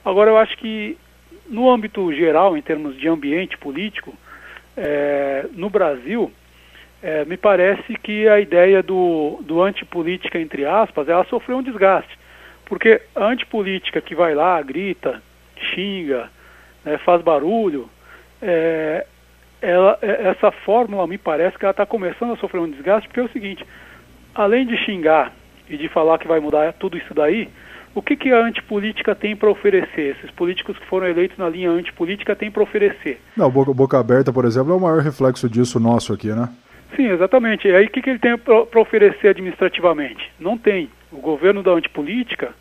Agora, 0.03 0.29
eu 0.29 0.37
acho 0.37 0.57
que 0.57 0.97
no 1.49 1.69
âmbito 1.69 2.13
geral, 2.13 2.57
em 2.57 2.61
termos 2.61 2.97
de 2.97 3.07
ambiente 3.07 3.57
político, 3.57 4.13
é, 4.75 5.45
no 5.53 5.69
Brasil, 5.69 6.29
é, 7.01 7.23
me 7.23 7.37
parece 7.37 7.95
que 8.03 8.27
a 8.27 8.37
ideia 8.41 8.83
do, 8.83 9.39
do 9.43 9.61
antipolítica, 9.61 10.37
entre 10.37 10.65
aspas, 10.65 11.07
ela 11.07 11.23
sofreu 11.23 11.59
um 11.59 11.63
desgaste. 11.63 12.21
Porque 12.73 12.99
a 13.15 13.25
antipolítica 13.25 14.01
que 14.01 14.15
vai 14.15 14.33
lá, 14.33 14.59
grita, 14.63 15.21
xinga, 15.55 16.27
né, 16.83 16.97
faz 16.97 17.21
barulho, 17.21 17.87
é, 18.41 19.05
ela, 19.61 19.95
é, 20.01 20.29
essa 20.29 20.49
fórmula 20.49 21.05
me 21.05 21.19
parece 21.19 21.55
que 21.55 21.65
ela 21.65 21.69
está 21.69 21.85
começando 21.85 22.33
a 22.33 22.37
sofrer 22.37 22.59
um 22.59 22.71
desgaste, 22.71 23.07
porque 23.07 23.19
é 23.19 23.23
o 23.23 23.29
seguinte, 23.29 23.63
além 24.33 24.65
de 24.65 24.75
xingar 24.75 25.31
e 25.69 25.77
de 25.77 25.87
falar 25.87 26.17
que 26.17 26.27
vai 26.27 26.39
mudar 26.39 26.73
tudo 26.73 26.97
isso 26.97 27.13
daí, 27.13 27.47
o 27.93 28.01
que, 28.01 28.15
que 28.15 28.31
a 28.31 28.39
antipolítica 28.43 29.13
tem 29.13 29.35
para 29.35 29.51
oferecer? 29.51 30.15
Esses 30.17 30.31
políticos 30.31 30.75
que 30.79 30.87
foram 30.87 31.05
eleitos 31.05 31.37
na 31.37 31.47
linha 31.47 31.69
antipolítica 31.69 32.35
têm 32.35 32.49
para 32.49 32.63
oferecer? 32.63 33.21
Não, 33.37 33.51
boca, 33.51 33.71
boca 33.71 33.99
Aberta, 33.99 34.33
por 34.33 34.45
exemplo, 34.45 34.73
é 34.73 34.75
o 34.75 34.79
maior 34.79 34.99
reflexo 34.99 35.47
disso 35.47 35.79
nosso 35.79 36.11
aqui, 36.11 36.29
né? 36.29 36.49
Sim, 36.95 37.11
exatamente. 37.11 37.67
E 37.67 37.75
aí 37.75 37.85
o 37.85 37.89
que, 37.91 38.01
que 38.01 38.09
ele 38.09 38.19
tem 38.19 38.35
para 38.35 38.81
oferecer 38.81 39.27
administrativamente? 39.27 40.31
Não 40.39 40.57
tem. 40.57 40.89
O 41.11 41.17
governo 41.17 41.61
da 41.61 41.69
antipolítica 41.69 42.51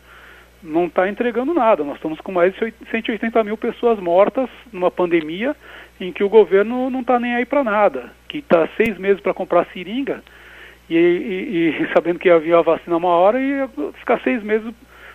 não 0.62 0.86
está 0.86 1.08
entregando 1.08 1.52
nada. 1.52 1.82
Nós 1.84 1.96
estamos 1.96 2.20
com 2.20 2.32
mais 2.32 2.54
de 2.54 2.72
180 2.90 3.42
mil 3.44 3.56
pessoas 3.56 3.98
mortas 3.98 4.48
numa 4.72 4.90
pandemia 4.90 5.56
em 6.00 6.12
que 6.12 6.24
o 6.24 6.28
governo 6.28 6.90
não 6.90 7.00
está 7.00 7.18
nem 7.18 7.34
aí 7.34 7.44
para 7.44 7.64
nada, 7.64 8.12
que 8.28 8.38
está 8.38 8.68
seis 8.76 8.98
meses 8.98 9.20
para 9.20 9.34
comprar 9.34 9.66
seringa 9.72 10.22
e, 10.88 10.96
e, 10.96 11.82
e, 11.82 11.88
sabendo 11.94 12.18
que 12.18 12.30
havia 12.30 12.58
a 12.58 12.62
vacina 12.62 12.96
uma 12.96 13.10
hora 13.10 13.40
e 13.40 13.68
ficar 13.98 14.20
seis 14.20 14.42
meses 14.42 14.72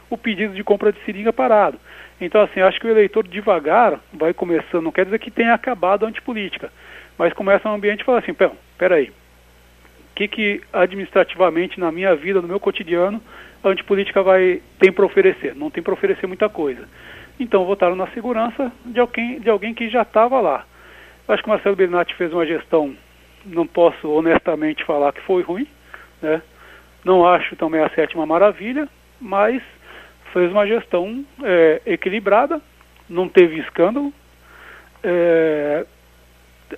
o 0.10 0.18
pedido 0.18 0.54
de 0.54 0.64
compra 0.64 0.92
de 0.92 1.00
seringa 1.04 1.34
parado. 1.34 1.78
Então, 2.20 2.42
assim, 2.42 2.62
acho 2.62 2.80
que 2.80 2.88
o 2.88 2.90
eleitor 2.90 3.28
devagar 3.28 4.00
vai 4.14 4.34
começando, 4.34 4.84
não 4.84 4.92
quer 4.92 5.06
dizer 5.06 5.20
que 5.20 5.30
tenha 5.30 5.54
acabado 5.54 6.06
a 6.06 6.10
antipolítica, 6.10 6.72
mas 7.18 7.34
começa 7.34 7.70
um 7.70 7.74
ambiente 7.74 8.02
e 8.02 8.06
fala 8.06 8.20
assim, 8.20 8.36
peraí, 8.78 9.10
o 9.10 10.16
que, 10.16 10.28
que 10.28 10.62
administrativamente 10.74 11.80
na 11.80 11.92
minha 11.92 12.16
vida, 12.16 12.42
no 12.42 12.48
meu 12.48 12.60
cotidiano, 12.60 13.22
a 13.64 13.70
antipolítica 13.70 14.22
vai, 14.22 14.62
tem 14.80 14.92
para 14.92 15.06
oferecer? 15.06 15.56
Não 15.56 15.70
tem 15.70 15.84
para 15.84 15.94
oferecer 15.94 16.28
muita 16.28 16.50
coisa. 16.50 16.88
Então 17.40 17.66
votaram 17.66 17.96
na 17.96 18.08
segurança 18.08 18.72
de 18.86 19.00
alguém, 19.00 19.40
de 19.40 19.50
alguém 19.50 19.74
que 19.74 19.90
já 19.90 20.02
estava 20.02 20.40
lá. 20.40 20.66
Acho 21.28 21.44
que 21.44 21.50
o 21.50 21.52
Marcelo 21.52 21.76
Bernatti 21.76 22.16
fez 22.16 22.32
uma 22.32 22.46
gestão, 22.46 22.96
não 23.46 23.68
posso 23.68 24.10
honestamente 24.10 24.84
falar 24.86 25.12
que 25.12 25.22
foi 25.22 25.44
ruim, 25.44 25.68
né? 26.22 26.42
Não 27.04 27.28
acho 27.28 27.56
também 27.56 27.82
a 27.82 27.90
sétima 27.90 28.26
maravilha, 28.26 28.88
mas 29.20 29.62
fez 30.34 30.52
uma 30.52 30.66
gestão 30.66 31.24
é, 31.44 31.82
equilibrada, 31.86 32.62
não 33.10 33.28
teve 33.30 33.60
escândalo. 33.60 34.14
É, 35.04 35.86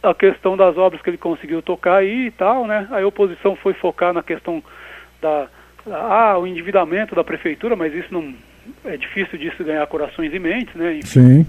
a 0.04 0.14
questão 0.14 0.56
das 0.56 0.78
obras 0.78 1.02
que 1.02 1.10
ele 1.10 1.18
conseguiu 1.18 1.62
tocar 1.62 1.98
aí 1.98 2.28
e 2.28 2.32
tal, 2.32 2.66
né? 2.66 2.88
A 2.92 3.06
oposição 3.06 3.56
foi 3.56 3.74
focar 3.74 4.14
na 4.14 4.22
questão 4.22 4.64
da 5.22 5.48
ah, 5.88 6.38
o 6.38 6.48
endividamento 6.48 7.16
da 7.16 7.24
prefeitura, 7.24 7.76
mas 7.76 7.94
isso 7.94 8.14
não 8.14 8.34
é 8.86 8.98
difícil 8.98 9.38
disso 9.38 9.64
ganhar 9.64 9.86
corações 9.88 10.34
e 10.34 10.40
mentes, 10.40 10.74
né? 10.76 10.96
Enfim. 10.98 11.44
Sim. 11.44 11.48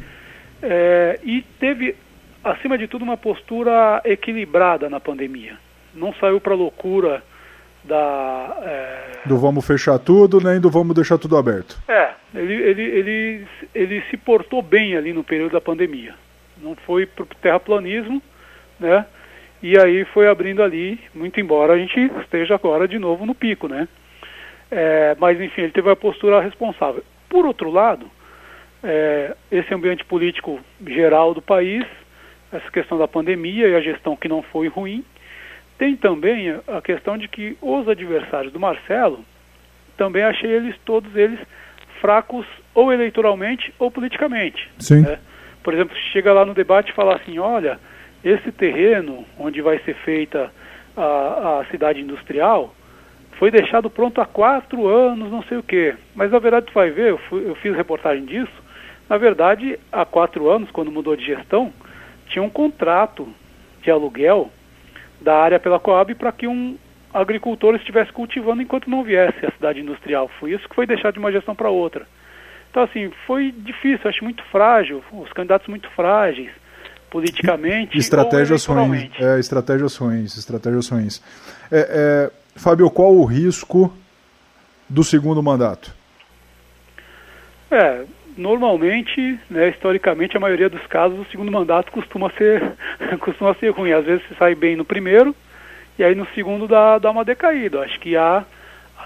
É, 0.62 1.18
e 1.22 1.42
teve, 1.58 1.96
acima 2.44 2.76
de 2.76 2.86
tudo, 2.86 3.02
uma 3.02 3.16
postura 3.16 4.00
equilibrada 4.04 4.88
na 4.90 5.00
pandemia. 5.00 5.54
Não 5.94 6.12
saiu 6.14 6.40
para 6.40 6.54
loucura 6.54 7.22
da 7.82 8.58
é... 8.62 9.18
do 9.24 9.38
vamos 9.38 9.66
fechar 9.66 9.98
tudo 9.98 10.38
nem 10.38 10.60
do 10.60 10.70
vamos 10.70 10.94
deixar 10.94 11.16
tudo 11.18 11.36
aberto. 11.36 11.78
É, 11.88 12.10
ele, 12.34 12.54
ele, 12.54 12.82
ele, 12.82 13.46
ele 13.74 14.02
se 14.10 14.16
portou 14.16 14.60
bem 14.62 14.96
ali 14.96 15.12
no 15.12 15.24
período 15.24 15.52
da 15.52 15.60
pandemia. 15.60 16.14
Não 16.62 16.76
foi 16.76 17.06
para 17.06 17.22
o 17.22 17.26
terraplanismo, 17.26 18.22
né? 18.78 19.06
E 19.62 19.78
aí 19.78 20.04
foi 20.06 20.28
abrindo 20.28 20.62
ali, 20.62 20.98
muito 21.14 21.40
embora 21.40 21.74
a 21.74 21.78
gente 21.78 21.98
esteja 22.22 22.54
agora 22.54 22.88
de 22.88 22.98
novo 22.98 23.26
no 23.26 23.34
pico, 23.34 23.68
né? 23.68 23.88
É, 24.70 25.16
mas, 25.18 25.40
enfim, 25.40 25.62
ele 25.62 25.72
teve 25.72 25.88
uma 25.88 25.96
postura 25.96 26.40
responsável. 26.40 27.02
Por 27.28 27.44
outro 27.44 27.70
lado, 27.70 28.10
é, 28.82 29.34
esse 29.50 29.72
ambiente 29.74 30.04
político 30.04 30.60
geral 30.86 31.34
do 31.34 31.42
país, 31.42 31.84
essa 32.52 32.70
questão 32.70 32.98
da 32.98 33.08
pandemia 33.08 33.68
e 33.68 33.74
a 33.74 33.80
gestão 33.80 34.16
que 34.16 34.28
não 34.28 34.42
foi 34.42 34.68
ruim, 34.68 35.04
tem 35.78 35.96
também 35.96 36.50
a 36.68 36.80
questão 36.82 37.16
de 37.16 37.26
que 37.26 37.56
os 37.60 37.88
adversários 37.88 38.52
do 38.52 38.60
Marcelo, 38.60 39.24
também 39.96 40.22
achei 40.22 40.50
eles, 40.50 40.74
todos 40.84 41.14
eles, 41.16 41.38
fracos 42.00 42.46
ou 42.74 42.92
eleitoralmente 42.92 43.72
ou 43.78 43.90
politicamente. 43.90 44.68
Sim. 44.78 45.02
Né? 45.02 45.18
Por 45.62 45.74
exemplo, 45.74 45.96
chega 46.12 46.32
lá 46.32 46.44
no 46.44 46.54
debate 46.54 46.90
e 46.90 46.94
fala 46.94 47.16
assim, 47.16 47.38
olha, 47.38 47.78
esse 48.24 48.50
terreno 48.52 49.24
onde 49.38 49.60
vai 49.60 49.78
ser 49.80 49.94
feita 49.96 50.50
a, 50.96 51.60
a 51.60 51.64
cidade 51.70 52.00
industrial, 52.00 52.74
foi 53.40 53.50
deixado 53.50 53.88
pronto 53.88 54.20
há 54.20 54.26
quatro 54.26 54.86
anos, 54.86 55.32
não 55.32 55.42
sei 55.44 55.56
o 55.56 55.62
quê. 55.62 55.96
Mas 56.14 56.30
na 56.30 56.38
verdade 56.38 56.66
tu 56.66 56.74
vai 56.74 56.90
ver, 56.90 57.08
eu, 57.12 57.18
fui, 57.18 57.48
eu 57.48 57.54
fiz 57.56 57.74
reportagem 57.74 58.26
disso, 58.26 58.52
na 59.08 59.16
verdade, 59.16 59.76
há 59.90 60.04
quatro 60.04 60.48
anos, 60.48 60.70
quando 60.70 60.92
mudou 60.92 61.16
de 61.16 61.24
gestão, 61.24 61.72
tinha 62.28 62.42
um 62.42 62.50
contrato 62.50 63.26
de 63.82 63.90
aluguel 63.90 64.50
da 65.20 65.34
área 65.34 65.58
pela 65.58 65.80
Coab 65.80 66.14
para 66.14 66.30
que 66.30 66.46
um 66.46 66.76
agricultor 67.12 67.74
estivesse 67.74 68.12
cultivando 68.12 68.62
enquanto 68.62 68.88
não 68.88 69.02
viesse 69.02 69.44
a 69.44 69.50
cidade 69.50 69.80
industrial. 69.80 70.30
Foi 70.38 70.52
isso 70.52 70.68
que 70.68 70.74
foi 70.76 70.86
deixado 70.86 71.14
de 71.14 71.18
uma 71.18 71.32
gestão 71.32 71.56
para 71.56 71.70
outra. 71.70 72.06
Então, 72.70 72.84
assim, 72.84 73.10
foi 73.26 73.50
difícil, 73.50 74.08
acho 74.08 74.22
muito 74.22 74.44
frágil, 74.44 75.02
os 75.10 75.32
candidatos 75.32 75.66
muito 75.66 75.90
frágeis, 75.90 76.50
politicamente. 77.10 77.98
Estratégias 77.98 78.64
ruins. 78.66 79.10
É, 79.18 79.40
estratégias 79.40 79.96
ruins, 79.96 80.36
estratégias 80.36 80.88
ruins. 80.88 81.20
É, 81.72 81.78
é, 81.80 82.39
Fábio, 82.60 82.90
qual 82.90 83.14
o 83.14 83.24
risco 83.24 83.90
do 84.86 85.02
segundo 85.02 85.42
mandato? 85.42 85.94
É, 87.70 88.04
normalmente, 88.36 89.40
né, 89.48 89.70
historicamente, 89.70 90.36
a 90.36 90.40
maioria 90.40 90.68
dos 90.68 90.86
casos, 90.86 91.18
o 91.18 91.30
segundo 91.30 91.50
mandato 91.50 91.90
costuma 91.90 92.30
ser, 92.32 92.74
costuma 93.20 93.54
ser 93.54 93.70
ruim. 93.70 93.92
Às 93.92 94.04
vezes 94.04 94.28
se 94.28 94.34
sai 94.34 94.54
bem 94.54 94.76
no 94.76 94.84
primeiro, 94.84 95.34
e 95.98 96.04
aí 96.04 96.14
no 96.14 96.26
segundo 96.34 96.68
dá, 96.68 96.98
dá 96.98 97.10
uma 97.10 97.24
decaída. 97.24 97.80
Acho 97.80 97.98
que 97.98 98.14
há, 98.14 98.44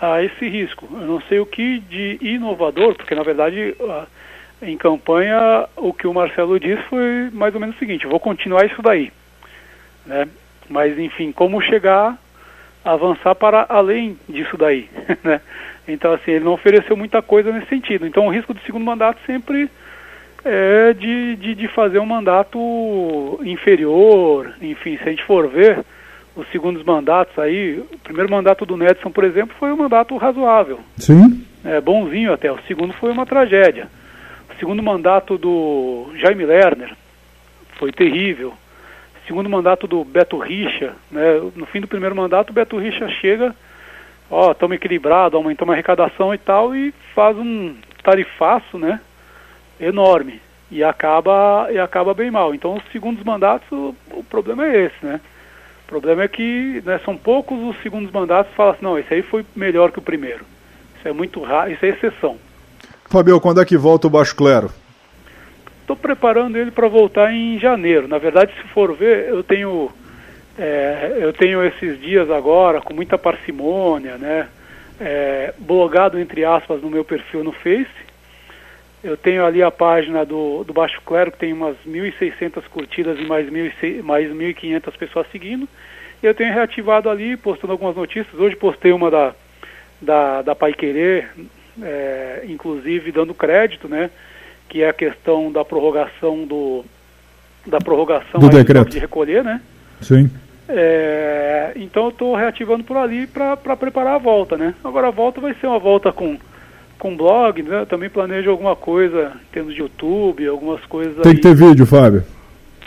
há 0.02 0.20
esse 0.20 0.48
risco. 0.48 0.88
Eu 0.90 1.06
não 1.06 1.20
sei 1.22 1.38
o 1.38 1.46
que 1.46 1.78
de 1.78 2.18
inovador, 2.20 2.96
porque 2.96 3.14
na 3.14 3.22
verdade 3.22 3.76
em 4.60 4.76
campanha 4.76 5.68
o 5.76 5.92
que 5.92 6.08
o 6.08 6.14
Marcelo 6.14 6.58
disse 6.58 6.82
foi 6.88 7.30
mais 7.32 7.54
ou 7.54 7.60
menos 7.60 7.76
o 7.76 7.78
seguinte, 7.78 8.04
vou 8.06 8.18
continuar 8.18 8.66
isso 8.66 8.82
daí. 8.82 9.12
Né? 10.04 10.26
Mas 10.68 10.98
enfim, 10.98 11.30
como 11.30 11.60
chegar 11.60 12.18
avançar 12.84 13.34
para 13.34 13.64
além 13.68 14.16
disso 14.28 14.56
daí, 14.56 14.88
né? 15.24 15.40
Então, 15.86 16.12
assim, 16.12 16.32
ele 16.32 16.44
não 16.44 16.52
ofereceu 16.52 16.96
muita 16.96 17.20
coisa 17.22 17.52
nesse 17.52 17.68
sentido. 17.68 18.06
Então, 18.06 18.26
o 18.26 18.30
risco 18.30 18.54
do 18.54 18.60
segundo 18.60 18.84
mandato 18.84 19.18
sempre 19.26 19.70
é 20.44 20.92
de, 20.92 21.36
de, 21.36 21.54
de 21.54 21.68
fazer 21.68 21.98
um 21.98 22.06
mandato 22.06 22.58
inferior, 23.44 24.54
enfim, 24.60 24.96
se 24.98 25.02
a 25.04 25.10
gente 25.10 25.24
for 25.24 25.48
ver 25.48 25.84
os 26.36 26.46
segundos 26.50 26.82
mandatos 26.84 27.38
aí, 27.38 27.78
o 27.78 27.98
primeiro 27.98 28.30
mandato 28.30 28.66
do 28.66 28.76
Nedson, 28.76 29.10
por 29.10 29.24
exemplo, 29.24 29.54
foi 29.58 29.72
um 29.72 29.76
mandato 29.76 30.16
razoável. 30.16 30.80
Sim. 30.96 31.44
É, 31.64 31.80
bonzinho 31.80 32.32
até. 32.32 32.50
O 32.50 32.58
segundo 32.66 32.92
foi 32.94 33.10
uma 33.10 33.24
tragédia. 33.24 33.88
O 34.50 34.58
segundo 34.58 34.82
mandato 34.82 35.38
do 35.38 36.10
Jaime 36.16 36.44
Lerner 36.44 36.92
foi 37.78 37.92
terrível 37.92 38.52
segundo 39.26 39.48
mandato 39.48 39.86
do 39.86 40.04
Beto 40.04 40.38
Richa, 40.38 40.94
né, 41.10 41.40
no 41.54 41.66
fim 41.66 41.80
do 41.80 41.88
primeiro 41.88 42.14
mandato 42.14 42.50
o 42.50 42.52
Beto 42.52 42.78
Richa 42.78 43.08
chega, 43.08 43.54
ó, 44.30 44.52
estamos 44.52 44.76
equilibrados, 44.76 45.36
aumentamos 45.36 45.72
a 45.72 45.74
arrecadação 45.74 46.34
e 46.34 46.38
tal, 46.38 46.74
e 46.74 46.92
faz 47.14 47.36
um 47.36 47.74
tarifaço, 48.02 48.78
né, 48.78 49.00
enorme, 49.80 50.40
e 50.70 50.82
acaba, 50.82 51.68
e 51.70 51.78
acaba 51.78 52.14
bem 52.14 52.30
mal. 52.30 52.54
Então, 52.54 52.74
os 52.74 52.82
segundos 52.92 53.24
mandatos, 53.24 53.70
o, 53.70 53.94
o 54.10 54.24
problema 54.24 54.66
é 54.66 54.86
esse, 54.86 55.04
né, 55.04 55.20
o 55.84 55.88
problema 55.88 56.22
é 56.22 56.28
que 56.28 56.82
né, 56.84 57.00
são 57.04 57.16
poucos 57.16 57.58
os 57.58 57.80
segundos 57.82 58.10
mandatos 58.10 58.50
que 58.50 58.56
falam 58.56 58.72
assim, 58.72 58.84
não, 58.84 58.98
esse 58.98 59.12
aí 59.12 59.22
foi 59.22 59.44
melhor 59.54 59.92
que 59.92 59.98
o 59.98 60.02
primeiro. 60.02 60.44
Isso 60.98 61.08
é 61.08 61.12
muito 61.12 61.42
raro, 61.42 61.70
isso 61.70 61.84
é 61.84 61.88
exceção. 61.90 62.38
Fabio, 63.10 63.40
quando 63.40 63.60
é 63.60 63.64
que 63.64 63.76
volta 63.76 64.06
o 64.06 64.10
Baixo 64.10 64.34
Clero? 64.34 64.70
Estou 65.84 65.96
preparando 65.96 66.56
ele 66.56 66.70
para 66.70 66.88
voltar 66.88 67.30
em 67.30 67.58
janeiro. 67.58 68.08
Na 68.08 68.16
verdade, 68.16 68.54
se 68.54 68.68
for 68.68 68.96
ver, 68.96 69.28
eu 69.28 69.44
tenho 69.44 69.92
é, 70.58 71.18
eu 71.20 71.30
tenho 71.30 71.62
esses 71.62 72.00
dias 72.00 72.30
agora 72.30 72.80
com 72.80 72.94
muita 72.94 73.18
parcimônia, 73.18 74.16
né? 74.16 74.48
É, 74.98 75.52
blogado 75.58 76.18
entre 76.18 76.42
aspas 76.42 76.80
no 76.80 76.88
meu 76.88 77.04
perfil 77.04 77.44
no 77.44 77.52
Face. 77.52 77.86
Eu 79.02 79.14
tenho 79.14 79.44
ali 79.44 79.62
a 79.62 79.70
página 79.70 80.24
do, 80.24 80.64
do 80.64 80.72
Baixo 80.72 81.02
Clero 81.02 81.30
que 81.30 81.38
tem 81.38 81.52
umas 81.52 81.76
1.600 81.86 82.62
curtidas 82.70 83.18
e 83.18 83.24
mais 83.24 83.46
1.500 83.50 84.96
pessoas 84.96 85.26
seguindo. 85.30 85.68
Eu 86.22 86.32
tenho 86.32 86.54
reativado 86.54 87.10
ali, 87.10 87.36
postando 87.36 87.74
algumas 87.74 87.94
notícias. 87.94 88.40
Hoje 88.40 88.56
postei 88.56 88.90
uma 88.90 89.10
da, 89.10 89.34
da, 90.00 90.40
da 90.40 90.54
Pai 90.54 90.72
Querer, 90.72 91.28
é, 91.82 92.44
inclusive 92.48 93.12
dando 93.12 93.34
crédito, 93.34 93.86
né? 93.86 94.08
Que 94.68 94.82
é 94.82 94.88
a 94.88 94.92
questão 94.92 95.50
da 95.50 95.64
prorrogação 95.64 96.44
do 96.44 96.84
da 97.66 97.78
prorrogação 97.78 98.40
do 98.40 98.48
decreto 98.48 98.90
de 98.90 98.98
recolher, 98.98 99.42
né? 99.42 99.60
Sim. 100.00 100.30
É, 100.68 101.72
então 101.76 102.04
eu 102.04 102.08
estou 102.10 102.34
reativando 102.34 102.84
por 102.84 102.96
ali 102.96 103.26
para 103.26 103.56
preparar 103.76 104.14
a 104.14 104.18
volta, 104.18 104.56
né? 104.56 104.74
Agora 104.82 105.08
a 105.08 105.10
volta 105.10 105.40
vai 105.40 105.54
ser 105.54 105.66
uma 105.66 105.78
volta 105.78 106.12
com 106.12 106.36
com 106.98 107.16
blog, 107.16 107.62
né? 107.62 107.80
Eu 107.80 107.86
também 107.86 108.08
planejo 108.08 108.50
alguma 108.50 108.74
coisa 108.74 109.32
em 109.34 109.52
termos 109.52 109.74
de 109.74 109.80
YouTube, 109.80 110.46
algumas 110.46 110.84
coisas. 110.86 111.22
Tem 111.22 111.32
aí. 111.32 111.36
que 111.36 111.42
ter 111.42 111.54
vídeo, 111.54 111.84
Fábio. 111.84 112.24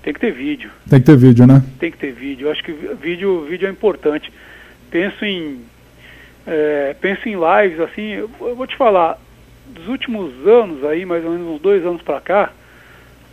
Tem 0.01 0.13
que 0.13 0.19
ter 0.19 0.31
vídeo. 0.31 0.71
Tem 0.89 0.99
que 0.99 1.05
ter 1.05 1.17
vídeo, 1.17 1.45
né? 1.45 1.61
Tem 1.79 1.91
que 1.91 1.97
ter 1.97 2.13
vídeo. 2.13 2.47
Eu 2.47 2.51
acho 2.51 2.63
que 2.63 2.71
vídeo, 2.71 3.45
vídeo 3.47 3.67
é 3.67 3.71
importante. 3.71 4.31
Penso 4.89 5.23
em 5.25 5.59
é, 6.47 6.95
penso 6.99 7.27
em 7.27 7.35
lives 7.35 7.79
assim. 7.79 8.13
Eu, 8.13 8.29
eu 8.41 8.55
vou 8.55 8.65
te 8.65 8.75
falar 8.75 9.19
dos 9.67 9.87
últimos 9.87 10.31
anos 10.47 10.83
aí, 10.83 11.05
mais 11.05 11.23
ou 11.23 11.31
menos 11.31 11.47
uns 11.47 11.61
dois 11.61 11.85
anos 11.85 12.01
para 12.01 12.19
cá, 12.21 12.51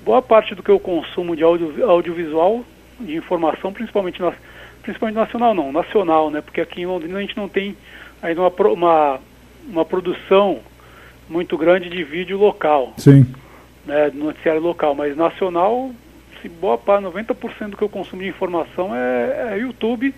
boa 0.04 0.20
parte 0.20 0.54
do 0.54 0.62
que 0.62 0.70
eu 0.70 0.78
consumo 0.78 1.34
de 1.34 1.42
audio, 1.42 1.88
audiovisual, 1.88 2.64
de 3.00 3.16
informação, 3.16 3.72
principalmente 3.72 4.20
nas, 4.20 4.34
principalmente 4.82 5.16
nacional 5.16 5.54
não, 5.54 5.72
nacional, 5.72 6.30
né? 6.30 6.40
Porque 6.40 6.60
aqui 6.60 6.82
em 6.82 6.86
Londrina 6.86 7.18
a 7.18 7.20
gente 7.22 7.36
não 7.36 7.48
tem 7.48 7.76
ainda 8.22 8.40
uma, 8.40 8.52
uma, 8.70 9.20
uma 9.68 9.84
produção 9.84 10.60
muito 11.28 11.56
grande 11.56 11.88
de 11.88 12.04
vídeo 12.04 12.38
local. 12.38 12.92
Sim. 12.96 13.26
Né, 13.86 14.08
do 14.08 14.18
noticiário 14.18 14.62
local, 14.62 14.94
mas 14.94 15.14
nacional, 15.14 15.90
se 16.40 16.48
boa 16.48 16.78
parte, 16.78 17.04
90% 17.04 17.70
do 17.70 17.76
que 17.76 17.82
eu 17.82 17.88
consumo 17.88 18.22
de 18.22 18.28
informação 18.28 18.94
é, 18.94 19.50
é 19.52 19.58
YouTube 19.58 20.14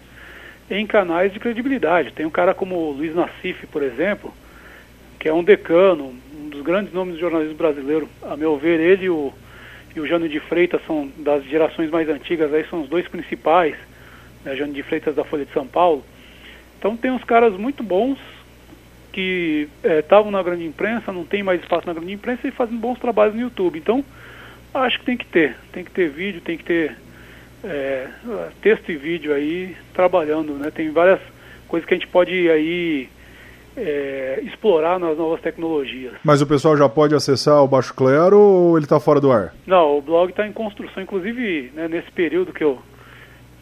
em 0.71 0.87
canais 0.87 1.33
de 1.33 1.41
credibilidade. 1.41 2.13
Tem 2.13 2.25
um 2.25 2.31
cara 2.31 2.55
como 2.55 2.77
o 2.77 2.93
Luiz 2.93 3.13
Nassif, 3.13 3.67
por 3.67 3.83
exemplo, 3.83 4.33
que 5.27 5.31
é 5.31 5.35
um 5.35 5.43
decano, 5.43 6.15
um 6.39 6.49
dos 6.51 6.63
grandes 6.63 6.93
nomes 6.93 7.15
do 7.15 7.21
jornalismo 7.21 7.57
brasileiro. 7.57 8.09
A 8.23 8.37
meu 8.37 8.57
ver, 8.57 8.79
ele 8.79 9.07
e 9.07 9.11
o, 9.11 9.33
e 9.97 9.99
o 9.99 10.07
Jânio 10.07 10.29
de 10.29 10.39
Freitas 10.39 10.81
são 10.87 11.11
das 11.19 11.43
gerações 11.47 11.91
mais 11.91 12.09
antigas, 12.09 12.55
aí 12.55 12.65
são 12.71 12.83
os 12.83 12.89
dois 12.89 13.09
principais, 13.09 13.75
né, 14.45 14.55
Jânio 14.55 14.73
de 14.73 14.85
Freitas 14.85 15.17
da 15.17 15.25
Folha 15.25 15.45
de 15.45 15.53
São 15.53 15.67
Paulo. 15.67 16.05
Então 16.79 16.97
tem 16.97 17.11
uns 17.11 17.25
caras 17.25 17.55
muito 17.55 17.83
bons 17.83 18.21
que 19.13 19.69
estavam 19.83 20.29
é, 20.29 20.31
na 20.31 20.45
grande 20.45 20.65
imprensa, 20.65 21.13
não 21.13 21.25
tem 21.25 21.43
mais 21.43 21.61
espaço 21.61 21.89
na 21.89 21.93
grande 21.93 22.13
imprensa 22.13 22.47
e 22.47 22.53
fazem 22.53 22.77
bons 22.77 23.01
trabalhos 23.01 23.35
no 23.35 23.41
YouTube. 23.41 23.81
Então, 23.81 24.05
acho 24.73 25.01
que 25.01 25.07
tem 25.07 25.17
que 25.17 25.27
ter, 25.27 25.57
tem 25.73 25.83
que 25.83 25.91
ter 25.91 26.09
vídeo, 26.09 26.41
tem 26.41 26.57
que 26.57 26.63
ter 26.63 26.97
é, 27.65 28.07
texto 28.63 28.93
e 28.93 28.97
vídeo 28.97 29.35
aí 29.35 29.75
trabalhando, 29.93 30.53
né? 30.53 30.71
Tem 30.71 30.89
várias 30.91 31.19
coisas 31.67 31.85
que 31.85 31.95
a 31.95 31.97
gente 31.97 32.07
pode 32.07 32.49
aí 32.49 33.09
é, 33.77 34.41
explorar 34.43 34.99
nas 34.99 35.17
novas 35.19 35.41
tecnologias. 35.41 36.15
Mas 36.25 36.41
o 36.41 36.47
pessoal 36.47 36.77
já 36.77 36.89
pode 36.89 37.15
acessar 37.15 37.63
o 37.63 37.69
Baixo 37.69 37.95
Clero 37.95 38.39
ou 38.39 38.79
ele 38.79 38.87
está 38.87 38.99
fora 38.99 39.21
do 39.21 39.31
ar? 39.31 39.55
Não, 39.67 39.99
o 39.99 40.03
blog 40.03 40.31
está 40.31 40.47
em 40.47 40.53
construção. 40.53 41.03
Inclusive, 41.03 41.71
né, 41.75 41.87
nesse 41.87 42.11
período 42.11 42.53
que 42.53 42.65
eu 42.65 42.79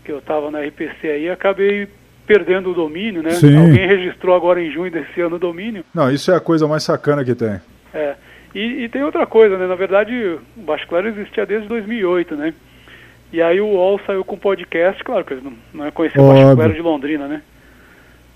que 0.05 0.13
eu 0.13 0.19
estava 0.19 0.51
na 0.51 0.61
RPC 0.61 1.09
aí, 1.09 1.31
acabei 1.31 1.89
perdendo 2.27 2.71
o 2.71 2.75
domínio, 2.75 3.23
né? 3.23 3.31
Sim. 3.31 3.57
Alguém 3.57 3.87
registrou 3.87 4.37
agora 4.37 4.63
em 4.63 4.71
junho 4.71 4.91
desse 4.91 5.19
ano 5.21 5.37
o 5.37 5.39
domínio. 5.39 5.83
Não, 5.95 6.11
isso 6.11 6.31
é 6.31 6.37
a 6.37 6.41
coisa 6.41 6.69
mais 6.69 6.83
sacana 6.83 7.25
que 7.25 7.35
tem. 7.35 7.59
É. 7.95 8.15
E, 8.55 8.85
e 8.85 8.89
tem 8.91 9.03
outra 9.03 9.27
coisa, 9.27 9.57
né? 9.57 9.67
Na 9.67 9.75
verdade, 9.75 10.39
o 10.57 10.61
Baixo 10.61 10.87
Claro 10.89 11.09
existia 11.09 11.47
desde 11.47 11.67
2008, 11.69 12.37
né? 12.37 12.55
E 13.33 13.43
aí 13.43 13.61
o 13.61 13.67
UOL 13.67 13.99
saiu 14.07 14.25
com 14.25 14.37
podcast, 14.37 15.03
claro 15.03 15.25
que 15.25 15.33
eles 15.33 15.43
não, 15.43 15.55
não 15.73 15.87
é 15.87 15.91
conhecido 15.91 16.23
o 16.23 16.29
Baixo 16.29 16.55
Claro 16.55 16.75
de 16.75 16.83
Londrina, 16.83 17.27
né? 17.27 17.43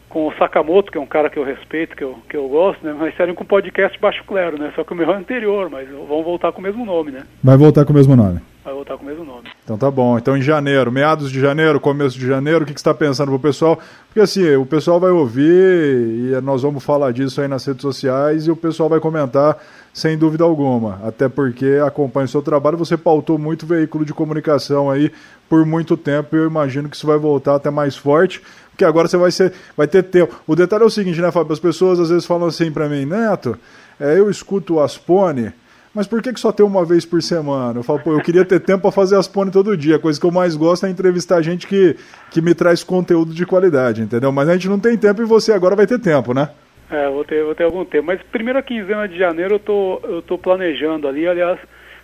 Com 0.08 0.26
o 0.26 0.32
Sakamoto, 0.34 0.90
que 0.90 0.98
é 0.98 1.00
um 1.00 1.06
cara 1.06 1.28
que 1.28 1.38
eu 1.38 1.44
respeito, 1.44 1.94
que 1.94 2.02
eu, 2.02 2.18
que 2.28 2.36
eu 2.36 2.48
gosto, 2.48 2.84
né? 2.84 2.94
Mas 2.98 3.16
saíram 3.16 3.34
com 3.34 3.44
podcast 3.44 3.98
Baixo 4.00 4.24
Clero, 4.24 4.58
né? 4.58 4.72
Só 4.74 4.84
que 4.84 4.92
o 4.92 4.96
meu 4.96 5.10
é 5.12 5.16
anterior, 5.16 5.68
mas 5.68 5.88
vão 5.88 6.22
voltar 6.22 6.50
com 6.52 6.60
o 6.60 6.62
mesmo 6.62 6.84
nome, 6.84 7.10
né? 7.10 7.24
Vai 7.44 7.56
voltar 7.56 7.84
com 7.84 7.92
o 7.92 7.96
mesmo 7.96 8.16
nome 8.16 8.40
vai 8.68 8.74
voltar 8.74 8.98
com 8.98 9.02
o 9.02 9.06
mesmo 9.06 9.24
nome. 9.24 9.48
Então 9.64 9.78
tá 9.78 9.90
bom. 9.90 10.18
Então 10.18 10.36
em 10.36 10.42
janeiro, 10.42 10.92
meados 10.92 11.30
de 11.30 11.40
janeiro, 11.40 11.80
começo 11.80 12.18
de 12.18 12.26
janeiro, 12.26 12.64
o 12.64 12.66
que, 12.66 12.74
que 12.74 12.80
você 12.80 12.88
está 12.88 12.94
pensando 12.94 13.30
pro 13.30 13.38
pessoal? 13.38 13.78
Porque 14.06 14.20
assim, 14.20 14.56
o 14.56 14.66
pessoal 14.66 15.00
vai 15.00 15.10
ouvir 15.10 15.42
e 15.50 16.40
nós 16.42 16.62
vamos 16.62 16.84
falar 16.84 17.12
disso 17.12 17.40
aí 17.40 17.48
nas 17.48 17.64
redes 17.64 17.82
sociais 17.82 18.46
e 18.46 18.50
o 18.50 18.56
pessoal 18.56 18.88
vai 18.88 19.00
comentar 19.00 19.56
sem 19.98 20.16
dúvida 20.16 20.44
alguma. 20.44 21.00
Até 21.02 21.28
porque 21.28 21.80
acompanha 21.84 22.26
o 22.26 22.28
seu 22.28 22.42
trabalho, 22.42 22.78
você 22.78 22.96
pautou 22.96 23.38
muito 23.38 23.66
veículo 23.66 24.04
de 24.04 24.14
comunicação 24.14 24.90
aí 24.90 25.12
por 25.48 25.66
muito 25.66 25.96
tempo 25.96 26.36
e 26.36 26.38
eu 26.38 26.46
imagino 26.46 26.88
que 26.88 26.96
isso 26.96 27.06
vai 27.06 27.18
voltar 27.18 27.56
até 27.56 27.70
mais 27.70 27.96
forte. 27.96 28.40
Porque 28.70 28.84
agora 28.84 29.08
você 29.08 29.16
vai, 29.16 29.30
ser, 29.30 29.52
vai 29.76 29.88
ter 29.88 30.04
tempo. 30.04 30.40
O 30.46 30.54
detalhe 30.54 30.84
é 30.84 30.86
o 30.86 30.90
seguinte, 30.90 31.20
né, 31.20 31.32
Fábio? 31.32 31.52
As 31.52 31.58
pessoas 31.58 31.98
às 31.98 32.10
vezes 32.10 32.26
falam 32.26 32.48
assim 32.48 32.70
para 32.70 32.88
mim, 32.88 33.04
Neto, 33.04 33.58
é, 33.98 34.18
eu 34.18 34.30
escuto 34.30 34.74
o 34.74 34.80
Aspone 34.80 35.52
mas 35.94 36.06
por 36.06 36.22
que, 36.22 36.32
que 36.32 36.38
só 36.38 36.52
tem 36.52 36.64
uma 36.64 36.84
vez 36.84 37.04
por 37.04 37.20
semana? 37.20 37.80
Eu 37.80 37.82
falo, 37.82 37.98
pô, 37.98 38.12
eu 38.12 38.20
queria 38.20 38.44
ter 38.44 38.60
tempo 38.60 38.82
para 38.82 38.92
fazer 38.92 39.16
as 39.16 39.26
pônei 39.26 39.52
todo 39.52 39.76
dia. 39.76 39.96
A 39.96 39.98
coisa 39.98 40.20
que 40.20 40.24
eu 40.24 40.30
mais 40.30 40.54
gosto 40.54 40.86
é 40.86 40.90
entrevistar 40.90 41.42
gente 41.42 41.66
que, 41.66 41.96
que 42.30 42.40
me 42.40 42.54
traz 42.54 42.84
conteúdo 42.84 43.34
de 43.34 43.44
qualidade, 43.44 44.02
entendeu? 44.02 44.30
Mas 44.30 44.48
a 44.48 44.52
gente 44.52 44.68
não 44.68 44.78
tem 44.78 44.96
tempo 44.96 45.22
e 45.22 45.24
você 45.24 45.52
agora 45.52 45.74
vai 45.74 45.86
ter 45.86 45.98
tempo, 45.98 46.32
né? 46.32 46.50
É, 46.90 47.08
vou 47.08 47.24
ter, 47.24 47.44
vou 47.44 47.54
ter 47.54 47.64
algum 47.64 47.84
tempo. 47.84 48.06
Mas 48.06 48.22
primeira 48.22 48.62
quinzena 48.62 49.06
de 49.06 49.18
janeiro 49.18 49.56
eu 49.56 49.58
tô, 49.58 50.00
eu 50.04 50.22
tô 50.22 50.38
planejando 50.38 51.06
ali, 51.06 51.26
aliás, 51.26 51.58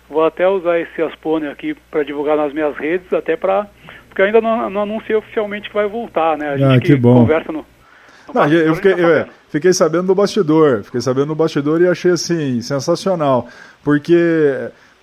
vou 0.09 0.23
até 0.23 0.47
usar 0.47 0.79
esse 0.79 1.01
Aspone 1.01 1.47
aqui 1.47 1.75
para 1.89 2.03
divulgar 2.03 2.37
nas 2.37 2.53
minhas 2.53 2.75
redes, 2.77 3.11
até 3.13 3.35
para 3.35 3.67
porque 4.07 4.21
ainda 4.21 4.39
não, 4.39 4.69
não 4.69 4.81
anunciei 4.83 5.13
oficialmente 5.13 5.67
que 5.67 5.75
vai 5.75 5.89
voltar, 5.89 6.37
né? 6.37 6.51
A 6.51 6.57
gente 6.57 6.77
ah, 6.77 6.79
que, 6.79 6.95
que 6.95 7.01
conversa 7.01 7.51
no, 7.51 7.65
não, 8.33 8.47
eu 8.47 8.75
fiquei, 8.75 8.93
eu, 8.93 9.09
é, 9.09 9.27
fiquei 9.49 9.73
sabendo 9.73 10.07
do 10.07 10.15
bastidor, 10.15 10.83
fiquei 10.83 11.01
sabendo 11.01 11.27
do 11.27 11.35
bastidor 11.35 11.81
e 11.81 11.87
achei 11.87 12.11
assim 12.11 12.61
sensacional, 12.61 13.47
porque 13.83 14.15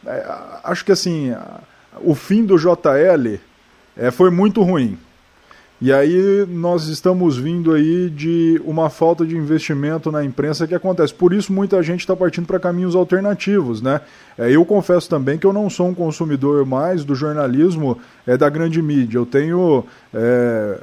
é, 0.07 0.27
acho 0.65 0.85
que 0.85 0.93
assim 0.93 1.35
o 2.01 2.15
fim 2.15 2.45
do 2.45 2.57
JL 2.57 3.39
é, 3.97 4.11
foi 4.11 4.31
muito 4.31 4.63
ruim. 4.63 4.99
E 5.85 5.93
aí 5.93 6.47
nós 6.49 6.87
estamos 6.87 7.37
vindo 7.37 7.75
aí 7.75 8.09
de 8.09 8.63
uma 8.65 8.89
falta 8.89 9.27
de 9.27 9.37
investimento 9.37 10.13
na 10.13 10.23
imprensa 10.23 10.65
que 10.65 10.77
acontece. 10.77 11.13
Por 11.13 11.33
isso 11.33 11.53
muita 11.53 11.83
gente 11.83 11.99
está 11.99 12.15
partindo 12.15 12.47
para 12.47 12.61
caminhos 12.61 12.95
alternativos, 12.95 13.83
né? 13.83 14.01
É, 14.39 14.49
eu 14.49 14.65
confesso 14.65 15.11
também 15.11 15.39
que 15.39 15.45
eu 15.45 15.53
não 15.53 15.69
sou 15.69 15.89
um 15.89 15.95
consumidor 15.95 16.65
mais 16.65 17.05
do 17.05 17.17
jornalismo 17.17 17.99
é, 18.25 18.37
da 18.37 18.49
grande 18.49 18.81
mídia. 18.81 19.19
Eu 19.19 19.27
tenho 19.27 19.85
é, 20.15 20.79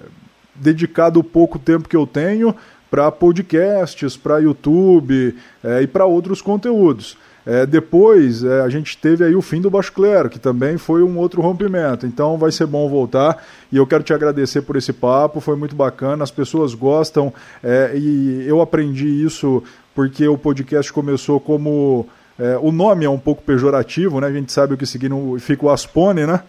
dedicado 0.54 1.22
o 1.22 1.24
pouco 1.24 1.58
tempo 1.58 1.88
que 1.88 1.95
eu 1.95 2.06
tenho 2.06 2.54
para 2.91 3.10
podcasts, 3.10 4.18
para 4.18 4.39
YouTube 4.39 5.34
é, 5.64 5.82
e 5.82 5.88
para 5.88 6.06
outros 6.06 6.41
conteúdos. 6.41 7.18
É, 7.52 7.66
depois 7.66 8.43
é, 8.43 8.62
a 8.62 8.70
gente 8.70 8.95
teve 8.95 9.24
aí 9.24 9.34
o 9.34 9.41
fim 9.41 9.60
do 9.60 9.72
Baixo 9.72 9.91
Clero, 9.91 10.30
que 10.30 10.38
também 10.38 10.78
foi 10.78 11.02
um 11.02 11.18
outro 11.18 11.41
rompimento. 11.41 12.06
Então 12.06 12.38
vai 12.38 12.52
ser 12.52 12.68
bom 12.68 12.88
voltar 12.88 13.43
e 13.72 13.78
eu 13.78 13.88
quero 13.88 14.04
te 14.04 14.14
agradecer 14.14 14.62
por 14.62 14.76
esse 14.76 14.93
papo, 14.93 15.39
foi 15.39 15.56
muito 15.56 15.76
bacana, 15.76 16.24
as 16.24 16.30
pessoas 16.30 16.76
gostam 16.76 17.34
é, 17.64 17.93
e 17.95 18.45
eu 18.47 18.62
aprendi 18.62 19.08
isso 19.08 19.64
porque 19.95 20.28
o 20.28 20.38
podcast 20.38 20.93
começou 20.93 21.39
como. 21.39 22.06
É, 22.38 22.56
o 22.62 22.72
nome 22.72 23.04
é 23.04 23.10
um 23.10 23.18
pouco 23.18 23.41
pejorativo, 23.41 24.22
né? 24.22 24.28
A 24.28 24.32
gente 24.32 24.52
sabe 24.52 24.76
o 24.76 24.78
que 24.78 24.86
significa 24.86 25.66
o 25.66 25.72
Aspone, 25.72 26.28
né? 26.28 26.41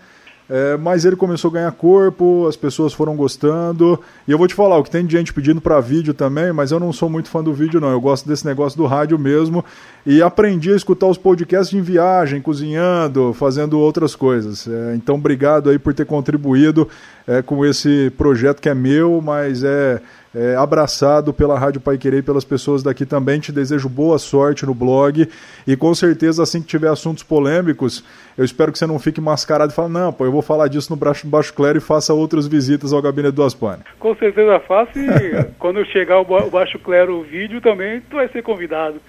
É, 0.52 0.76
mas 0.76 1.04
ele 1.04 1.14
começou 1.14 1.48
a 1.48 1.54
ganhar 1.54 1.70
corpo, 1.70 2.44
as 2.48 2.56
pessoas 2.56 2.92
foram 2.92 3.14
gostando. 3.14 4.00
E 4.26 4.32
eu 4.32 4.36
vou 4.36 4.48
te 4.48 4.54
falar, 4.54 4.78
o 4.78 4.82
que 4.82 4.90
tem 4.90 5.06
de 5.06 5.16
gente 5.16 5.32
pedindo 5.32 5.60
para 5.60 5.78
vídeo 5.78 6.12
também, 6.12 6.52
mas 6.52 6.72
eu 6.72 6.80
não 6.80 6.92
sou 6.92 7.08
muito 7.08 7.30
fã 7.30 7.40
do 7.40 7.54
vídeo, 7.54 7.80
não. 7.80 7.92
Eu 7.92 8.00
gosto 8.00 8.28
desse 8.28 8.44
negócio 8.44 8.76
do 8.76 8.84
rádio 8.84 9.16
mesmo. 9.16 9.64
E 10.06 10.22
aprendi 10.22 10.72
a 10.72 10.76
escutar 10.76 11.06
os 11.06 11.18
podcasts 11.18 11.78
em 11.78 11.82
viagem, 11.82 12.40
cozinhando, 12.40 13.32
fazendo 13.34 13.78
outras 13.78 14.16
coisas. 14.16 14.66
É, 14.66 14.94
então, 14.94 15.16
obrigado 15.16 15.70
aí 15.70 15.78
por 15.78 15.92
ter 15.92 16.06
contribuído 16.06 16.88
é, 17.26 17.42
com 17.42 17.64
esse 17.64 18.10
projeto 18.16 18.60
que 18.60 18.68
é 18.68 18.74
meu, 18.74 19.20
mas 19.20 19.62
é 19.62 20.00
é, 20.34 20.54
abraçado 20.54 21.32
pela 21.32 21.58
Rádio 21.58 21.80
Pai 21.80 21.98
Querer 21.98 22.18
e 22.18 22.22
pelas 22.22 22.44
pessoas 22.44 22.82
daqui 22.82 23.04
também. 23.04 23.40
Te 23.40 23.52
desejo 23.52 23.88
boa 23.88 24.18
sorte 24.18 24.64
no 24.64 24.74
blog 24.74 25.28
e 25.66 25.76
com 25.76 25.94
certeza 25.94 26.42
assim 26.42 26.60
que 26.60 26.68
tiver 26.68 26.88
assuntos 26.88 27.22
polêmicos, 27.22 28.04
eu 28.38 28.44
espero 28.44 28.72
que 28.72 28.78
você 28.78 28.86
não 28.86 28.98
fique 28.98 29.20
mascarado 29.20 29.72
e 29.72 29.74
fale, 29.74 29.92
não, 29.92 30.12
pô, 30.12 30.24
eu 30.24 30.32
vou 30.32 30.42
falar 30.42 30.68
disso 30.68 30.92
no 30.92 30.96
Baixo, 30.96 31.26
Baixo 31.26 31.52
Clero 31.52 31.78
e 31.78 31.80
faça 31.80 32.14
outras 32.14 32.46
visitas 32.46 32.92
ao 32.92 33.02
Gabinete 33.02 33.34
do 33.34 33.42
Aspane. 33.42 33.82
Com 33.98 34.14
certeza 34.16 34.60
faço 34.60 34.98
e 34.98 35.44
quando 35.58 35.84
chegar 35.86 36.20
o 36.20 36.50
Baixo 36.50 36.78
Clero 36.78 37.18
o 37.18 37.22
vídeo 37.22 37.60
também, 37.60 38.00
tu 38.08 38.16
vai 38.16 38.28
ser 38.28 38.42
convidado. 38.42 39.00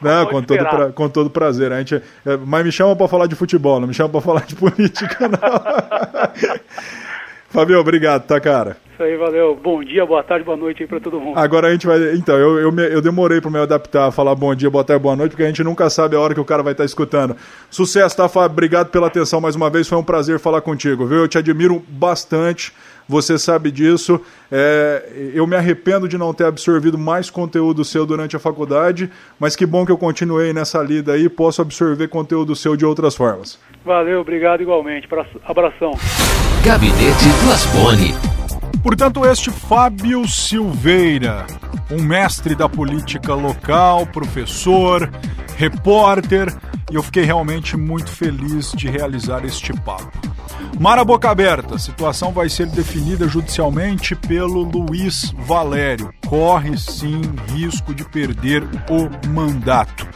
Não, 0.00 0.26
com 0.26 0.42
todo, 0.42 0.58
pra, 0.58 0.92
com 0.92 1.08
todo 1.08 1.30
prazer. 1.30 1.72
A 1.72 1.78
gente, 1.78 1.96
é, 2.26 2.36
mas 2.44 2.64
me 2.64 2.72
chama 2.72 2.94
para 2.94 3.08
falar 3.08 3.26
de 3.26 3.34
futebol, 3.34 3.80
não 3.80 3.88
me 3.88 3.94
chama 3.94 4.10
para 4.10 4.20
falar 4.20 4.44
de 4.46 4.54
política, 4.54 5.28
não. 5.28 5.38
Fabio, 7.54 7.78
obrigado, 7.78 8.26
tá, 8.26 8.40
cara? 8.40 8.76
Isso 8.92 9.00
aí, 9.00 9.16
valeu. 9.16 9.54
Bom 9.54 9.82
dia, 9.84 10.04
boa 10.04 10.24
tarde, 10.24 10.44
boa 10.44 10.56
noite 10.56 10.82
aí 10.82 10.88
pra 10.88 10.98
todo 10.98 11.20
mundo. 11.20 11.38
Agora 11.38 11.68
a 11.68 11.70
gente 11.70 11.86
vai. 11.86 12.14
Então, 12.14 12.36
eu, 12.36 12.58
eu, 12.58 12.72
me, 12.72 12.82
eu 12.82 13.00
demorei 13.00 13.40
pra 13.40 13.48
me 13.48 13.58
adaptar 13.58 14.08
a 14.08 14.10
falar 14.10 14.34
bom 14.34 14.52
dia, 14.56 14.68
boa 14.68 14.82
tarde, 14.82 15.00
boa 15.00 15.14
noite, 15.14 15.30
porque 15.30 15.44
a 15.44 15.46
gente 15.46 15.62
nunca 15.62 15.88
sabe 15.88 16.16
a 16.16 16.20
hora 16.20 16.34
que 16.34 16.40
o 16.40 16.44
cara 16.44 16.64
vai 16.64 16.72
estar 16.72 16.82
tá 16.82 16.86
escutando. 16.86 17.36
Sucesso, 17.70 18.16
tá, 18.16 18.28
Fábio? 18.28 18.50
Obrigado 18.50 18.90
pela 18.90 19.06
atenção 19.06 19.40
mais 19.40 19.54
uma 19.54 19.70
vez. 19.70 19.86
Foi 19.88 19.96
um 19.96 20.02
prazer 20.02 20.40
falar 20.40 20.62
contigo, 20.62 21.06
viu? 21.06 21.18
Eu 21.18 21.28
te 21.28 21.38
admiro 21.38 21.80
bastante. 21.88 22.72
Você 23.08 23.38
sabe 23.38 23.70
disso. 23.70 24.20
É, 24.50 25.30
eu 25.34 25.46
me 25.46 25.56
arrependo 25.56 26.08
de 26.08 26.16
não 26.16 26.32
ter 26.32 26.44
absorvido 26.44 26.96
mais 26.96 27.30
conteúdo 27.30 27.84
seu 27.84 28.06
durante 28.06 28.36
a 28.36 28.38
faculdade, 28.38 29.10
mas 29.38 29.54
que 29.54 29.66
bom 29.66 29.84
que 29.84 29.92
eu 29.92 29.98
continuei 29.98 30.52
nessa 30.52 30.82
lida 30.82 31.12
aí 31.12 31.24
e 31.24 31.28
posso 31.28 31.60
absorver 31.60 32.08
conteúdo 32.08 32.56
seu 32.56 32.76
de 32.76 32.84
outras 32.84 33.14
formas. 33.14 33.58
Valeu, 33.84 34.20
obrigado 34.20 34.62
igualmente. 34.62 35.08
Abração. 35.44 35.92
Gabinete 36.64 37.28
do 37.44 37.52
Asbone. 37.52 38.14
Portanto, 38.82 39.24
este 39.24 39.50
Fábio 39.50 40.26
Silveira, 40.28 41.46
um 41.90 42.02
mestre 42.02 42.54
da 42.54 42.68
política 42.68 43.34
local, 43.34 44.06
professor, 44.06 45.10
repórter, 45.56 46.54
e 46.90 46.94
eu 46.94 47.02
fiquei 47.02 47.24
realmente 47.24 47.76
muito 47.76 48.10
feliz 48.10 48.72
de 48.72 48.88
realizar 48.88 49.44
este 49.44 49.72
papo. 49.72 50.33
Mara 50.78 51.04
Boca 51.04 51.30
Aberta, 51.30 51.76
a 51.76 51.78
situação 51.78 52.32
vai 52.32 52.48
ser 52.48 52.66
definida 52.66 53.28
judicialmente 53.28 54.14
pelo 54.14 54.62
Luiz 54.62 55.32
Valério. 55.38 56.12
Corre 56.26 56.76
sim 56.76 57.22
risco 57.54 57.94
de 57.94 58.04
perder 58.04 58.64
o 58.90 59.28
mandato. 59.28 60.06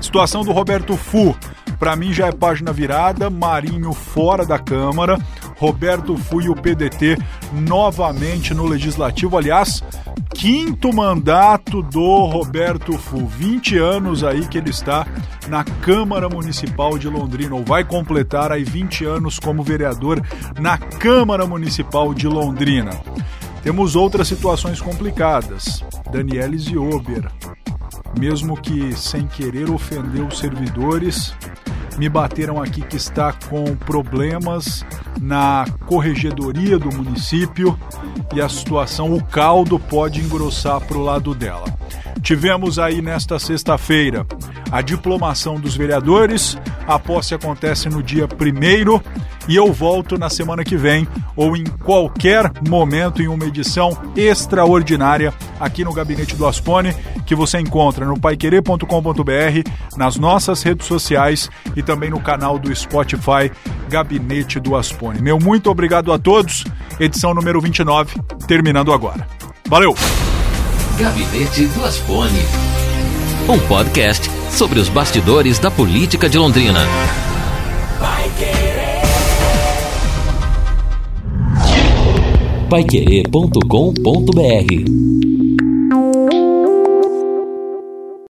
Situação 0.00 0.42
do 0.42 0.52
Roberto 0.52 0.96
Fu. 0.96 1.36
Para 1.78 1.94
mim 1.94 2.12
já 2.12 2.26
é 2.26 2.32
página 2.32 2.72
virada, 2.72 3.30
Marinho 3.30 3.92
fora 3.92 4.44
da 4.44 4.58
Câmara. 4.58 5.18
Roberto 5.56 6.16
Fu 6.16 6.40
e 6.40 6.48
o 6.48 6.54
PDT 6.54 7.16
novamente 7.52 8.52
no 8.52 8.66
Legislativo. 8.66 9.38
Aliás, 9.38 9.82
quinto 10.38 10.94
mandato 10.94 11.82
do 11.82 12.24
Roberto 12.26 12.96
Fu. 12.96 13.26
20 13.26 13.76
anos 13.76 14.22
aí 14.22 14.46
que 14.46 14.56
ele 14.56 14.70
está 14.70 15.04
na 15.48 15.64
Câmara 15.64 16.28
Municipal 16.28 16.96
de 16.96 17.08
Londrina, 17.08 17.56
ou 17.56 17.64
vai 17.64 17.82
completar 17.82 18.52
aí 18.52 18.62
20 18.62 19.04
anos 19.04 19.40
como 19.40 19.64
vereador 19.64 20.22
na 20.60 20.78
Câmara 20.78 21.44
Municipal 21.44 22.14
de 22.14 22.28
Londrina. 22.28 22.92
Temos 23.64 23.96
outras 23.96 24.28
situações 24.28 24.80
complicadas. 24.80 25.84
Daniele 26.12 26.56
Ziober, 26.56 27.28
mesmo 28.16 28.56
que 28.56 28.96
sem 28.96 29.26
querer 29.26 29.68
ofendeu 29.68 30.28
os 30.28 30.38
servidores, 30.38 31.34
me 31.98 32.08
bateram 32.08 32.62
aqui 32.62 32.82
que 32.82 32.96
está 32.96 33.32
com 33.32 33.74
problemas 33.74 34.86
na 35.20 35.64
corregedoria 35.86 36.78
do 36.78 36.94
município 36.94 37.78
e 38.34 38.40
a 38.40 38.48
situação, 38.48 39.12
o 39.12 39.22
caldo 39.22 39.78
pode 39.78 40.20
engrossar 40.20 40.80
para 40.80 40.96
o 40.96 41.02
lado 41.02 41.34
dela. 41.34 41.64
Tivemos 42.22 42.78
aí 42.78 43.00
nesta 43.00 43.38
sexta-feira 43.38 44.26
a 44.70 44.82
diplomação 44.82 45.58
dos 45.58 45.76
vereadores, 45.76 46.58
a 46.86 46.98
posse 46.98 47.34
acontece 47.34 47.88
no 47.88 48.02
dia 48.02 48.28
primeiro 48.28 49.02
e 49.48 49.56
eu 49.56 49.72
volto 49.72 50.18
na 50.18 50.28
semana 50.28 50.62
que 50.62 50.76
vem 50.76 51.08
ou 51.34 51.56
em 51.56 51.64
qualquer 51.64 52.52
momento 52.68 53.22
em 53.22 53.28
uma 53.28 53.46
edição 53.46 53.96
extraordinária 54.14 55.32
aqui 55.58 55.84
no 55.84 55.92
Gabinete 55.92 56.36
do 56.36 56.46
Aspone, 56.46 56.94
que 57.24 57.34
você 57.34 57.58
encontra 57.58 58.04
no 58.04 58.20
paiquerê.com.br, 58.20 59.70
nas 59.96 60.16
nossas 60.16 60.62
redes 60.62 60.86
sociais 60.86 61.48
e 61.74 61.82
também 61.82 62.10
no 62.10 62.20
canal 62.20 62.58
do 62.58 62.74
Spotify 62.74 63.50
Gabinete 63.88 64.60
do 64.60 64.76
Aspone. 64.76 65.07
Meu 65.20 65.38
muito 65.38 65.70
obrigado 65.70 66.12
a 66.12 66.18
todos. 66.18 66.64
Edição 67.00 67.34
número 67.34 67.60
29, 67.60 68.16
terminando 68.46 68.92
agora. 68.92 69.26
Valeu! 69.68 69.94
Gabinete 70.98 71.66
do 71.66 71.84
Aspone. 71.84 72.40
Um 73.48 73.58
podcast 73.68 74.28
sobre 74.50 74.78
os 74.78 74.88
bastidores 74.88 75.58
da 75.58 75.70
política 75.70 76.28
de 76.28 76.36
Londrina. 76.36 76.80
Paiquerê.com.br 82.68 85.37